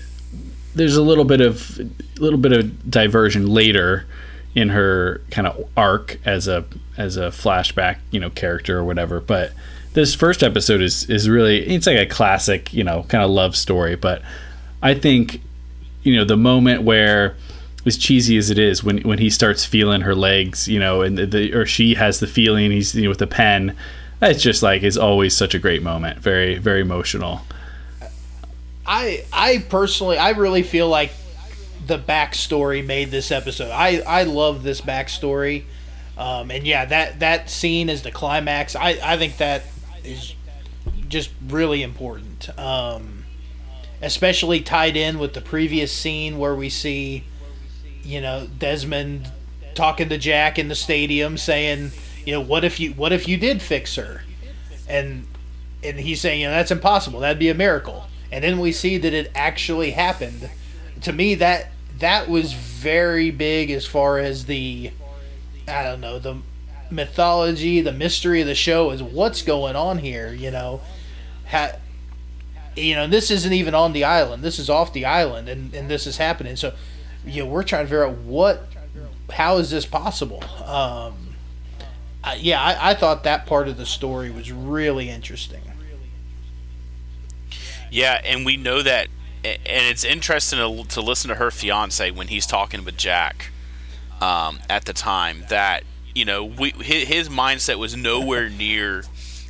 there's 0.74 0.96
a 0.96 1.02
little 1.02 1.24
bit 1.24 1.40
of 1.40 1.78
a 1.78 2.20
little 2.20 2.38
bit 2.38 2.52
of 2.52 2.90
diversion 2.90 3.46
later 3.46 4.06
in 4.58 4.70
her 4.70 5.20
kind 5.30 5.46
of 5.46 5.68
arc 5.76 6.18
as 6.24 6.48
a 6.48 6.64
as 6.96 7.16
a 7.16 7.28
flashback 7.28 7.98
you 8.10 8.18
know 8.18 8.28
character 8.30 8.78
or 8.78 8.84
whatever, 8.84 9.20
but 9.20 9.52
this 9.94 10.14
first 10.14 10.42
episode 10.42 10.80
is 10.80 11.08
is 11.08 11.28
really 11.28 11.64
it's 11.66 11.86
like 11.86 11.96
a 11.96 12.06
classic 12.06 12.72
you 12.72 12.82
know 12.82 13.04
kind 13.04 13.22
of 13.22 13.30
love 13.30 13.54
story, 13.54 13.94
but 13.94 14.20
I 14.82 14.94
think 14.94 15.40
you 16.02 16.16
know 16.16 16.24
the 16.24 16.36
moment 16.36 16.82
where 16.82 17.36
as 17.86 17.96
cheesy 17.96 18.36
as 18.36 18.50
it 18.50 18.58
is 18.58 18.82
when 18.82 18.98
when 19.02 19.18
he 19.18 19.30
starts 19.30 19.64
feeling 19.64 20.00
her 20.00 20.14
legs 20.14 20.66
you 20.66 20.80
know 20.80 21.02
and 21.02 21.16
the, 21.16 21.26
the 21.26 21.54
or 21.54 21.64
she 21.64 21.94
has 21.94 22.18
the 22.18 22.26
feeling 22.26 22.72
he's 22.72 22.94
you 22.94 23.04
know, 23.04 23.08
with 23.08 23.18
the 23.18 23.26
pen 23.26 23.76
it's 24.20 24.42
just 24.42 24.62
like 24.62 24.82
is 24.82 24.98
always 24.98 25.36
such 25.36 25.54
a 25.54 25.60
great 25.60 25.82
moment. 25.82 26.18
Very 26.18 26.58
very 26.58 26.80
emotional. 26.80 27.42
I 28.84 29.24
I 29.32 29.64
personally 29.68 30.18
I 30.18 30.30
really 30.30 30.64
feel 30.64 30.88
like 30.88 31.12
the 31.88 31.98
backstory 31.98 32.84
made 32.84 33.10
this 33.10 33.32
episode. 33.32 33.70
I 33.70 34.00
I 34.00 34.22
love 34.24 34.62
this 34.62 34.80
backstory, 34.80 35.64
um, 36.16 36.50
and 36.50 36.66
yeah, 36.66 36.84
that 36.84 37.20
that 37.20 37.50
scene 37.50 37.88
is 37.88 38.02
the 38.02 38.12
climax. 38.12 38.76
I 38.76 38.98
I 39.02 39.16
think 39.16 39.38
that 39.38 39.64
is 40.04 40.34
just 41.08 41.30
really 41.48 41.82
important, 41.82 42.50
um, 42.58 43.24
especially 44.02 44.60
tied 44.60 44.96
in 44.96 45.18
with 45.18 45.32
the 45.32 45.40
previous 45.40 45.90
scene 45.90 46.38
where 46.38 46.54
we 46.54 46.68
see, 46.68 47.24
you 48.02 48.20
know, 48.20 48.46
Desmond 48.58 49.32
talking 49.74 50.10
to 50.10 50.18
Jack 50.18 50.58
in 50.58 50.68
the 50.68 50.74
stadium, 50.74 51.38
saying, 51.38 51.92
you 52.26 52.32
know, 52.32 52.40
what 52.40 52.64
if 52.64 52.78
you 52.78 52.92
what 52.92 53.12
if 53.12 53.26
you 53.26 53.38
did 53.38 53.62
fix 53.62 53.96
her, 53.96 54.22
and 54.88 55.26
and 55.82 55.98
he's 55.98 56.20
saying, 56.20 56.40
you 56.40 56.46
know, 56.48 56.52
that's 56.52 56.70
impossible. 56.70 57.20
That'd 57.20 57.38
be 57.38 57.48
a 57.48 57.54
miracle. 57.54 58.06
And 58.30 58.44
then 58.44 58.58
we 58.58 58.72
see 58.72 58.98
that 58.98 59.14
it 59.14 59.30
actually 59.34 59.92
happened. 59.92 60.50
To 61.02 61.12
me, 61.12 61.36
that 61.36 61.70
that 61.98 62.28
was 62.28 62.52
very 62.52 63.30
big 63.30 63.70
as 63.70 63.86
far 63.86 64.18
as 64.18 64.46
the, 64.46 64.90
I 65.66 65.82
don't 65.82 66.00
know, 66.00 66.18
the 66.18 66.38
mythology, 66.90 67.80
the 67.80 67.92
mystery 67.92 68.40
of 68.40 68.46
the 68.46 68.54
show 68.54 68.90
is 68.90 69.02
what's 69.02 69.42
going 69.42 69.76
on 69.76 69.98
here. 69.98 70.32
You 70.32 70.50
know, 70.50 70.80
ha, 71.46 71.72
you 72.76 72.94
know, 72.94 73.06
this 73.06 73.30
isn't 73.30 73.52
even 73.52 73.74
on 73.74 73.92
the 73.92 74.04
island. 74.04 74.42
This 74.42 74.58
is 74.58 74.70
off 74.70 74.92
the 74.92 75.04
island, 75.04 75.48
and 75.48 75.74
and 75.74 75.90
this 75.90 76.06
is 76.06 76.16
happening. 76.16 76.56
So, 76.56 76.74
you 77.26 77.44
know, 77.44 77.50
we're 77.50 77.64
trying 77.64 77.84
to 77.84 77.88
figure 77.88 78.06
out 78.06 78.16
what, 78.18 78.66
how 79.30 79.58
is 79.58 79.70
this 79.70 79.84
possible? 79.84 80.42
Um, 80.64 81.34
yeah, 82.38 82.62
I, 82.62 82.90
I 82.90 82.94
thought 82.94 83.24
that 83.24 83.46
part 83.46 83.68
of 83.68 83.76
the 83.76 83.86
story 83.86 84.30
was 84.30 84.52
really 84.52 85.08
interesting. 85.08 85.62
Yeah, 87.90 88.20
and 88.24 88.44
we 88.44 88.56
know 88.56 88.82
that, 88.82 89.08
and 89.66 89.86
it's 89.86 90.04
interesting 90.04 90.58
to, 90.58 90.88
to 90.88 91.00
listen 91.00 91.28
to 91.28 91.34
her 91.36 91.50
fiance 91.50 92.10
when 92.10 92.28
he's 92.28 92.46
talking 92.46 92.84
with 92.84 92.96
Jack 92.96 93.50
um, 94.20 94.58
at 94.68 94.84
the 94.84 94.92
time. 94.92 95.44
That 95.48 95.84
you 96.14 96.24
know, 96.24 96.44
we 96.44 96.70
his, 96.70 97.08
his 97.08 97.28
mindset 97.28 97.76
was 97.78 97.96
nowhere 97.96 98.48
near. 98.48 99.04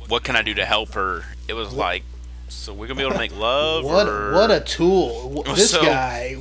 What 0.07 0.23
can 0.23 0.35
I 0.35 0.41
do 0.41 0.53
to 0.55 0.65
help 0.65 0.93
her? 0.93 1.23
It 1.47 1.53
was 1.53 1.71
like, 1.73 2.03
so 2.47 2.73
we're 2.73 2.87
gonna 2.87 2.97
be 2.97 3.03
able 3.03 3.13
to 3.13 3.19
make 3.19 3.35
love. 3.37 3.83
What 3.85 4.07
or, 4.07 4.33
what 4.33 4.51
a 4.51 4.59
tool! 4.59 5.43
This 5.55 5.71
So- 5.71 5.81
guy, 5.83 6.35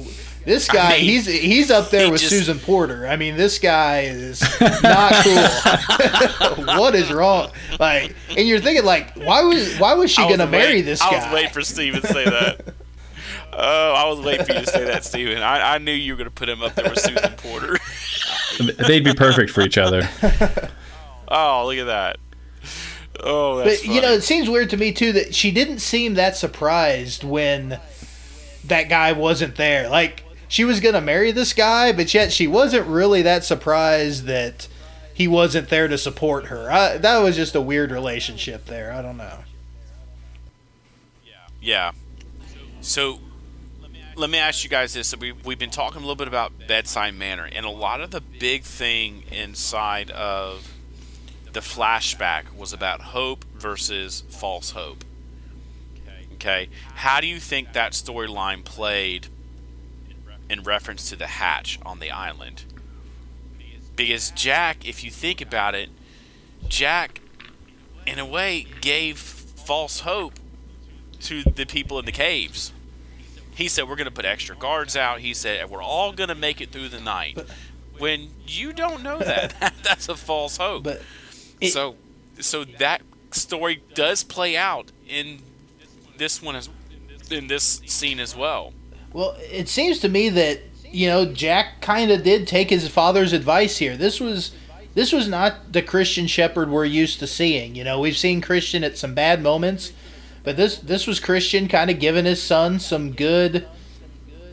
this 0.45 0.67
guy, 0.69 0.93
mean, 0.93 1.01
he's 1.05 1.27
he's 1.27 1.71
up 1.71 1.91
there 1.91 2.07
he 2.07 2.11
with 2.11 2.21
just- 2.23 2.33
Susan 2.33 2.59
Porter. 2.59 3.07
I 3.07 3.17
mean, 3.17 3.37
this 3.37 3.59
guy 3.59 4.03
is 4.03 4.41
not 4.83 5.13
cool. 5.23 6.65
what 6.79 6.95
is 6.95 7.13
wrong? 7.13 7.51
Like, 7.79 8.15
and 8.31 8.49
you're 8.49 8.61
thinking 8.61 8.85
like, 8.87 9.15
why 9.17 9.43
was 9.43 9.77
why 9.79 9.93
was 9.95 10.11
she 10.11 10.23
I 10.23 10.29
gonna 10.31 10.47
marry 10.47 10.77
wait- 10.77 10.83
this 10.83 11.01
guy? 11.01 11.11
I 11.11 11.25
was 11.25 11.35
waiting 11.35 11.51
for 11.51 11.63
Steven 11.63 12.01
to 12.01 12.07
say 12.07 12.25
that. 12.25 12.75
Oh, 13.53 13.95
I 13.95 14.09
was 14.09 14.21
waiting 14.21 14.47
for 14.47 14.53
you 14.53 14.61
to 14.61 14.67
say 14.67 14.85
that, 14.85 15.05
Steven. 15.05 15.43
I, 15.43 15.75
I 15.75 15.79
knew 15.79 15.93
you 15.93 16.13
were 16.13 16.17
going 16.17 16.31
to 16.31 16.35
put 16.35 16.49
him 16.49 16.63
up 16.63 16.75
there 16.75 16.91
with 16.91 17.01
Susan 17.01 17.33
Porter. 17.37 17.77
they'd 18.87 19.05
be 19.05 19.15
perfect 19.15 19.51
for 19.51 19.61
each 19.61 19.79
other 19.79 20.09
oh, 21.29 21.67
look 21.67 21.79
at 21.79 21.87
that. 21.87 22.17
Oh, 23.21 23.59
that's 23.59 23.83
but 23.83 23.89
you 23.89 24.01
know, 24.01 24.13
it 24.13 24.23
seems 24.23 24.49
weird 24.49 24.71
to 24.71 24.77
me 24.77 24.93
too 24.93 25.13
that 25.13 25.35
she 25.35 25.51
didn't 25.51 25.81
seem 25.81 26.15
that 26.15 26.37
surprised 26.37 27.25
when 27.25 27.81
that 28.65 28.89
guy 28.89 29.13
wasn't 29.13 29.57
there. 29.57 29.89
Like 29.89 30.25
she 30.47 30.65
was 30.65 30.81
gonna 30.81 31.01
marry 31.01 31.33
this 31.33 31.53
guy, 31.53 31.93
but 31.93 32.15
yet 32.15 32.33
she 32.33 32.47
wasn't 32.47 32.87
really 32.87 33.23
that 33.23 33.45
surprised 33.45 34.25
that 34.25 34.69
he 35.13 35.27
wasn't 35.27 35.69
there 35.69 35.89
to 35.89 35.99
support 35.99 36.47
her. 36.47 36.71
I, 36.71 36.99
that 36.99 37.19
was 37.19 37.35
just 37.35 37.57
a 37.57 37.61
weird 37.61 37.91
relationship 37.91 38.67
there. 38.67 38.93
I 38.93 39.03
don't 39.03 39.17
know. 39.17 39.39
Yeah. 41.61 41.91
So 42.81 43.19
let 44.19 44.31
me 44.31 44.39
ask 44.39 44.65
you 44.65 44.71
guys 44.71 44.95
this. 44.95 45.17
We, 45.17 45.33
we've 45.33 45.59
been 45.59 45.71
talking 45.71 45.99
a 45.99 46.01
little 46.01 46.17
bit 46.17 46.29
about 46.29 46.53
bedside 46.67 47.15
manner, 47.15 47.49
and 47.51 47.65
a 47.65 47.71
lot 47.71 48.01
of 48.01 48.11
the 48.11 48.21
big 48.21 48.65
thing 48.65 49.23
inside 49.31 50.11
of 50.11 50.75
the 51.53 51.61
flashback 51.61 52.55
was 52.55 52.73
about 52.73 53.01
hope 53.01 53.45
versus 53.55 54.25
false 54.29 54.73
hope. 54.73 55.05
Okay. 56.35 56.69
How 56.97 57.21
do 57.21 57.27
you 57.27 57.39
think 57.39 57.73
that 57.73 57.93
storyline 57.93 58.65
played 58.65 59.29
in 60.51 60.63
reference 60.63 61.09
to 61.11 61.17
the 61.17 61.27
hatch 61.27 61.79
on 61.85 62.01
the 62.01 62.11
island? 62.11 62.65
Because 63.97 64.31
Jack, 64.33 64.87
if 64.87 65.03
you 65.03 65.11
think 65.11 65.41
about 65.41 65.75
it, 65.75 65.91
Jack, 66.69 67.21
in 68.07 68.19
a 68.19 68.27
way, 68.27 68.67
gave 68.81 69.19
false 69.19 70.01
hope 70.01 70.35
to 71.21 71.43
the 71.43 71.67
people 71.67 71.99
in 71.99 72.05
the 72.05 72.13
caves. 72.13 72.73
He 73.59 73.67
said 73.67 73.89
we're 73.89 73.97
going 73.97 74.05
to 74.07 74.13
put 74.13 74.25
extra 74.25 74.55
guards 74.57 74.97
out. 74.97 75.19
He 75.19 75.35
said 75.35 75.69
we're 75.69 75.83
all 75.83 76.13
going 76.13 76.29
to 76.29 76.37
make 76.37 76.61
it 76.61 76.71
through 76.71 76.91
the 76.91 77.01
night. 77.01 77.37
when 77.99 78.29
you 78.47 78.73
don't 78.73 79.03
know 79.03 79.19
that, 79.19 79.53
that's 79.83 80.09
a 80.09 80.15
false 80.15 80.57
hope. 80.57 80.85
But 80.85 81.03
it- 81.61 81.73
so, 81.73 81.97
so 82.39 82.63
that 82.65 83.03
story 83.33 83.83
does 83.95 84.23
play 84.23 84.57
out 84.57 84.93
in 85.09 85.41
this 86.17 86.41
one 86.41 86.55
as 86.55 86.69
in 87.31 87.49
this 87.49 87.83
scene 87.87 88.21
as 88.21 88.37
well. 88.37 88.73
Well, 89.13 89.37
it 89.41 89.69
seems 89.69 89.99
to 90.01 90.09
me 90.09 90.29
that 90.29 90.61
you 90.85 91.09
know 91.09 91.27
Jack 91.27 91.81
kind 91.81 92.13
of 92.13 92.23
did 92.23 92.47
take 92.47 92.71
his 92.71 92.87
father's 92.89 93.33
advice 93.33 93.79
here. 93.79 93.97
This 93.97 94.21
was 94.21 94.53
this 94.95 95.13
was 95.13 95.27
not 95.29 95.73
the 95.73 95.83
Christian 95.83 96.29
Shephard 96.29 96.71
we're 96.71 96.85
used 96.85 97.19
to 97.19 97.27
seeing. 97.27 97.75
You 97.75 97.83
know, 97.85 97.99
we've 97.99 98.17
seen 98.17 98.41
Christian 98.41 98.85
at 98.85 98.97
some 98.97 99.15
bad 99.15 99.43
moments, 99.43 99.93
but 100.45 100.57
this 100.57 100.79
this 100.79 101.07
was 101.07 101.21
Christian 101.21 101.69
kind 101.69 101.91
of 101.91 101.99
giving 101.99 102.25
his 102.25 102.43
son 102.43 102.79
some 102.81 103.13
good, 103.13 103.67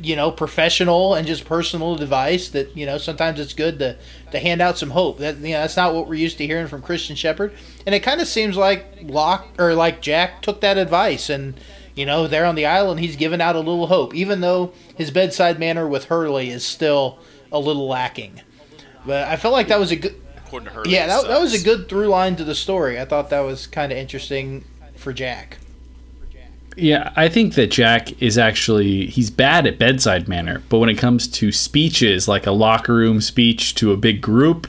you 0.02 0.16
know, 0.16 0.32
professional 0.32 1.14
and 1.14 1.28
just 1.28 1.46
personal 1.46 2.02
advice. 2.02 2.50
That 2.50 2.76
you 2.76 2.86
know 2.86 2.98
sometimes 2.98 3.40
it's 3.40 3.54
good 3.54 3.80
to 3.80 3.98
to 4.32 4.40
hand 4.40 4.62
out 4.62 4.78
some 4.78 4.92
hope. 4.92 5.20
That 5.20 5.38
you 5.38 5.54
know 5.54 5.62
that's 5.62 5.78
not 5.78 5.94
what 5.94 6.08
we're 6.08 6.16
used 6.16 6.38
to 6.40 6.46
hearing 6.46 6.68
from 6.68 6.82
Christian 6.82 7.16
Shephard. 7.16 7.54
And 7.86 7.96
it 7.96 8.02
kind 8.02 8.22
of 8.22 8.28
seems 8.28 8.58
like 8.58 8.86
Locke 9.04 9.48
or 9.58 9.74
like 9.74 10.02
Jack 10.02 10.42
took 10.42 10.62
that 10.62 10.78
advice 10.78 11.30
and 11.30 11.60
you 11.96 12.06
know, 12.06 12.28
there 12.28 12.46
on 12.46 12.56
the 12.56 12.66
island, 12.66 13.00
he's 13.00 13.16
given 13.16 13.40
out 13.40 13.56
a 13.56 13.60
little 13.60 13.88
hope, 13.88 14.14
even 14.14 14.42
though 14.42 14.74
his 14.96 15.12
bedside 15.12 15.58
manner 15.58 15.88
with 15.88 16.06
Hurley 16.06 16.50
is 16.50 16.66
still 16.66 17.20
a 17.52 17.60
little 17.60 17.88
lacking. 17.88 18.42
But 19.06 19.28
I 19.28 19.38
felt 19.38 19.54
like 19.54 19.70
that 19.70 19.80
was 19.80 19.92
a 19.92 19.96
good, 19.96 20.22
According 20.38 20.70
to 20.70 20.76
her, 20.76 20.84
yeah, 20.86 21.08
that, 21.08 21.28
that 21.28 21.40
was 21.40 21.60
a 21.60 21.64
good 21.64 21.88
through 21.88 22.08
line 22.08 22.36
to 22.36 22.44
the 22.44 22.54
story. 22.54 23.00
I 23.00 23.06
thought 23.06 23.30
that 23.30 23.40
was 23.40 23.66
kind 23.66 23.92
of 23.92 23.98
interesting 23.98 24.66
for 24.96 25.14
Jack. 25.14 25.58
Yeah, 26.78 27.12
I 27.16 27.30
think 27.30 27.54
that 27.56 27.72
Jack 27.72 28.22
is 28.22 28.38
actually 28.38 29.08
he's 29.08 29.30
bad 29.30 29.66
at 29.66 29.80
bedside 29.80 30.28
manner, 30.28 30.62
but 30.70 30.80
when 30.80 30.90
it 30.90 30.98
comes 30.98 31.28
to 31.30 31.52
speeches 31.52 32.28
like 32.28 32.46
a 32.46 32.52
locker 32.52 32.94
room 32.94 33.22
speech 33.22 33.76
to 33.76 33.92
a 33.94 33.98
big 33.98 34.22
group, 34.22 34.68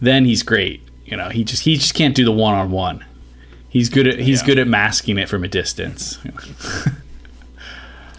then 0.00 0.24
he's 0.24 0.42
great. 0.44 0.80
You 1.04 1.16
know, 1.16 1.28
he 1.28 1.42
just 1.42 1.64
he 1.64 1.74
just 1.76 1.94
can't 1.94 2.14
do 2.14 2.24
the 2.24 2.30
one 2.32 2.54
on 2.54 2.70
one. 2.70 3.04
He's 3.68 3.88
good 3.88 4.06
at 4.06 4.20
he's 4.20 4.40
Yeah. 4.42 4.46
good 4.46 4.58
at 4.60 4.68
masking 4.68 5.18
it 5.18 5.28
from 5.28 5.42
a 5.44 5.48
distance. 5.48 6.18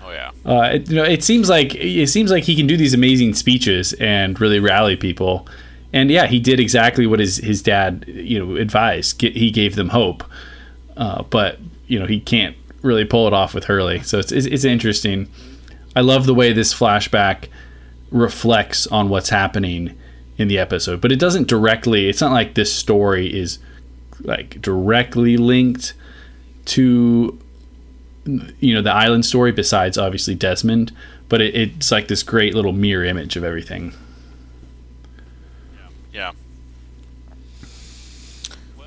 Oh 0.04 0.12
yeah. 0.12 0.32
Uh, 0.46 0.70
it, 0.74 0.90
you 0.90 0.96
know, 0.96 1.04
it 1.04 1.24
seems 1.24 1.50
like 1.50 1.76
it 1.76 2.10
seems 2.10 2.32
like 2.32 2.44
he 2.44 2.56
can 2.56 2.68
do 2.68 2.76
these 2.76 2.94
amazing 2.94 3.34
speeches 3.34 3.94
and 3.94 4.40
really 4.42 4.60
rally 4.60 4.96
people. 4.96 5.48
And 5.94 6.10
yeah, 6.10 6.28
he 6.28 6.40
did 6.40 6.60
exactly 6.60 7.06
what 7.08 7.20
his 7.20 7.38
his 7.38 7.62
dad 7.62 8.06
you 8.08 8.44
know 8.44 8.56
advised. 8.56 9.22
He 9.22 9.52
gave 9.52 9.76
them 9.76 9.90
hope, 9.90 10.24
uh, 10.98 11.24
but 11.24 11.60
you 11.88 12.00
know 12.00 12.06
he 12.08 12.20
can't 12.20 12.56
really 12.82 13.06
pull 13.06 13.28
it 13.28 13.34
off 13.34 13.54
with 13.54 13.66
Hurley. 13.66 14.02
So 14.02 14.20
it's, 14.20 14.32
it's 14.32 14.48
it's 14.48 14.64
interesting. 14.64 15.30
I 15.96 16.02
love 16.02 16.26
the 16.26 16.34
way 16.34 16.54
this 16.54 16.74
flashback 16.74 17.48
reflects 18.12 18.88
on 18.88 19.10
what's 19.10 19.30
happening 19.30 19.98
in 20.38 20.48
the 20.48 20.58
episode, 20.58 21.02
but 21.02 21.12
it 21.12 21.20
doesn't 21.20 21.48
directly. 21.48 22.10
It's 22.10 22.22
not 22.22 22.32
like 22.32 22.56
this 22.56 22.74
story 22.74 23.28
is 23.38 23.60
like 24.22 24.62
directly 24.62 25.38
linked 25.38 25.94
to 26.66 27.40
you 28.60 28.74
know 28.76 28.82
the 28.84 28.94
island 28.94 29.26
story 29.26 29.52
besides 29.52 29.98
obviously 29.98 30.36
desmond 30.36 30.92
but 31.28 31.42
it, 31.42 31.56
it's 31.56 31.92
like 31.92 32.08
this 32.08 32.22
great 32.22 32.54
little 32.54 32.72
mirror 32.72 33.04
image 33.04 33.36
of 33.36 33.44
everything 33.44 33.92
Yeah. 36.14 36.32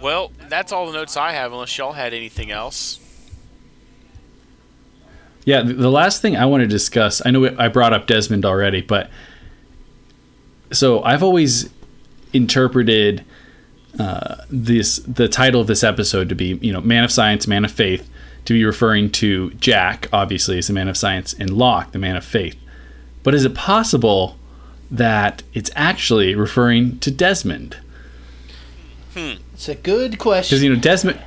Well, 0.00 0.32
that's 0.48 0.72
all 0.72 0.86
the 0.86 0.92
notes 0.92 1.16
I 1.16 1.32
have, 1.32 1.52
unless 1.52 1.76
y'all 1.78 1.92
had 1.92 2.12
anything 2.12 2.50
else. 2.50 3.00
Yeah 5.44 5.62
the, 5.62 5.90
last 5.90 6.22
thing 6.22 6.36
i 6.36 6.46
want 6.46 6.60
to 6.60 6.66
discuss 6.66 7.22
i 7.24 7.30
know 7.30 7.54
i 7.58 7.68
brought 7.68 7.92
up 7.92 8.06
desmond 8.06 8.44
already 8.44 8.80
but 8.80 9.10
so 10.72 11.02
i've 11.02 11.22
always 11.22 11.70
interpreted 12.32 13.24
uh, 13.98 14.36
this 14.50 14.96
the 15.06 15.28
title 15.28 15.60
of 15.60 15.68
this 15.68 15.84
episode 15.84 16.28
to 16.28 16.34
be 16.34 16.58
you 16.60 16.72
know 16.72 16.80
man 16.80 17.04
of 17.04 17.12
science 17.12 17.46
man 17.46 17.64
of 17.64 17.70
faith 17.70 18.10
to 18.44 18.52
be 18.52 18.64
referring 18.64 19.10
to 19.10 19.50
jack 19.52 20.08
obviously 20.12 20.58
as 20.58 20.66
the 20.66 20.72
man 20.72 20.88
of 20.88 20.96
science 20.96 21.32
and 21.34 21.50
locke 21.50 21.92
the 21.92 21.98
man 21.98 22.16
of 22.16 22.24
faith. 22.24 22.56
But 23.22 23.34
is 23.34 23.44
it 23.44 23.54
possible 23.54 24.36
that 24.90 25.42
it's 25.54 25.70
actually 25.74 26.34
referring 26.34 26.98
to 27.00 27.10
desmond? 27.10 27.78
It's 29.54 29.68
a 29.68 29.74
good 29.74 30.18
question. 30.18 30.56
because 30.56 30.62
you 30.62 30.74
know 30.74 30.80
Desmond, 30.80 31.20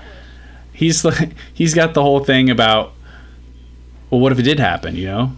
he's 0.74 1.04
like 1.06 1.32
he's 1.54 1.74
got 1.74 1.94
the 1.94 2.02
whole 2.02 2.24
thing 2.24 2.50
about 2.50 2.94
well, 4.10 4.22
what 4.22 4.32
if 4.32 4.40
it 4.40 4.44
did 4.44 4.60
happen? 4.60 4.96
You 4.96 5.06
know, 5.06 5.32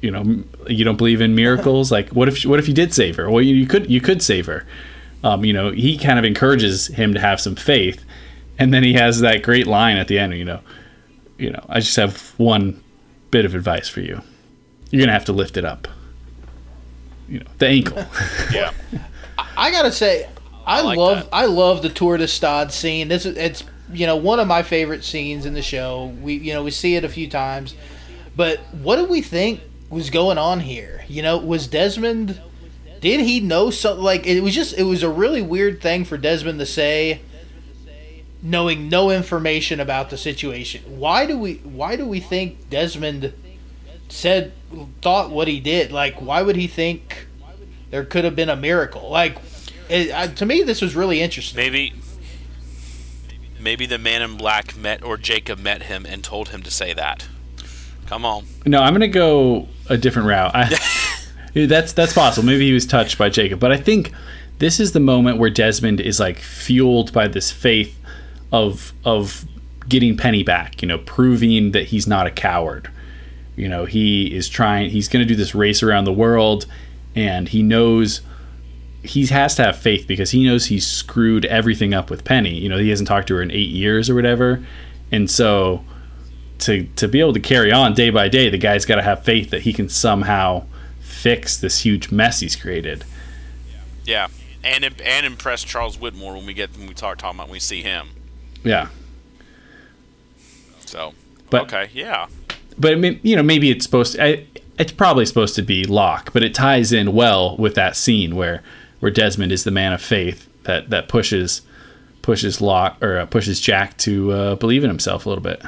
you 0.00 0.10
know, 0.10 0.44
you 0.66 0.84
don't 0.84 0.96
believe 0.96 1.20
in 1.20 1.34
miracles. 1.34 1.92
Like, 1.92 2.10
what 2.10 2.28
if 2.28 2.44
what 2.44 2.58
if 2.58 2.68
you 2.68 2.74
did 2.74 2.92
save 2.92 3.16
her? 3.16 3.30
Well, 3.30 3.42
you, 3.42 3.54
you 3.54 3.66
could 3.66 3.90
you 3.90 4.00
could 4.00 4.22
save 4.22 4.46
her. 4.46 4.66
Um, 5.24 5.44
you 5.44 5.52
know, 5.52 5.70
he 5.70 5.96
kind 5.96 6.18
of 6.18 6.24
encourages 6.24 6.88
him 6.88 7.14
to 7.14 7.20
have 7.20 7.40
some 7.40 7.54
faith, 7.54 8.04
and 8.58 8.74
then 8.74 8.82
he 8.82 8.94
has 8.94 9.20
that 9.20 9.42
great 9.42 9.66
line 9.66 9.96
at 9.96 10.08
the 10.08 10.18
end. 10.18 10.34
You 10.34 10.44
know, 10.44 10.60
you 11.38 11.50
know, 11.50 11.64
I 11.68 11.80
just 11.80 11.96
have 11.96 12.34
one 12.38 12.82
bit 13.30 13.44
of 13.44 13.54
advice 13.54 13.88
for 13.88 14.00
you. 14.00 14.20
You're 14.90 15.00
gonna 15.00 15.12
have 15.12 15.24
to 15.26 15.32
lift 15.32 15.56
it 15.56 15.64
up. 15.64 15.88
You 17.28 17.40
know, 17.40 17.46
the 17.58 17.66
ankle. 17.66 18.04
Yeah. 18.52 18.72
I 19.56 19.70
gotta 19.70 19.92
say, 19.92 20.28
I, 20.66 20.82
like 20.82 20.98
love 20.98 21.24
that. 21.24 21.28
I 21.32 21.46
love 21.46 21.82
the 21.82 21.88
Tour 21.88 22.16
de 22.16 22.28
Stade 22.28 22.72
scene. 22.72 23.08
This 23.08 23.26
is 23.26 23.36
it's 23.36 23.64
you 23.92 24.06
know 24.06 24.16
one 24.16 24.40
of 24.40 24.46
my 24.46 24.62
favorite 24.62 25.04
scenes 25.04 25.46
in 25.46 25.54
the 25.54 25.62
show. 25.62 26.14
We 26.20 26.34
you 26.34 26.52
know 26.52 26.62
we 26.62 26.70
see 26.70 26.96
it 26.96 27.04
a 27.04 27.08
few 27.08 27.28
times, 27.28 27.74
but 28.36 28.58
what 28.82 28.96
do 28.96 29.04
we 29.04 29.22
think 29.22 29.60
was 29.90 30.10
going 30.10 30.38
on 30.38 30.60
here? 30.60 31.04
You 31.08 31.22
know, 31.22 31.38
was 31.38 31.66
Desmond? 31.66 32.40
Did 33.00 33.20
he 33.20 33.40
know 33.40 33.70
something? 33.70 34.04
Like 34.04 34.26
it 34.26 34.40
was 34.42 34.54
just 34.54 34.78
it 34.78 34.84
was 34.84 35.02
a 35.02 35.10
really 35.10 35.42
weird 35.42 35.80
thing 35.80 36.04
for 36.04 36.16
Desmond 36.16 36.58
to 36.58 36.66
say, 36.66 37.20
knowing 38.42 38.88
no 38.88 39.10
information 39.10 39.80
about 39.80 40.10
the 40.10 40.16
situation. 40.16 40.82
Why 40.98 41.26
do 41.26 41.38
we 41.38 41.54
Why 41.56 41.96
do 41.96 42.06
we 42.06 42.20
think 42.20 42.70
Desmond 42.70 43.34
said 44.08 44.52
thought 45.00 45.30
what 45.30 45.48
he 45.48 45.60
did? 45.60 45.92
Like 45.92 46.20
why 46.22 46.42
would 46.42 46.56
he 46.56 46.66
think? 46.66 47.26
there 47.92 48.04
could 48.04 48.24
have 48.24 48.34
been 48.34 48.48
a 48.48 48.56
miracle. 48.56 49.08
Like, 49.10 49.36
it, 49.88 50.10
uh, 50.10 50.26
to 50.26 50.46
me, 50.46 50.62
this 50.62 50.80
was 50.80 50.96
really 50.96 51.20
interesting. 51.20 51.58
Maybe. 51.58 51.92
Maybe 53.62 53.86
the 53.86 53.98
man 53.98 54.22
in 54.22 54.36
black 54.36 54.76
met 54.76 55.04
or 55.04 55.16
Jacob 55.16 55.58
met 55.58 55.84
him 55.84 56.04
and 56.04 56.24
told 56.24 56.48
him 56.48 56.62
to 56.62 56.70
say 56.70 56.92
that. 56.92 57.28
Come 58.06 58.24
on. 58.24 58.46
No, 58.66 58.82
I'm 58.82 58.92
gonna 58.92 59.08
go 59.08 59.68
a 59.88 59.96
different 59.96 60.28
route. 60.28 60.50
I, 60.54 60.76
that's 61.66 61.92
that's 61.92 62.12
possible. 62.12 62.46
Maybe 62.46 62.66
he 62.66 62.72
was 62.72 62.86
touched 62.86 63.18
by 63.18 63.28
Jacob, 63.28 63.60
but 63.60 63.72
I 63.72 63.76
think 63.76 64.12
this 64.58 64.80
is 64.80 64.92
the 64.92 65.00
moment 65.00 65.38
where 65.38 65.50
Desmond 65.50 66.00
is 66.00 66.20
like 66.20 66.38
fueled 66.38 67.12
by 67.12 67.28
this 67.28 67.50
faith 67.50 67.98
of 68.50 68.92
of 69.04 69.46
getting 69.88 70.16
Penny 70.16 70.42
back. 70.42 70.82
You 70.82 70.88
know, 70.88 70.98
proving 70.98 71.72
that 71.72 71.86
he's 71.86 72.06
not 72.06 72.26
a 72.26 72.30
coward. 72.30 72.90
You 73.56 73.68
know, 73.68 73.84
he 73.84 74.34
is 74.34 74.48
trying. 74.48 74.90
He's 74.90 75.08
going 75.08 75.26
to 75.26 75.28
do 75.28 75.36
this 75.36 75.54
race 75.54 75.82
around 75.82 76.04
the 76.04 76.12
world, 76.12 76.66
and 77.14 77.48
he 77.48 77.62
knows 77.62 78.20
he 79.02 79.26
has 79.26 79.54
to 79.56 79.64
have 79.64 79.78
faith 79.78 80.06
because 80.06 80.30
he 80.30 80.44
knows 80.44 80.66
he's 80.66 80.86
screwed 80.86 81.44
everything 81.46 81.92
up 81.92 82.08
with 82.10 82.24
Penny. 82.24 82.54
You 82.54 82.68
know, 82.68 82.78
he 82.78 82.90
hasn't 82.90 83.08
talked 83.08 83.28
to 83.28 83.34
her 83.34 83.42
in 83.42 83.50
eight 83.50 83.70
years 83.70 84.08
or 84.08 84.14
whatever, 84.14 84.64
and 85.10 85.30
so 85.30 85.84
to 86.60 86.84
to 86.96 87.08
be 87.08 87.20
able 87.20 87.32
to 87.32 87.40
carry 87.40 87.72
on 87.72 87.94
day 87.94 88.10
by 88.10 88.28
day, 88.28 88.48
the 88.48 88.58
guy's 88.58 88.84
got 88.84 88.96
to 88.96 89.02
have 89.02 89.24
faith 89.24 89.50
that 89.50 89.62
he 89.62 89.72
can 89.72 89.88
somehow 89.88 90.64
fix 91.00 91.56
this 91.56 91.80
huge 91.80 92.10
mess 92.10 92.40
he's 92.40 92.54
created. 92.56 93.04
Yeah. 94.04 94.28
And 94.64 94.84
and 94.84 95.26
impress 95.26 95.64
Charles 95.64 95.96
Widmore 95.96 96.36
when 96.36 96.46
we 96.46 96.54
get 96.54 96.76
when 96.76 96.86
we 96.86 96.94
talk 96.94 97.18
talking 97.18 97.36
about 97.38 97.48
when 97.48 97.54
we 97.54 97.58
see 97.60 97.82
him. 97.82 98.10
Yeah, 98.62 98.88
So. 100.86 101.14
But- 101.50 101.62
okay. 101.62 101.90
Yeah. 101.92 102.28
but 102.78 102.92
I 102.92 102.94
mean, 102.94 103.18
you 103.22 103.34
know, 103.36 103.42
maybe 103.42 103.70
it's 103.70 103.84
supposed 103.84 104.14
to. 104.14 104.24
I, 104.24 104.46
it's 104.78 104.92
probably 104.92 105.26
supposed 105.26 105.54
to 105.56 105.62
be 105.62 105.84
Locke, 105.84 106.32
but 106.32 106.42
it 106.42 106.54
ties 106.54 106.92
in 106.92 107.12
well 107.12 107.56
with 107.56 107.74
that 107.74 107.96
scene 107.96 108.36
where 108.36 108.62
where 109.02 109.10
Desmond 109.10 109.50
is 109.50 109.64
the 109.64 109.72
man 109.72 109.92
of 109.92 110.00
faith 110.00 110.48
that 110.62 110.90
that 110.90 111.08
pushes 111.08 111.62
pushes 112.22 112.60
Locke 112.60 113.02
or 113.02 113.18
uh, 113.18 113.26
pushes 113.26 113.60
Jack 113.60 113.96
to 113.98 114.30
uh, 114.30 114.54
believe 114.54 114.84
in 114.84 114.90
himself 114.90 115.26
a 115.26 115.28
little 115.28 115.42
bit. 115.42 115.60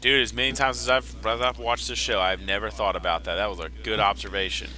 Dude, 0.00 0.20
as 0.20 0.34
many 0.34 0.50
times 0.50 0.80
as 0.80 0.88
I've, 0.88 1.24
as 1.24 1.40
I've 1.40 1.60
watched 1.60 1.86
this 1.86 1.98
show, 1.98 2.20
I've 2.20 2.44
never 2.44 2.70
thought 2.70 2.96
about 2.96 3.22
that. 3.24 3.36
That 3.36 3.48
was 3.48 3.60
a 3.60 3.68
good 3.84 4.00
observation. 4.00 4.68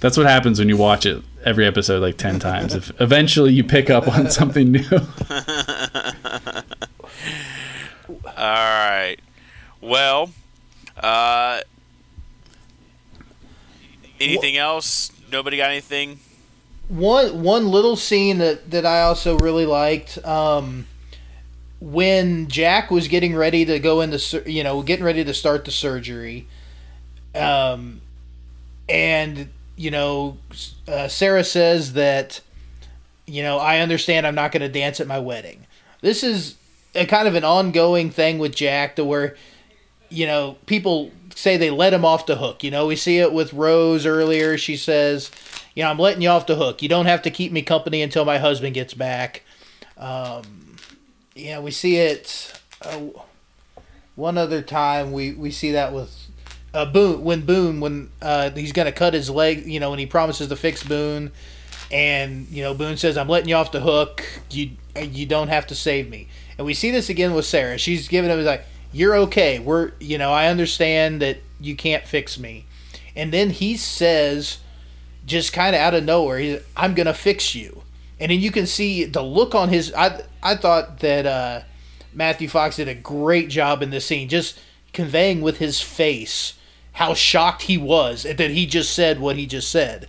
That's 0.00 0.16
what 0.16 0.26
happens 0.26 0.58
when 0.58 0.68
you 0.68 0.76
watch 0.76 1.06
it 1.06 1.22
every 1.44 1.64
episode 1.64 2.02
like 2.02 2.18
ten 2.18 2.40
times. 2.40 2.74
If 2.74 3.00
eventually 3.00 3.52
you 3.52 3.62
pick 3.62 3.88
up 3.88 4.08
on 4.08 4.32
something 4.32 4.72
new. 4.72 4.84
All 8.10 8.22
right. 8.36 9.18
Well, 9.80 10.32
uh, 10.96 11.60
anything 14.18 14.56
else? 14.56 15.12
Nobody 15.32 15.56
got 15.56 15.70
anything? 15.70 16.20
One 16.88 17.42
one 17.42 17.68
little 17.68 17.96
scene 17.96 18.36
that, 18.38 18.70
that 18.70 18.84
I 18.84 19.00
also 19.02 19.38
really 19.38 19.64
liked 19.64 20.22
um, 20.26 20.86
when 21.80 22.48
Jack 22.48 22.90
was 22.90 23.08
getting 23.08 23.34
ready 23.34 23.64
to 23.64 23.78
go 23.78 24.02
into, 24.02 24.42
you 24.44 24.62
know, 24.62 24.82
getting 24.82 25.06
ready 25.06 25.24
to 25.24 25.32
start 25.32 25.64
the 25.64 25.70
surgery, 25.70 26.46
um, 27.34 28.02
and 28.90 29.48
you 29.74 29.90
know, 29.90 30.36
uh, 30.86 31.08
Sarah 31.08 31.44
says 31.44 31.94
that, 31.94 32.42
you 33.26 33.42
know, 33.42 33.56
I 33.56 33.78
understand 33.78 34.26
I'm 34.26 34.34
not 34.34 34.52
going 34.52 34.60
to 34.60 34.68
dance 34.68 35.00
at 35.00 35.06
my 35.06 35.18
wedding. 35.18 35.66
This 36.02 36.22
is 36.22 36.56
a 36.94 37.06
kind 37.06 37.26
of 37.26 37.34
an 37.34 37.44
ongoing 37.44 38.10
thing 38.10 38.38
with 38.38 38.54
Jack 38.54 38.96
to 38.96 39.04
where, 39.04 39.34
you 40.10 40.26
know, 40.26 40.58
people 40.66 41.10
say 41.34 41.56
they 41.56 41.70
let 41.70 41.92
him 41.92 42.04
off 42.04 42.26
the 42.26 42.36
hook. 42.36 42.62
You 42.64 42.70
know, 42.70 42.86
we 42.86 42.96
see 42.96 43.18
it 43.18 43.32
with 43.32 43.52
Rose 43.52 44.06
earlier. 44.06 44.58
She 44.58 44.76
says, 44.76 45.30
you 45.74 45.82
know, 45.82 45.90
I'm 45.90 45.98
letting 45.98 46.22
you 46.22 46.28
off 46.28 46.46
the 46.46 46.56
hook. 46.56 46.82
You 46.82 46.88
don't 46.88 47.06
have 47.06 47.22
to 47.22 47.30
keep 47.30 47.52
me 47.52 47.62
company 47.62 48.02
until 48.02 48.24
my 48.24 48.38
husband 48.38 48.74
gets 48.74 48.94
back. 48.94 49.42
Um, 49.96 50.76
yeah, 51.34 51.60
we 51.60 51.70
see 51.70 51.96
it. 51.96 52.60
Uh, 52.82 53.00
one 54.14 54.36
other 54.36 54.62
time 54.62 55.12
we, 55.12 55.32
we 55.32 55.50
see 55.50 55.72
that 55.72 55.92
with 55.92 56.28
uh, 56.74 56.86
Boone 56.86 57.22
when 57.22 57.42
Boone 57.42 57.80
when 57.80 58.10
uh, 58.20 58.50
he's 58.50 58.72
gonna 58.72 58.92
cut 58.92 59.14
his 59.14 59.28
leg, 59.30 59.66
you 59.66 59.80
know, 59.80 59.90
when 59.90 59.98
he 59.98 60.06
promises 60.06 60.48
to 60.48 60.56
fix 60.56 60.82
Boone, 60.82 61.32
and 61.90 62.48
you 62.48 62.62
know 62.62 62.74
Boone 62.74 62.96
says, 62.96 63.16
"I'm 63.16 63.28
letting 63.28 63.48
you 63.48 63.56
off 63.56 63.72
the 63.72 63.80
hook. 63.80 64.24
You 64.50 64.70
you 64.98 65.26
don't 65.26 65.48
have 65.48 65.66
to 65.68 65.74
save 65.74 66.08
me." 66.08 66.28
And 66.56 66.66
we 66.66 66.74
see 66.74 66.90
this 66.90 67.08
again 67.08 67.34
with 67.34 67.44
Sarah. 67.44 67.78
She's 67.78 68.08
giving 68.08 68.30
him 68.30 68.44
like, 68.44 68.64
"You're 68.92 69.16
okay. 69.16 69.58
We're 69.58 69.92
you 70.00 70.18
know 70.18 70.32
I 70.32 70.48
understand 70.48 71.20
that 71.22 71.38
you 71.60 71.74
can't 71.76 72.04
fix 72.06 72.38
me," 72.38 72.66
and 73.16 73.32
then 73.32 73.50
he 73.50 73.76
says, 73.76 74.58
just 75.26 75.52
kind 75.52 75.74
of 75.74 75.80
out 75.80 75.94
of 75.94 76.04
nowhere, 76.04 76.38
he's, 76.38 76.60
"I'm 76.76 76.94
gonna 76.94 77.14
fix 77.14 77.54
you," 77.54 77.82
and 78.20 78.30
then 78.30 78.40
you 78.40 78.50
can 78.50 78.66
see 78.66 79.04
the 79.04 79.22
look 79.22 79.54
on 79.54 79.68
his. 79.68 79.92
I 79.94 80.22
I 80.42 80.56
thought 80.56 80.98
that 81.00 81.26
uh, 81.26 81.60
Matthew 82.12 82.48
Fox 82.48 82.76
did 82.76 82.88
a 82.88 82.94
great 82.94 83.48
job 83.48 83.82
in 83.82 83.90
this 83.90 84.06
scene, 84.06 84.28
just 84.28 84.58
conveying 84.92 85.40
with 85.40 85.58
his 85.58 85.80
face 85.80 86.54
how 86.94 87.14
shocked 87.14 87.62
he 87.62 87.78
was 87.78 88.24
that 88.24 88.38
he 88.50 88.66
just 88.66 88.92
said 88.92 89.18
what 89.18 89.36
he 89.36 89.46
just 89.46 89.70
said. 89.70 90.08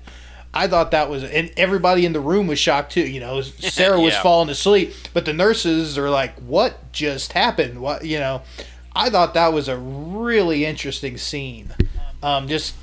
I 0.56 0.68
thought 0.68 0.92
that 0.92 1.10
was, 1.10 1.24
and 1.24 1.50
everybody 1.58 2.06
in 2.06 2.14
the 2.14 2.20
room 2.20 2.46
was 2.46 2.60
shocked 2.60 2.92
too. 2.92 3.08
You 3.08 3.20
know, 3.22 3.42
Sarah 3.42 4.00
was 4.00 4.14
Yeah. 4.14 4.22
falling 4.22 4.50
asleep, 4.50 4.94
but 5.14 5.26
the 5.26 5.34
nurses 5.34 5.98
are 5.98 6.10
like, 6.10 6.38
"What 6.40 6.92
just 6.92 7.34
happened?" 7.34 7.80
What 7.82 8.06
you 8.06 8.20
know? 8.20 8.42
I 8.96 9.10
thought 9.10 9.34
that 9.34 9.54
was 9.54 9.68
a 9.68 9.78
really 9.78 10.66
interesting 10.66 11.18
scene. 11.18 11.74
Um, 12.22 12.48
just 12.48 12.76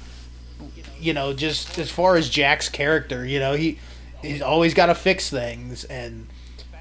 you 0.98 1.14
know, 1.14 1.32
just 1.32 1.78
as 1.78 1.90
far 1.90 2.16
as 2.16 2.28
Jack's 2.28 2.68
character, 2.68 3.24
you 3.24 3.38
know, 3.38 3.54
he 3.54 3.78
he's 4.22 4.42
always 4.42 4.74
got 4.74 4.86
to 4.86 4.94
fix 4.94 5.30
things, 5.30 5.84
and 5.84 6.28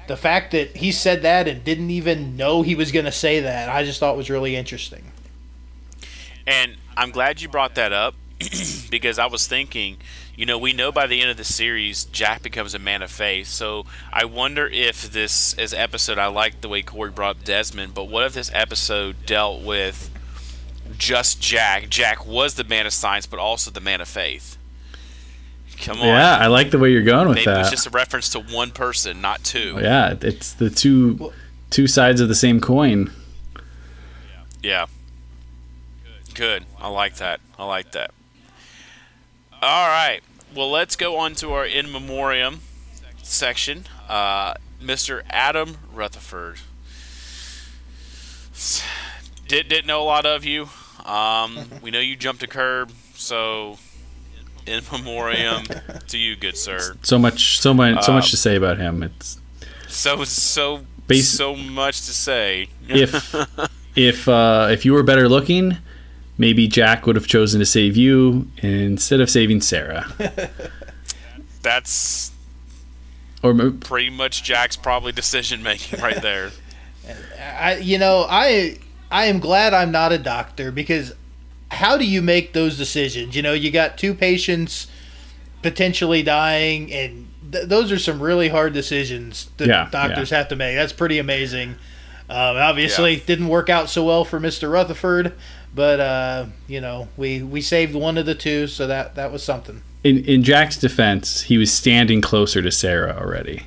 the 0.06 0.16
fact 0.16 0.52
that 0.52 0.76
he 0.76 0.92
said 0.92 1.22
that 1.22 1.46
and 1.46 1.62
didn't 1.62 1.90
even 1.90 2.36
know 2.36 2.62
he 2.62 2.74
was 2.74 2.90
going 2.92 3.04
to 3.04 3.12
say 3.12 3.40
that, 3.40 3.68
I 3.68 3.84
just 3.84 4.00
thought 4.00 4.16
was 4.16 4.28
really 4.28 4.56
interesting. 4.56 5.04
And 6.46 6.76
I'm 6.96 7.12
glad 7.12 7.40
you 7.40 7.48
brought 7.48 7.76
that 7.76 7.92
up 7.92 8.14
because 8.90 9.18
I 9.18 9.26
was 9.26 9.46
thinking, 9.46 9.98
you 10.40 10.46
know, 10.46 10.56
we 10.56 10.72
know 10.72 10.90
by 10.90 11.06
the 11.06 11.20
end 11.20 11.30
of 11.30 11.36
the 11.36 11.44
series 11.44 12.06
Jack 12.06 12.42
becomes 12.42 12.74
a 12.74 12.78
man 12.78 13.02
of 13.02 13.10
faith. 13.10 13.48
So 13.48 13.84
I 14.10 14.24
wonder 14.24 14.66
if 14.66 15.12
this 15.12 15.52
as 15.58 15.74
episode 15.74 16.16
I 16.18 16.28
like 16.28 16.62
the 16.62 16.68
way 16.70 16.80
Corey 16.80 17.10
brought 17.10 17.36
up 17.36 17.44
Desmond, 17.44 17.92
but 17.92 18.04
what 18.04 18.24
if 18.24 18.32
this 18.32 18.50
episode 18.54 19.26
dealt 19.26 19.60
with 19.60 20.08
just 20.96 21.42
Jack? 21.42 21.90
Jack 21.90 22.26
was 22.26 22.54
the 22.54 22.64
man 22.64 22.86
of 22.86 22.94
science, 22.94 23.26
but 23.26 23.38
also 23.38 23.70
the 23.70 23.82
man 23.82 24.00
of 24.00 24.08
faith. 24.08 24.56
Come 25.78 26.00
on. 26.00 26.06
Yeah, 26.06 26.38
I 26.38 26.46
like 26.46 26.70
the 26.70 26.78
way 26.78 26.90
you're 26.90 27.02
going 27.02 27.28
with 27.28 27.36
that. 27.36 27.46
Maybe 27.46 27.62
that. 27.62 27.70
just 27.70 27.86
a 27.86 27.90
reference 27.90 28.30
to 28.30 28.40
one 28.40 28.70
person, 28.70 29.20
not 29.20 29.44
two. 29.44 29.78
yeah, 29.82 30.14
it's 30.22 30.54
the 30.54 30.70
two 30.70 31.34
two 31.68 31.86
sides 31.86 32.18
of 32.22 32.28
the 32.28 32.34
same 32.34 32.60
coin. 32.60 33.12
Yeah. 34.62 34.86
Good. 36.32 36.64
I 36.78 36.88
like 36.88 37.16
that. 37.16 37.40
I 37.58 37.66
like 37.66 37.92
that. 37.92 38.12
All 39.60 39.88
right. 39.88 40.22
Well, 40.54 40.70
let's 40.70 40.96
go 40.96 41.16
on 41.16 41.34
to 41.36 41.52
our 41.52 41.64
in 41.64 41.92
memoriam 41.92 42.60
section. 43.22 43.84
Uh, 44.08 44.54
Mr. 44.82 45.22
Adam 45.30 45.76
Rutherford. 45.92 46.58
Did, 49.46 49.68
didn't 49.68 49.86
know 49.86 50.02
a 50.02 50.04
lot 50.04 50.26
of 50.26 50.44
you. 50.44 50.68
Um, 51.04 51.58
we 51.82 51.90
know 51.90 52.00
you 52.00 52.16
jumped 52.16 52.42
a 52.42 52.46
curb, 52.46 52.90
so 53.14 53.78
in 54.66 54.82
memoriam 54.92 55.64
to 56.08 56.18
you, 56.18 56.36
good 56.36 56.56
sir. 56.56 56.96
So 57.02 57.18
much, 57.18 57.60
so 57.60 57.72
much, 57.72 58.04
so 58.04 58.12
much 58.12 58.30
to 58.32 58.36
say 58.36 58.56
about 58.56 58.78
him. 58.78 59.02
It's 59.02 59.40
So 59.88 60.24
so 60.24 60.84
so 61.22 61.56
much 61.56 61.96
to 62.02 62.12
say. 62.12 62.68
if 62.88 63.34
if 63.96 64.28
uh, 64.28 64.68
if 64.70 64.84
you 64.84 64.92
were 64.92 65.02
better 65.02 65.28
looking, 65.28 65.78
maybe 66.40 66.66
Jack 66.66 67.06
would 67.06 67.16
have 67.16 67.26
chosen 67.26 67.60
to 67.60 67.66
save 67.66 67.96
you 67.98 68.48
instead 68.62 69.20
of 69.20 69.28
saving 69.28 69.60
Sarah. 69.60 70.06
That's 71.62 72.32
Or 73.42 73.52
mo- 73.54 73.72
pretty 73.72 74.10
much 74.10 74.42
Jack's 74.42 74.76
probably 74.76 75.12
decision 75.12 75.62
making 75.62 76.00
right 76.00 76.20
there. 76.20 76.50
I, 77.58 77.76
you 77.76 77.98
know, 77.98 78.26
I 78.28 78.78
I 79.10 79.26
am 79.26 79.38
glad 79.38 79.74
I'm 79.74 79.90
not 79.92 80.12
a 80.12 80.18
doctor 80.18 80.72
because 80.72 81.12
how 81.70 81.96
do 81.96 82.06
you 82.06 82.22
make 82.22 82.52
those 82.52 82.76
decisions? 82.78 83.36
You 83.36 83.42
know, 83.42 83.52
you 83.52 83.70
got 83.70 83.98
two 83.98 84.14
patients 84.14 84.86
potentially 85.62 86.22
dying, 86.22 86.92
and 86.92 87.28
th- 87.52 87.66
those 87.68 87.92
are 87.92 87.98
some 87.98 88.20
really 88.20 88.48
hard 88.48 88.72
decisions 88.72 89.50
that 89.58 89.68
Yeah, 89.68 89.88
doctors 89.90 90.30
have 90.30 90.48
to 90.48 90.56
make. 90.56 90.76
That's 90.76 90.92
pretty 90.92 91.18
amazing. 91.18 91.70
Um, 92.28 92.56
obviously, 92.56 93.16
didn't 93.16 93.48
work 93.48 93.68
out 93.68 93.90
so 93.90 94.04
well 94.04 94.24
for 94.24 94.38
Mister 94.40 94.70
Rutherford, 94.70 95.32
but 95.74 96.00
uh, 96.00 96.46
you 96.68 96.80
know, 96.80 97.08
we 97.16 97.42
we 97.42 97.60
saved 97.60 97.94
one 97.94 98.18
of 98.18 98.26
the 98.26 98.34
two, 98.34 98.66
so 98.66 98.86
that 98.86 99.14
that 99.14 99.30
was 99.32 99.42
something. 99.42 99.82
in 100.04 100.24
in 100.24 100.42
Jack's 100.42 100.76
defense, 100.76 101.42
he 101.42 101.58
was 101.58 101.72
standing 101.72 102.20
closer 102.20 102.60
to 102.62 102.70
Sarah 102.70 103.16
already. 103.20 103.64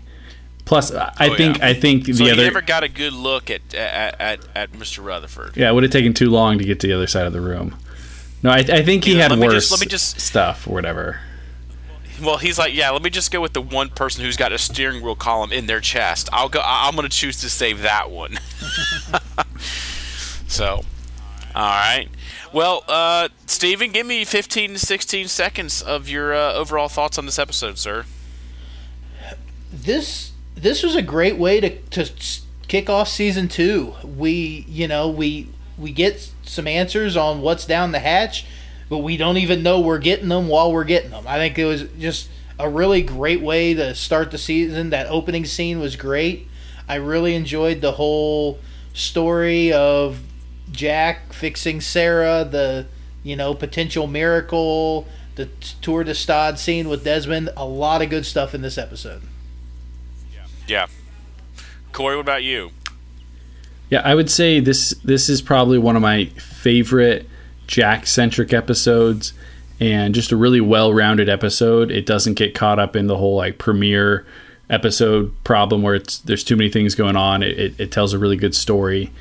Plus, 0.66 0.94
I 0.94 1.12
I 1.18 1.30
Oh, 1.30 1.36
think 1.36 1.58
yeah. 1.60 1.68
I 1.68 1.74
think 1.74 2.06
the 2.06 2.14
So 2.14 2.24
he 2.26 2.32
other 2.32 2.44
never 2.44 2.62
got 2.62 2.84
a 2.84 2.88
good 2.90 3.14
look 3.14 3.50
at 3.50 3.74
at, 3.74 4.20
at, 4.22 4.40
at 4.56 4.72
Mr. 4.74 5.04
Rutherford. 5.04 5.58
yeah, 5.58 5.70
it 5.70 5.74
would 5.74 5.84
have 5.84 5.92
taken 5.92 6.14
too 6.14 6.30
long 6.30 6.58
to 6.58 6.64
get 6.64 6.80
to 6.82 6.88
the 6.88 6.94
other 6.94 7.08
side 7.08 7.28
of 7.28 7.34
the 7.34 7.42
room. 7.42 7.76
No, 8.42 8.50
I, 8.50 8.58
I 8.60 8.84
think 8.84 9.04
he 9.06 9.16
Yeah, 9.16 9.24
had 9.24 9.32
let 9.32 9.40
me 9.40 9.48
worse 9.48 9.54
just- 9.56 9.72
let 9.72 9.80
me 9.82 9.86
just- 9.88 10.20
stuff 10.22 10.68
or 10.68 10.72
whatever. 10.74 11.20
Well, 12.22 12.38
he's 12.38 12.60
like, 12.60 12.74
yeah, 12.76 12.92
let 12.92 13.02
me 13.02 13.10
just 13.10 13.32
go 13.32 13.42
with 13.42 13.54
the 13.54 13.62
one 13.62 13.90
person 13.90 14.24
who's 14.24 14.38
got 14.38 14.54
a 14.54 14.58
steering 14.58 15.02
wheel 15.04 15.16
column 15.16 15.52
in 15.52 15.66
their 15.66 15.80
chest. 15.82 16.30
I'll 16.32 16.48
go. 16.48 16.62
I'm 16.64 16.96
going 16.96 17.10
to 17.10 17.16
choose 17.18 17.42
to 17.42 17.50
save 17.50 17.82
that 17.82 18.12
one. 18.12 18.40
so, 20.48 20.84
all 21.56 21.62
right. 21.62 22.08
Well, 22.52 22.84
uh, 22.88 23.30
Steven, 23.46 23.92
give 23.92 24.06
me 24.06 24.26
15 24.26 24.74
to 24.74 24.80
16 24.80 25.28
seconds 25.28 25.82
of 25.82 26.10
your 26.10 26.34
uh, 26.34 26.54
overall 26.54 26.90
thoughts 26.90 27.18
on 27.18 27.26
this 27.26 27.38
episode, 27.40 27.78
sir. 27.78 28.06
this 29.72 30.32
this 30.56 30.84
was 30.84 30.96
a 30.96 31.02
great 31.02 31.38
way 31.38 31.60
to 31.60 31.78
to 31.82 32.12
kick 32.68 32.90
off 32.90 33.08
season 33.08 33.48
two. 33.48 33.94
We 34.04 34.66
you 34.68 34.88
know 34.88 35.10
we 35.10 35.50
we 35.78 35.92
get 35.92 36.32
some 36.44 36.68
answers 36.68 37.18
on 37.18 37.42
what's 37.42 37.66
down 37.66 37.92
the 37.92 38.00
hatch, 38.00 38.46
but 38.90 39.00
we 39.00 39.18
don't 39.18 39.38
even 39.38 39.64
know 39.64 39.80
we're 39.80 40.00
getting 40.00 40.30
them 40.30 40.48
while 40.48 40.72
we're 40.72 40.84
getting 40.84 41.12
them. 41.12 41.26
I 41.28 41.38
think 41.38 41.58
it 41.58 41.66
was 41.66 41.84
just 42.00 42.30
a 42.60 42.70
really 42.70 43.02
great 43.02 43.42
way 43.42 43.74
to 43.74 43.96
start 43.96 44.32
the 44.32 44.38
season. 44.38 44.92
That 44.92 45.08
opening 45.08 45.46
scene 45.46 45.80
was 45.80 45.96
great. 45.96 46.48
I 46.88 46.96
really 46.96 47.34
enjoyed 47.36 47.82
the 47.82 47.94
whole 47.94 48.60
story 48.94 49.74
of 49.74 50.20
Jack 50.72 51.34
fixing 51.34 51.82
Sarah, 51.82 52.48
the 52.50 52.88
you 53.24 53.36
know 53.36 53.54
potential 53.54 54.08
miracle, 54.08 55.08
the 55.36 55.48
Tour 55.82 56.04
de 56.04 56.16
Stade 56.16 56.58
scene 56.58 56.90
with 56.90 57.04
Desmond. 57.04 57.50
A 57.58 57.66
lot 57.66 58.02
of 58.02 58.10
good 58.10 58.26
stuff 58.26 58.54
in 58.54 58.62
this 58.62 58.78
episode. 58.78 59.22
Yeah. 60.68 60.88
Corey, 61.92 62.16
what 62.16 62.22
about 62.22 62.44
you? 62.44 62.72
Yeah, 63.90 64.02
I 64.04 64.16
would 64.16 64.30
say 64.30 64.60
this 64.60 64.92
this 65.04 65.30
is 65.30 65.42
probably 65.42 65.78
one 65.78 65.96
of 65.96 66.02
my 66.02 66.26
favorite 66.26 67.28
Jack 67.68 68.08
centric 68.08 68.54
episodes 68.54 69.34
and 69.80 70.16
just 70.16 70.32
a 70.32 70.38
really 70.38 70.62
well 70.62 70.94
rounded 70.94 71.30
episode. 71.30 71.92
It 71.92 72.06
doesn't 72.06 72.36
get 72.36 72.56
caught 72.56 72.80
up 72.80 72.96
in 72.96 73.08
the 73.08 73.18
whole 73.18 73.36
like 73.36 73.58
premiere 73.58 74.26
episode 74.70 75.34
problem 75.44 75.82
where 75.82 75.96
it's 75.96 76.20
there's 76.20 76.44
too 76.44 76.56
many 76.56 76.70
things 76.70 76.96
going 76.96 77.16
on. 77.16 77.44
It, 77.44 77.60
it, 77.60 77.80
it 77.80 77.92
tells 77.92 78.14
a 78.14 78.18
really 78.18 78.38
good 78.38 78.56
story 78.56 79.12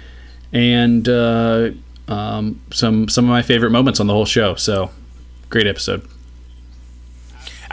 and 0.52 1.08
uh, 1.08 1.70
um, 2.08 2.60
some 2.72 3.08
some 3.08 3.24
of 3.24 3.30
my 3.30 3.42
favorite 3.42 3.70
moments 3.70 4.00
on 4.00 4.06
the 4.06 4.12
whole 4.12 4.26
show. 4.26 4.54
So 4.54 4.90
great 5.48 5.66
episode. 5.66 6.06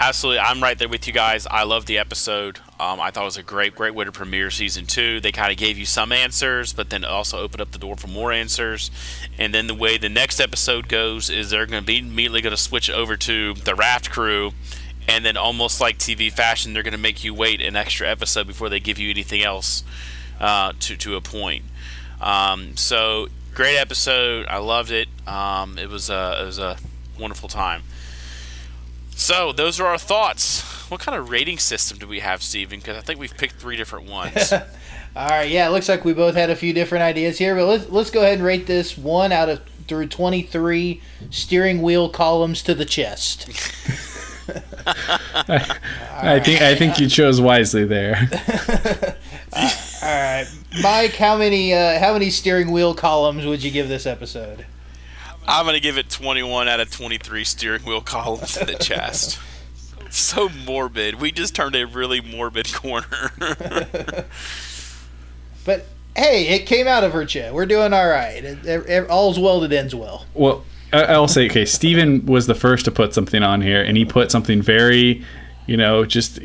Absolutely, 0.02 0.40
I'm 0.40 0.64
right 0.64 0.80
there 0.80 0.88
with 0.88 1.08
you 1.08 1.14
guys. 1.14 1.46
I 1.46 1.64
love 1.64 1.86
the 1.86 1.98
episode. 1.98 2.60
Um, 2.80 3.02
I 3.02 3.12
thought 3.12 3.24
it 3.24 3.26
was 3.26 3.36
a 3.36 3.44
great, 3.44 3.76
great 3.76 3.94
way 3.94 4.06
to 4.06 4.14
premiere 4.14 4.50
season 4.50 4.86
two. 4.86 5.20
They 5.20 5.34
kind 5.34 5.52
of 5.52 5.58
gave 5.58 5.78
you 5.78 5.86
some 5.86 6.14
answers, 6.14 6.72
but 6.72 6.90
then 6.90 7.04
also 7.04 7.38
opened 7.40 7.60
up 7.60 7.72
the 7.72 7.78
door 7.78 7.98
for 7.98 8.08
more 8.08 8.32
answers. 8.32 8.92
And 9.38 9.54
then 9.54 9.68
the 9.68 9.76
way 9.76 9.98
the 9.98 10.08
next 10.08 10.40
episode 10.40 10.88
goes 10.88 11.30
is 11.30 11.50
they're 11.50 11.66
going 11.66 11.84
to 11.84 11.86
be 11.86 11.98
immediately 11.98 12.40
going 12.40 12.56
to 12.56 12.62
switch 12.62 12.90
over 12.90 13.18
to 13.18 13.54
the 13.56 13.76
raft 13.76 14.10
crew, 14.10 14.54
and 15.06 15.26
then 15.26 15.36
almost 15.36 15.82
like 15.82 15.98
TV 15.98 16.32
fashion, 16.32 16.72
they're 16.72 16.84
going 16.84 16.94
to 16.94 16.98
make 16.98 17.26
you 17.26 17.34
wait 17.34 17.62
an 17.62 17.76
extra 17.76 18.08
episode 18.08 18.48
before 18.48 18.70
they 18.70 18.80
give 18.80 19.00
you 19.00 19.10
anything 19.10 19.44
else 19.44 19.84
uh, 20.40 20.72
to 20.80 20.96
to 20.96 21.18
a 21.18 21.22
point. 21.22 21.66
Um, 22.22 22.76
so 22.78 23.28
great 23.54 23.78
episode. 23.78 24.46
I 24.48 24.58
loved 24.58 24.92
it. 24.92 25.08
Um, 25.28 25.78
it 25.78 25.90
was 25.90 26.10
a 26.10 26.40
it 26.42 26.46
was 26.46 26.60
a 26.60 26.78
wonderful 27.20 27.50
time. 27.50 27.84
So 29.12 29.52
those 29.52 29.80
are 29.80 29.88
our 29.88 29.98
thoughts. 29.98 30.62
What 30.90 31.02
kind 31.02 31.18
of 31.18 31.30
rating 31.30 31.60
system 31.60 31.98
do 32.00 32.08
we 32.08 32.20
have, 32.20 32.42
Steven? 32.42 32.80
Because 32.80 32.98
I 32.98 33.02
think 33.02 33.20
we've 33.20 33.36
picked 33.36 33.56
three 33.56 33.76
different 33.76 34.10
ones. 34.10 34.54
All 35.16 35.28
right, 35.28 35.50
yeah, 35.50 35.68
it 35.68 35.72
looks 35.72 35.90
like 35.90 36.06
we 36.06 36.14
both 36.14 36.36
had 36.36 36.50
a 36.50 36.56
few 36.56 36.72
different 36.72 37.04
ideas 37.04 37.38
here, 37.38 37.56
but 37.56 37.66
let's 37.66 37.90
let's 37.90 38.10
go 38.10 38.22
ahead 38.22 38.36
and 38.36 38.44
rate 38.44 38.68
this 38.68 38.98
one 38.98 39.32
out 39.32 39.50
of 39.50 39.62
through 39.88 40.08
23 40.08 41.02
steering 41.32 41.82
wheel 41.82 42.10
columns 42.10 42.62
to 42.62 42.76
the 42.76 42.86
chest. 42.86 43.50
I 44.86 46.40
think 46.40 46.62
I 46.62 46.76
think 46.76 47.00
you 47.00 47.10
chose 47.10 47.42
wisely 47.42 47.86
there. 47.86 48.30
All 50.04 50.08
right, 50.08 50.48
Mike, 50.82 51.16
how 51.16 51.38
many 51.38 51.74
uh, 51.74 52.00
how 52.00 52.14
many 52.14 52.30
steering 52.30 52.72
wheel 52.72 52.94
columns 52.94 53.46
would 53.46 53.64
you 53.64 53.72
give 53.72 53.88
this 53.90 54.06
episode? 54.06 54.66
I'm 55.48 55.66
gonna 55.66 55.80
give 55.80 55.98
it 55.98 56.10
21 56.10 56.68
out 56.68 56.80
of 56.80 56.92
23 56.92 57.44
steering 57.44 57.84
wheel 57.84 58.02
columns 58.02 58.54
to 58.54 58.66
the 58.66 58.76
chest. 58.76 59.40
So 60.12 60.50
morbid. 60.66 61.22
We 61.22 61.32
just 61.32 61.54
turned 61.54 61.76
a 61.76 61.86
really 61.86 62.20
morbid 62.20 62.74
corner. 62.74 63.32
But 65.66 65.86
hey, 66.16 66.48
it 66.48 66.66
came 66.66 66.88
out 66.88 67.04
of 67.04 67.14
her 67.14 67.26
chest. 67.26 67.54
We're 67.54 67.66
doing 67.68 67.94
all 67.94 68.08
right. 68.08 68.44
It- 68.44 68.66
it- 68.66 69.10
All's 69.10 69.38
well 69.40 69.60
that 69.60 69.72
ends 69.72 69.94
well. 69.94 70.26
Well, 70.34 70.64
I- 70.92 71.04
I'll 71.04 71.28
say, 71.28 71.46
okay, 71.46 71.66
Steven 71.66 72.26
was 72.26 72.48
the 72.48 72.56
first 72.56 72.86
to 72.86 72.92
put 72.92 73.14
something 73.14 73.44
on 73.44 73.62
here, 73.62 73.84
and 73.84 73.96
he 73.98 74.06
put 74.06 74.32
something 74.32 74.62
very, 74.64 75.24
you 75.68 75.78
know, 75.78 76.06
just 76.06 76.40
uh, 76.40 76.42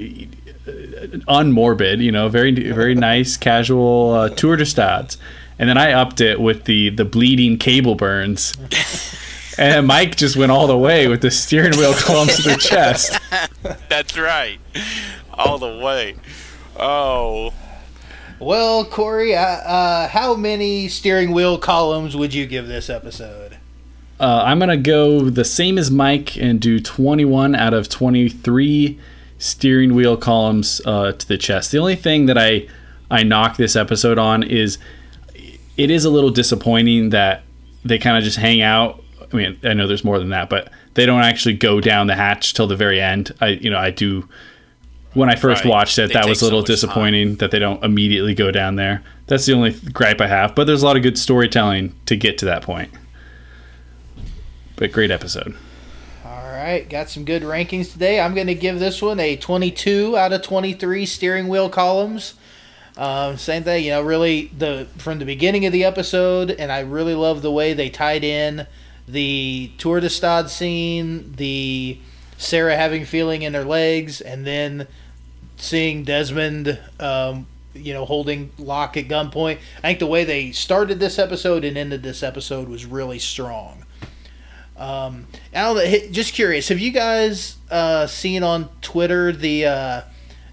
unmorbid, 1.28 2.00
you 2.00 2.12
know, 2.12 2.28
very 2.28 2.52
very 2.72 2.94
nice, 2.94 3.36
casual 3.36 4.12
uh, 4.12 4.28
tour 4.30 4.56
de 4.56 4.64
stades. 4.64 5.16
And 5.58 5.68
then 5.68 5.78
I 5.78 5.92
upped 5.92 6.20
it 6.20 6.40
with 6.40 6.64
the 6.64 6.90
the 6.90 7.04
bleeding 7.04 7.58
cable 7.58 7.94
burns. 7.94 8.54
And 9.56 9.86
Mike 9.86 10.16
just 10.16 10.36
went 10.36 10.50
all 10.50 10.66
the 10.66 10.76
way 10.76 11.06
with 11.06 11.20
the 11.22 11.30
steering 11.30 11.78
wheel 11.78 11.94
columns 11.94 12.42
to 12.42 12.50
the 12.50 12.56
chest. 12.56 13.18
That's 13.88 14.18
right. 14.18 14.58
All 15.32 15.58
the 15.58 15.78
way. 15.78 16.16
Oh, 16.76 17.52
Well, 18.40 18.84
Corey, 18.84 19.36
uh, 19.36 19.40
uh, 19.40 20.08
how 20.08 20.34
many 20.34 20.88
steering 20.88 21.30
wheel 21.30 21.56
columns 21.56 22.16
would 22.16 22.34
you 22.34 22.46
give 22.46 22.66
this 22.66 22.90
episode? 22.90 23.58
Uh, 24.18 24.42
I'm 24.44 24.58
gonna 24.58 24.76
go 24.76 25.30
the 25.30 25.44
same 25.44 25.78
as 25.78 25.90
Mike 25.90 26.36
and 26.36 26.60
do 26.60 26.80
21 26.80 27.54
out 27.54 27.74
of 27.74 27.88
23 27.88 28.98
steering 29.45 29.95
wheel 29.95 30.16
columns 30.16 30.80
uh, 30.86 31.12
to 31.12 31.28
the 31.28 31.36
chest. 31.36 31.70
The 31.70 31.78
only 31.78 31.97
thing 31.97 32.26
that 32.26 32.38
I 32.38 32.66
I 33.11 33.22
knock 33.22 33.57
this 33.59 33.76
episode 33.76 34.18
on 34.18 34.42
is 34.42 34.78
it 35.76 35.90
is 35.90 36.05
a 36.05 36.11
little 36.11 36.30
disappointing 36.30 37.11
that 37.11 37.42
they 37.84 37.99
kind 37.99 38.16
of 38.16 38.24
just 38.24 38.38
hang 38.38 38.62
out. 38.62 39.03
I 39.32 39.36
mean, 39.36 39.59
I 39.62 39.74
know 39.74 39.86
there's 39.86 40.05
more 40.05 40.18
than 40.18 40.30
that, 40.30 40.49
but 40.49 40.70
they 40.95 41.05
don't 41.05 41.20
actually 41.20 41.55
go 41.55 41.80
down 41.80 42.07
the 42.07 42.14
hatch 42.14 42.55
till 42.55 42.66
the 42.66 42.76
very 42.76 43.01
end. 43.01 43.32
I 43.40 43.49
you 43.49 43.70
know 43.70 43.78
I 43.78 43.90
do. 43.90 44.28
When 45.12 45.28
I 45.30 45.36
first 45.36 45.62
Right. 45.64 45.70
watched 45.70 45.97
it, 45.99 46.09
They 46.09 46.14
that 46.14 46.26
was 46.28 46.38
a 46.38 46.40
so 46.40 46.47
little 46.47 46.62
time. 46.62 46.74
disappointing 46.74 47.36
that 47.36 47.53
they 47.53 47.61
don't 47.61 47.84
immediately 47.84 48.34
go 48.34 48.51
down 48.51 48.74
there. 48.76 49.01
That's 49.28 49.47
the 49.47 49.53
only 49.53 49.70
gripe 49.70 50.20
I 50.20 50.26
have. 50.26 50.57
But 50.57 50.66
there's 50.66 50.82
a 50.82 50.86
lot 50.86 50.97
of 50.97 51.03
good 51.05 51.16
storytelling 51.18 51.95
to 52.07 52.16
get 52.16 52.36
to 52.38 52.47
that 52.47 52.62
point. 52.62 52.90
But 54.76 54.90
great 54.90 55.12
episode. 55.12 55.55
All 56.55 56.61
right, 56.61 56.88
got 56.88 57.11
some 57.11 57.24
good 57.24 57.42
rankings 57.42 57.90
today. 57.90 58.20
I'm 58.20 58.32
going 58.32 58.46
to 58.46 58.55
give 58.55 58.78
this 58.78 59.02
one 59.02 59.18
a 59.18 59.34
22 59.34 60.16
out 60.16 60.32
of 60.32 60.42
23 60.42 61.05
steering 61.05 61.48
wheel 61.48 61.68
columns. 61.68 62.34
Um, 62.96 63.36
same 63.38 63.64
thing, 63.64 63.82
you 63.82 63.90
know, 63.90 64.02
really 64.02 64.52
the 64.57 64.86
from 64.98 65.18
the 65.18 65.24
beginning 65.24 65.66
of 65.66 65.72
the 65.72 65.82
episode, 65.82 66.52
and 66.52 66.70
I 66.70 66.78
really 66.80 67.16
love 67.16 67.42
the 67.42 67.50
way 67.50 67.72
they 67.72 67.90
tied 67.90 68.22
in 68.22 68.68
the 69.09 69.72
Tour 69.78 69.98
de 69.98 70.09
Stade 70.09 70.48
scene, 70.48 71.32
the 71.32 71.98
Sarah 72.38 72.76
having 72.76 73.05
feeling 73.05 73.42
in 73.42 73.55
her 73.55 73.64
legs, 73.64 74.20
and 74.20 74.46
then 74.46 74.86
seeing 75.57 76.05
Desmond, 76.05 76.78
um, 77.00 77.48
you 77.74 77.92
know, 77.92 78.05
holding 78.05 78.52
Locke 78.59 78.96
at 78.96 79.09
gunpoint. 79.09 79.59
I 79.78 79.88
think 79.88 79.98
the 79.98 80.07
way 80.07 80.22
they 80.22 80.52
started 80.52 81.00
this 81.00 81.18
episode 81.18 81.64
and 81.64 81.76
ended 81.76 82.05
this 82.05 82.22
episode 82.22 82.68
was 82.68 82.86
really 82.86 83.18
strong. 83.18 83.84
Um, 84.77 85.27
Al, 85.53 85.77
just 86.11 86.35
curious, 86.35 86.68
have 86.68 86.79
you 86.81 86.91
guys 86.91 87.57
uh, 87.70 88.07
seen 88.07 88.43
on 88.43 88.68
Twitter 88.81 89.31
the 89.33 89.66
uh, 89.66 90.01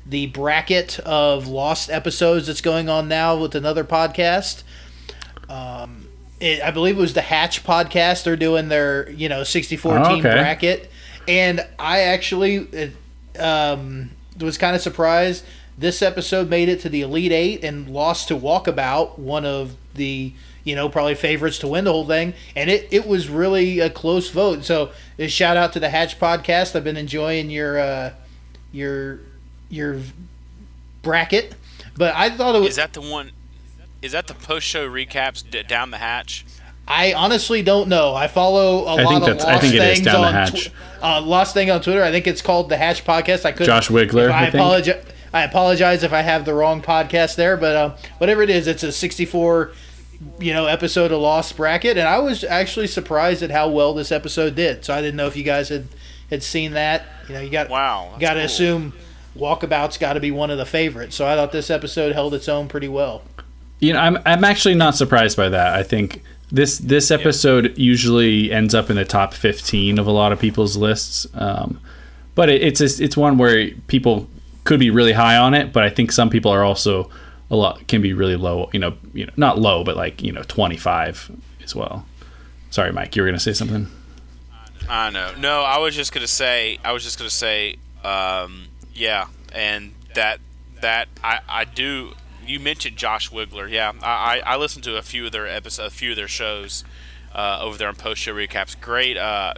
the 0.05 0.27
bracket 0.27 0.99
of 0.99 1.47
lost 1.47 1.89
episodes 1.89 2.47
that's 2.47 2.61
going 2.61 2.87
on 2.89 3.07
now 3.07 3.35
with 3.37 3.55
another 3.55 3.83
podcast? 3.83 4.63
Um, 5.49 6.07
it, 6.39 6.61
I 6.61 6.71
believe 6.71 6.97
it 6.97 7.01
was 7.01 7.13
the 7.13 7.21
Hatch 7.21 7.63
podcast. 7.63 8.23
They're 8.23 8.35
doing 8.35 8.69
their 8.69 9.09
you 9.11 9.27
know 9.29 9.43
sixty 9.43 9.75
four 9.77 9.97
Oh, 9.97 10.03
team 10.03 10.19
okay. 10.25 10.33
bracket, 10.33 10.91
and 11.27 11.65
I 11.79 12.01
actually 12.01 12.91
uh, 13.39 13.73
um, 13.73 14.11
was 14.39 14.57
kind 14.57 14.75
of 14.75 14.81
surprised. 14.81 15.43
This 15.77 16.01
episode 16.03 16.47
made 16.47 16.69
it 16.69 16.81
to 16.81 16.89
the 16.89 17.01
Elite 17.01 17.31
Eight 17.31 17.63
and 17.63 17.89
lost 17.89 18.27
to 18.27 18.35
Walkabout, 18.35 19.17
one 19.17 19.45
of 19.45 19.75
the 19.95 20.33
you 20.63 20.75
know 20.75 20.89
probably 20.89 21.15
favorites 21.15 21.59
to 21.59 21.67
win 21.67 21.83
the 21.85 21.91
whole 21.91 22.05
thing, 22.07 22.33
and 22.55 22.69
it, 22.69 22.87
it 22.91 23.07
was 23.07 23.29
really 23.29 23.79
a 23.79 23.89
close 23.89 24.29
vote. 24.29 24.63
So 24.63 24.91
a 25.19 25.27
shout 25.27 25.57
out 25.57 25.73
to 25.73 25.79
the 25.79 25.89
Hatch 25.89 26.19
podcast. 26.19 26.75
I've 26.75 26.83
been 26.83 26.97
enjoying 26.97 27.49
your 27.49 27.79
uh, 27.79 28.13
your 28.71 29.19
your 29.69 29.99
bracket, 31.01 31.55
but 31.97 32.13
I 32.15 32.29
thought 32.29 32.55
it 32.55 32.59
was 32.59 32.69
is 32.71 32.75
that 32.77 32.93
the 32.93 33.01
one? 33.01 33.31
Is 34.01 34.13
that 34.13 34.27
the 34.27 34.33
post 34.33 34.65
show 34.65 34.89
recaps 34.89 35.47
d- 35.47 35.63
down 35.63 35.91
the 35.91 35.97
hatch? 35.97 36.45
I 36.87 37.13
honestly 37.13 37.61
don't 37.61 37.87
know. 37.87 38.15
I 38.15 38.27
follow 38.27 38.85
a 38.85 38.95
I 38.95 39.03
lot 39.03 39.09
think 39.09 39.21
of 39.21 39.25
that's- 39.27 39.45
I 39.45 39.51
lost 39.53 39.61
think 39.61 39.73
it 39.75 39.81
is 39.81 39.83
things 39.99 40.05
down 40.05 40.21
the 40.21 40.27
on 40.27 40.33
hatch. 40.33 40.65
Tw- 40.69 40.71
uh, 41.03 41.21
lost 41.21 41.53
thing 41.53 41.69
on 41.71 41.81
Twitter. 41.81 42.03
I 42.03 42.11
think 42.11 42.27
it's 42.27 42.41
called 42.41 42.69
the 42.69 42.77
Hatch 42.77 43.05
Podcast. 43.05 43.45
I 43.45 43.51
could 43.51 43.65
Josh 43.67 43.89
Wigler, 43.89 44.31
I, 44.31 44.45
I 44.45 44.47
apologize. 44.47 45.05
I 45.33 45.43
apologize 45.43 46.03
if 46.03 46.11
I 46.11 46.21
have 46.21 46.43
the 46.43 46.53
wrong 46.53 46.81
podcast 46.81 47.35
there, 47.35 47.55
but 47.55 47.75
uh, 47.75 47.95
whatever 48.17 48.41
it 48.41 48.49
is, 48.49 48.67
it's 48.67 48.83
a 48.83 48.91
64, 48.91 49.71
you 50.39 50.53
know, 50.53 50.65
episode 50.67 51.11
of 51.11 51.19
Lost 51.21 51.55
bracket, 51.57 51.97
and 51.97 52.07
I 52.07 52.19
was 52.19 52.43
actually 52.43 52.87
surprised 52.87 53.41
at 53.43 53.51
how 53.51 53.69
well 53.69 53.93
this 53.93 54.11
episode 54.11 54.55
did. 54.55 54.85
So 54.85 54.93
I 54.93 55.01
didn't 55.01 55.15
know 55.15 55.27
if 55.27 55.35
you 55.35 55.43
guys 55.43 55.69
had 55.69 55.87
had 56.29 56.43
seen 56.43 56.73
that. 56.73 57.05
You 57.27 57.35
know, 57.35 57.41
you 57.41 57.49
got 57.49 57.69
Wow, 57.69 58.15
got 58.19 58.33
to 58.33 58.39
cool. 58.41 58.45
assume 58.45 58.93
Walkabout's 59.37 59.97
got 59.97 60.13
to 60.13 60.19
be 60.19 60.31
one 60.31 60.49
of 60.51 60.57
the 60.57 60.65
favorites. 60.65 61.15
So 61.15 61.25
I 61.25 61.35
thought 61.35 61.51
this 61.51 61.69
episode 61.69 62.13
held 62.13 62.33
its 62.33 62.47
own 62.49 62.67
pretty 62.67 62.87
well. 62.87 63.21
You 63.79 63.93
know, 63.93 63.99
I'm 63.99 64.17
I'm 64.25 64.43
actually 64.43 64.75
not 64.75 64.95
surprised 64.95 65.37
by 65.37 65.49
that. 65.49 65.73
I 65.73 65.83
think 65.83 66.21
this 66.51 66.77
this 66.77 67.09
episode 67.11 67.77
usually 67.77 68.51
ends 68.51 68.75
up 68.75 68.89
in 68.89 68.95
the 68.95 69.05
top 69.05 69.33
15 69.33 69.97
of 69.97 70.05
a 70.07 70.11
lot 70.11 70.31
of 70.31 70.39
people's 70.39 70.75
lists. 70.77 71.25
Um, 71.33 71.79
but 72.35 72.49
it, 72.49 72.61
it's 72.61 72.81
it's 72.81 73.17
one 73.17 73.37
where 73.37 73.71
people 73.87 74.29
could 74.63 74.79
be 74.79 74.89
really 74.91 75.13
high 75.13 75.37
on 75.37 75.53
it, 75.53 75.73
but 75.73 75.83
I 75.83 75.89
think 75.89 76.11
some 76.11 76.29
people 76.29 76.51
are 76.51 76.63
also 76.63 77.09
a 77.51 77.55
lot 77.55 77.87
can 77.87 78.01
be 78.01 78.13
really 78.13 78.37
low. 78.37 78.69
You 78.73 78.79
know, 78.79 78.97
you 79.13 79.25
know, 79.27 79.33
not 79.37 79.59
low, 79.59 79.83
but 79.83 79.95
like 79.95 80.23
you 80.23 80.31
know, 80.31 80.41
25 80.43 81.31
as 81.63 81.75
well. 81.75 82.05
Sorry, 82.71 82.91
Mike, 82.91 83.15
you 83.15 83.21
were 83.21 83.27
gonna 83.27 83.39
say 83.39 83.53
something. 83.53 83.87
I 84.89 85.11
know. 85.11 85.33
No, 85.37 85.61
I 85.61 85.77
was 85.77 85.95
just 85.95 86.11
gonna 86.13 86.27
say. 86.27 86.79
I 86.83 86.93
was 86.93 87.03
just 87.03 87.19
gonna 87.19 87.29
say. 87.29 87.75
Um, 88.03 88.69
yeah, 88.95 89.27
and 89.53 89.93
that 90.15 90.39
that 90.81 91.07
I 91.23 91.41
I 91.47 91.65
do. 91.65 92.13
You 92.43 92.59
mentioned 92.59 92.97
Josh 92.97 93.29
Wigler. 93.29 93.69
Yeah, 93.69 93.91
I 94.01 94.39
I, 94.39 94.53
I 94.53 94.57
listened 94.57 94.83
to 94.85 94.97
a 94.97 95.01
few 95.03 95.25
of 95.27 95.31
their 95.31 95.47
episodes, 95.47 95.93
a 95.93 95.95
few 95.95 96.11
of 96.11 96.15
their 96.15 96.27
shows 96.27 96.83
uh, 97.35 97.59
over 97.61 97.77
there 97.77 97.89
on 97.89 97.95
post 97.95 98.21
show 98.21 98.33
recaps. 98.33 98.79
Great. 98.79 99.17
Uh, 99.17 99.53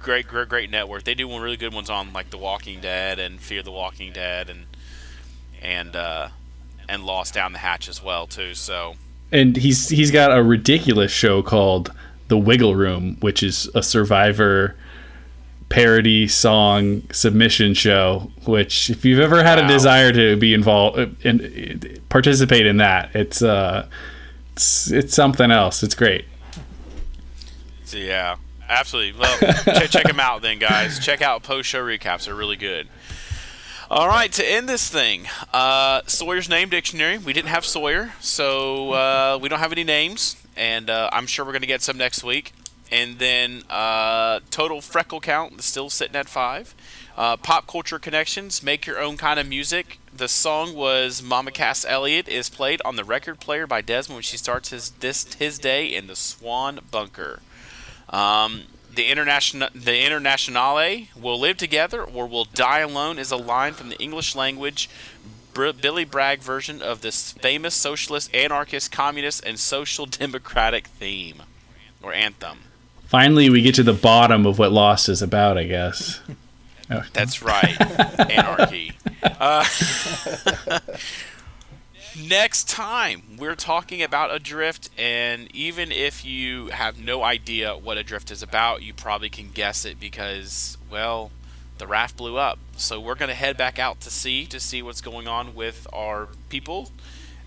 Great, 0.00 0.28
great, 0.28 0.50
great 0.50 0.70
network. 0.70 1.04
They 1.04 1.14
do 1.14 1.26
one 1.26 1.40
really 1.40 1.56
good 1.56 1.72
ones 1.72 1.88
on 1.88 2.12
like 2.12 2.28
The 2.28 2.36
Walking 2.36 2.82
Dead 2.82 3.18
and 3.18 3.40
Fear 3.40 3.62
the 3.62 3.70
Walking 3.72 4.12
Dead 4.12 4.50
and 4.50 4.66
and 5.62 5.96
uh, 5.96 6.28
and 6.88 7.04
Lost 7.04 7.34
Down 7.34 7.52
the 7.52 7.58
Hatch 7.58 7.88
as 7.88 8.02
well 8.02 8.26
too. 8.26 8.54
So 8.54 8.94
and 9.32 9.56
he's 9.56 9.88
he's 9.88 10.10
got 10.10 10.36
a 10.36 10.42
ridiculous 10.42 11.10
show 11.10 11.42
called 11.42 11.92
The 12.28 12.38
Wiggle 12.38 12.76
Room, 12.76 13.16
which 13.20 13.42
is 13.42 13.68
a 13.74 13.82
Survivor 13.82 14.76
parody 15.68 16.28
song 16.28 17.02
submission 17.10 17.74
show. 17.74 18.30
Which, 18.46 18.90
if 18.90 19.04
you've 19.04 19.20
ever 19.20 19.42
had 19.42 19.58
a 19.58 19.66
desire 19.66 20.12
to 20.12 20.36
be 20.36 20.54
involved 20.54 21.24
and 21.26 22.00
participate 22.08 22.64
in 22.64 22.76
that, 22.76 23.14
it's 23.14 23.42
uh, 23.42 23.88
it's, 24.52 24.90
it's 24.92 25.14
something 25.14 25.50
else. 25.50 25.82
It's 25.82 25.96
great. 25.96 26.26
So, 27.84 27.98
yeah, 27.98 28.36
absolutely. 28.68 29.18
Well, 29.20 29.36
check, 29.64 29.90
check 29.90 30.04
them 30.04 30.20
out 30.20 30.42
then, 30.42 30.60
guys. 30.60 30.98
Check 31.04 31.22
out 31.22 31.42
post 31.42 31.68
show 31.68 31.84
recaps; 31.84 32.26
they're 32.26 32.34
really 32.36 32.56
good. 32.56 32.88
All 33.90 34.08
right, 34.08 34.32
to 34.32 34.50
end 34.50 34.66
this 34.66 34.88
thing, 34.88 35.26
uh, 35.52 36.00
Sawyer's 36.06 36.48
name 36.48 36.70
dictionary. 36.70 37.18
We 37.18 37.34
didn't 37.34 37.50
have 37.50 37.66
Sawyer, 37.66 38.14
so 38.18 38.92
uh, 38.92 39.38
we 39.40 39.50
don't 39.50 39.58
have 39.58 39.72
any 39.72 39.84
names, 39.84 40.36
and 40.56 40.88
uh, 40.88 41.10
I'm 41.12 41.26
sure 41.26 41.44
we're 41.44 41.52
going 41.52 41.60
to 41.60 41.68
get 41.68 41.82
some 41.82 41.98
next 41.98 42.24
week. 42.24 42.54
And 42.90 43.18
then 43.18 43.62
uh, 43.68 44.40
total 44.50 44.80
freckle 44.80 45.20
count 45.20 45.58
is 45.58 45.66
still 45.66 45.90
sitting 45.90 46.16
at 46.16 46.30
five. 46.30 46.74
Uh, 47.14 47.36
pop 47.36 47.66
culture 47.66 47.98
connections. 47.98 48.62
Make 48.62 48.86
your 48.86 48.98
own 48.98 49.18
kind 49.18 49.38
of 49.38 49.46
music. 49.46 49.98
The 50.16 50.28
song 50.28 50.74
was 50.74 51.22
Mama 51.22 51.50
Cass 51.50 51.84
Elliot 51.84 52.26
is 52.26 52.48
played 52.48 52.80
on 52.86 52.96
the 52.96 53.04
record 53.04 53.38
player 53.38 53.66
by 53.66 53.82
Desmond 53.82 54.16
when 54.16 54.22
she 54.22 54.38
starts 54.38 54.70
his 54.70 54.90
this 54.92 55.34
his 55.34 55.58
day 55.58 55.86
in 55.86 56.06
the 56.06 56.16
Swan 56.16 56.80
Bunker. 56.90 57.40
Um, 58.08 58.62
the 58.94 59.06
international 59.06 59.68
the 59.74 60.04
Internationale 60.04 61.06
will 61.16 61.38
live 61.38 61.56
together 61.56 62.02
or 62.02 62.26
will 62.26 62.44
die 62.44 62.80
alone 62.80 63.18
is 63.18 63.30
a 63.30 63.36
line 63.36 63.74
from 63.74 63.88
the 63.88 63.98
English 63.98 64.34
language 64.34 64.88
Br- 65.52 65.72
Billy 65.72 66.04
Bragg 66.04 66.40
version 66.40 66.82
of 66.82 67.00
this 67.00 67.32
famous 67.32 67.74
socialist, 67.74 68.34
anarchist, 68.34 68.90
communist, 68.90 69.44
and 69.44 69.58
social 69.58 70.04
democratic 70.06 70.88
theme 70.88 71.42
or 72.02 72.12
anthem. 72.12 72.58
Finally, 73.06 73.48
we 73.48 73.62
get 73.62 73.74
to 73.76 73.82
the 73.82 73.92
bottom 73.92 74.46
of 74.46 74.58
what 74.58 74.72
Lost 74.72 75.08
is 75.08 75.22
about, 75.22 75.56
I 75.56 75.64
guess. 75.64 76.20
That's 77.12 77.42
right, 77.42 77.80
anarchy. 78.30 78.92
Uh, 79.22 79.64
next 82.16 82.68
time, 82.68 83.36
we're 83.38 83.54
talking 83.54 84.02
about 84.02 84.34
Adrift, 84.34 84.90
and 84.98 85.54
even 85.54 85.92
if 85.92 86.24
you 86.24 86.68
have 86.68 86.98
no 86.98 87.22
idea 87.22 87.76
what 87.76 87.98
Adrift 87.98 88.30
is 88.30 88.42
about, 88.42 88.82
you 88.82 88.94
probably 88.94 89.28
can 89.28 89.50
guess 89.50 89.84
it 89.84 89.98
because, 90.00 90.78
well, 90.90 91.30
the 91.78 91.86
raft 91.86 92.16
blew 92.16 92.36
up. 92.36 92.58
So 92.76 93.00
we're 93.00 93.14
going 93.14 93.28
to 93.28 93.34
head 93.34 93.56
back 93.56 93.78
out 93.78 94.00
to 94.02 94.10
sea 94.10 94.46
to 94.46 94.60
see 94.60 94.82
what's 94.82 95.00
going 95.00 95.28
on 95.28 95.54
with 95.54 95.86
our 95.92 96.28
people 96.48 96.90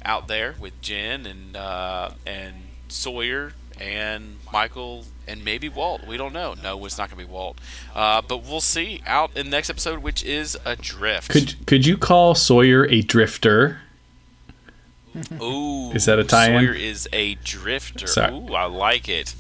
out 0.04 0.28
there 0.28 0.56
with 0.60 0.80
Jin 0.82 1.26
and 1.26 1.56
uh, 1.56 2.12
and 2.26 2.56
Sawyer 2.88 3.54
and 3.80 4.38
Michael 4.52 5.06
and 5.28 5.44
maybe 5.44 5.70
Walt. 5.70 6.06
We 6.08 6.18
don't 6.18 6.34
know. 6.34 6.56
No, 6.62 6.84
it's 6.86 6.98
not 6.98 7.10
going 7.10 7.22
to 7.22 7.28
be 7.28 7.32
Walt. 7.32 7.60
Uh, 7.94 8.22
but 8.22 8.44
we'll 8.44 8.62
see 8.62 9.02
out 9.06 9.36
in 9.36 9.48
the 9.48 9.52
next 9.52 9.70
episode, 9.70 10.00
which 10.00 10.24
is 10.24 10.58
Adrift. 10.66 11.30
could 11.30 11.68
could 11.68 11.86
you 11.86 11.98
call 11.98 12.36
Sawyer 12.36 12.86
a 12.90 13.02
drifter? 13.02 13.82
Ooh, 15.42 15.92
Is 15.92 16.06
that 16.06 16.20
a 16.20 16.24
tie-in? 16.24 16.60
Sawyer 16.60 16.74
is 16.74 17.08
a 17.14 17.36
drifter. 17.36 18.08
Sorry. 18.08 18.34
Ooh, 18.34 18.54
I 18.54 18.66
like 18.66 19.10
it. 19.10 19.36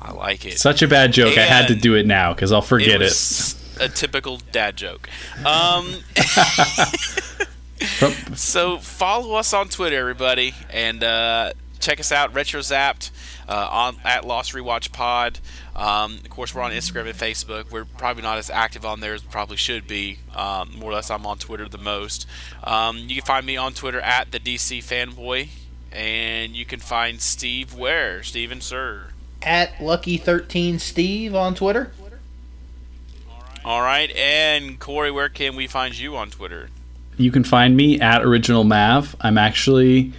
I 0.00 0.12
like 0.12 0.44
it. 0.44 0.58
Such 0.58 0.82
a 0.82 0.88
bad 0.88 1.12
joke. 1.12 1.36
I 1.36 1.42
had 1.42 1.68
to 1.68 1.74
do 1.74 1.94
it 1.94 2.06
now 2.06 2.32
because 2.34 2.52
I'll 2.52 2.62
forget 2.62 3.02
it. 3.02 3.04
was 3.04 3.56
a 3.80 3.88
typical 3.88 4.38
dad 4.52 4.76
joke. 4.76 5.08
Um, 5.44 6.02
so 8.34 8.78
follow 8.78 9.34
us 9.34 9.52
on 9.52 9.68
Twitter, 9.68 9.98
everybody, 9.98 10.54
and 10.70 11.02
uh, 11.02 11.52
check 11.82 12.00
us 12.00 12.10
out, 12.10 12.32
RetroZapped, 12.32 13.10
uh, 13.48 13.68
on 13.70 13.96
at 14.04 14.24
Lost 14.24 14.52
Rewatch 14.52 14.92
Pod. 14.92 15.40
Um, 15.76 16.14
of 16.14 16.30
course, 16.30 16.54
we're 16.54 16.62
on 16.62 16.70
Instagram 16.70 17.08
and 17.08 17.18
Facebook. 17.18 17.70
We're 17.70 17.84
probably 17.84 18.22
not 18.22 18.38
as 18.38 18.48
active 18.48 18.86
on 18.86 19.00
there 19.00 19.14
as 19.14 19.22
we 19.22 19.30
probably 19.30 19.56
should 19.56 19.86
be. 19.86 20.18
Um, 20.34 20.78
more 20.78 20.90
or 20.90 20.94
less, 20.94 21.10
I'm 21.10 21.26
on 21.26 21.38
Twitter 21.38 21.68
the 21.68 21.78
most. 21.78 22.26
Um, 22.64 22.98
you 22.98 23.16
can 23.16 23.24
find 23.24 23.44
me 23.44 23.56
on 23.56 23.74
Twitter 23.74 24.00
at 24.00 24.32
the 24.32 24.40
DC 24.40 24.78
Fanboy, 24.78 25.48
and 25.90 26.56
you 26.56 26.64
can 26.64 26.80
find 26.80 27.20
Steve 27.20 27.74
where 27.74 28.22
Steven 28.22 28.60
Sir. 28.60 29.08
At 29.42 29.74
Lucky13 29.74 30.80
Steve 30.80 31.34
on 31.34 31.54
Twitter. 31.54 31.92
All 33.64 33.82
right, 33.82 34.10
and 34.16 34.78
Corey, 34.80 35.10
where 35.10 35.28
can 35.28 35.54
we 35.54 35.66
find 35.66 35.96
you 35.96 36.16
on 36.16 36.30
Twitter? 36.30 36.70
you 37.16 37.30
can 37.30 37.44
find 37.44 37.76
me 37.76 38.00
at 38.00 38.22
Original 38.22 38.64
Mav. 38.64 39.14
I'm 39.20 39.38
actually 39.38 40.12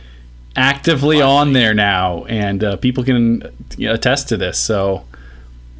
actively 0.56 1.22
on 1.22 1.54
there 1.54 1.74
now, 1.74 2.26
and 2.26 2.64
uh, 2.64 2.78
people 2.78 3.04
can 3.04 3.44
you 3.78 3.88
know, 3.88 3.94
attest 3.96 4.30
to 4.30 4.38
this. 4.38 4.60
So, 4.60 5.06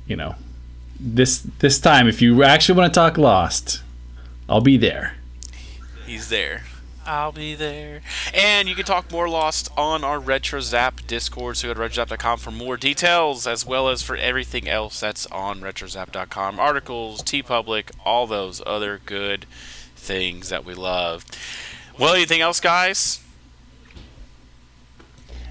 you 0.08 0.16
know, 0.16 0.36
this 1.00 1.40
this 1.60 1.80
time, 1.80 2.08
if 2.08 2.22
you 2.22 2.44
actually 2.44 2.78
want 2.78 2.94
to 2.94 2.98
talk 2.98 3.18
Lost, 3.18 3.82
I'll 4.50 4.62
be 4.62 4.78
there. 4.78 5.16
He's 6.06 6.30
there. 6.30 6.64
I'll 7.06 7.32
be 7.34 7.54
there. 7.56 8.02
And 8.34 8.70
you 8.70 8.76
can 8.76 8.86
talk 8.86 9.12
more 9.12 9.28
Lost 9.28 9.70
on 9.78 10.04
our 10.04 10.20
RetroZap 10.20 11.06
Discord. 11.06 11.58
So 11.58 11.68
go 11.68 11.74
to 11.74 11.80
RetroZap.com 11.80 12.40
for 12.40 12.52
more 12.52 12.78
details, 12.78 13.46
as 13.46 13.66
well 13.66 13.90
as 13.90 14.02
for 14.02 14.16
everything 14.16 14.70
else 14.70 15.00
that's 15.00 15.26
on 15.28 15.60
RetroZap.com. 15.60 16.60
Articles, 16.60 17.22
TeePublic, 17.22 17.92
all 18.06 18.26
those 18.26 18.62
other 18.66 19.02
good 19.06 19.46
things 19.96 20.50
that 20.50 20.64
we 20.66 20.74
love. 20.74 21.26
Well, 22.00 22.14
anything 22.14 22.42
else, 22.42 22.60
guys? 22.60 23.23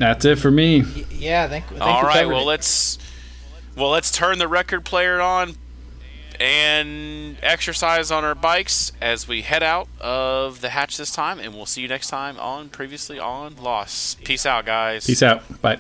That's 0.03 0.24
it 0.24 0.38
for 0.40 0.50
me. 0.50 0.82
Y- 0.82 1.05
yeah, 1.12 1.44
I 1.44 1.48
think. 1.48 1.64
I 1.66 1.68
think 1.68 1.80
all 1.80 2.03
we 2.03 2.09
right. 2.09 2.26
Well, 2.26 2.40
it. 2.40 2.46
let's 2.46 2.98
well 3.76 3.90
let's 3.90 4.11
turn 4.11 4.38
the 4.38 4.48
record 4.48 4.84
player 4.84 5.20
on 5.20 5.55
and 6.40 7.36
exercise 7.40 8.11
on 8.11 8.24
our 8.24 8.34
bikes 8.34 8.90
as 9.00 9.28
we 9.28 9.42
head 9.42 9.62
out 9.62 9.86
of 10.00 10.61
the 10.61 10.70
hatch 10.70 10.96
this 10.96 11.12
time, 11.12 11.38
and 11.38 11.55
we'll 11.55 11.66
see 11.66 11.82
you 11.82 11.88
next 11.88 12.09
time 12.09 12.36
on 12.40 12.68
previously 12.68 13.20
on 13.20 13.55
Lost. 13.57 14.24
Peace 14.24 14.44
out, 14.44 14.66
guys. 14.66 15.07
Peace 15.07 15.22
out. 15.22 15.62
Bye. 15.62 15.78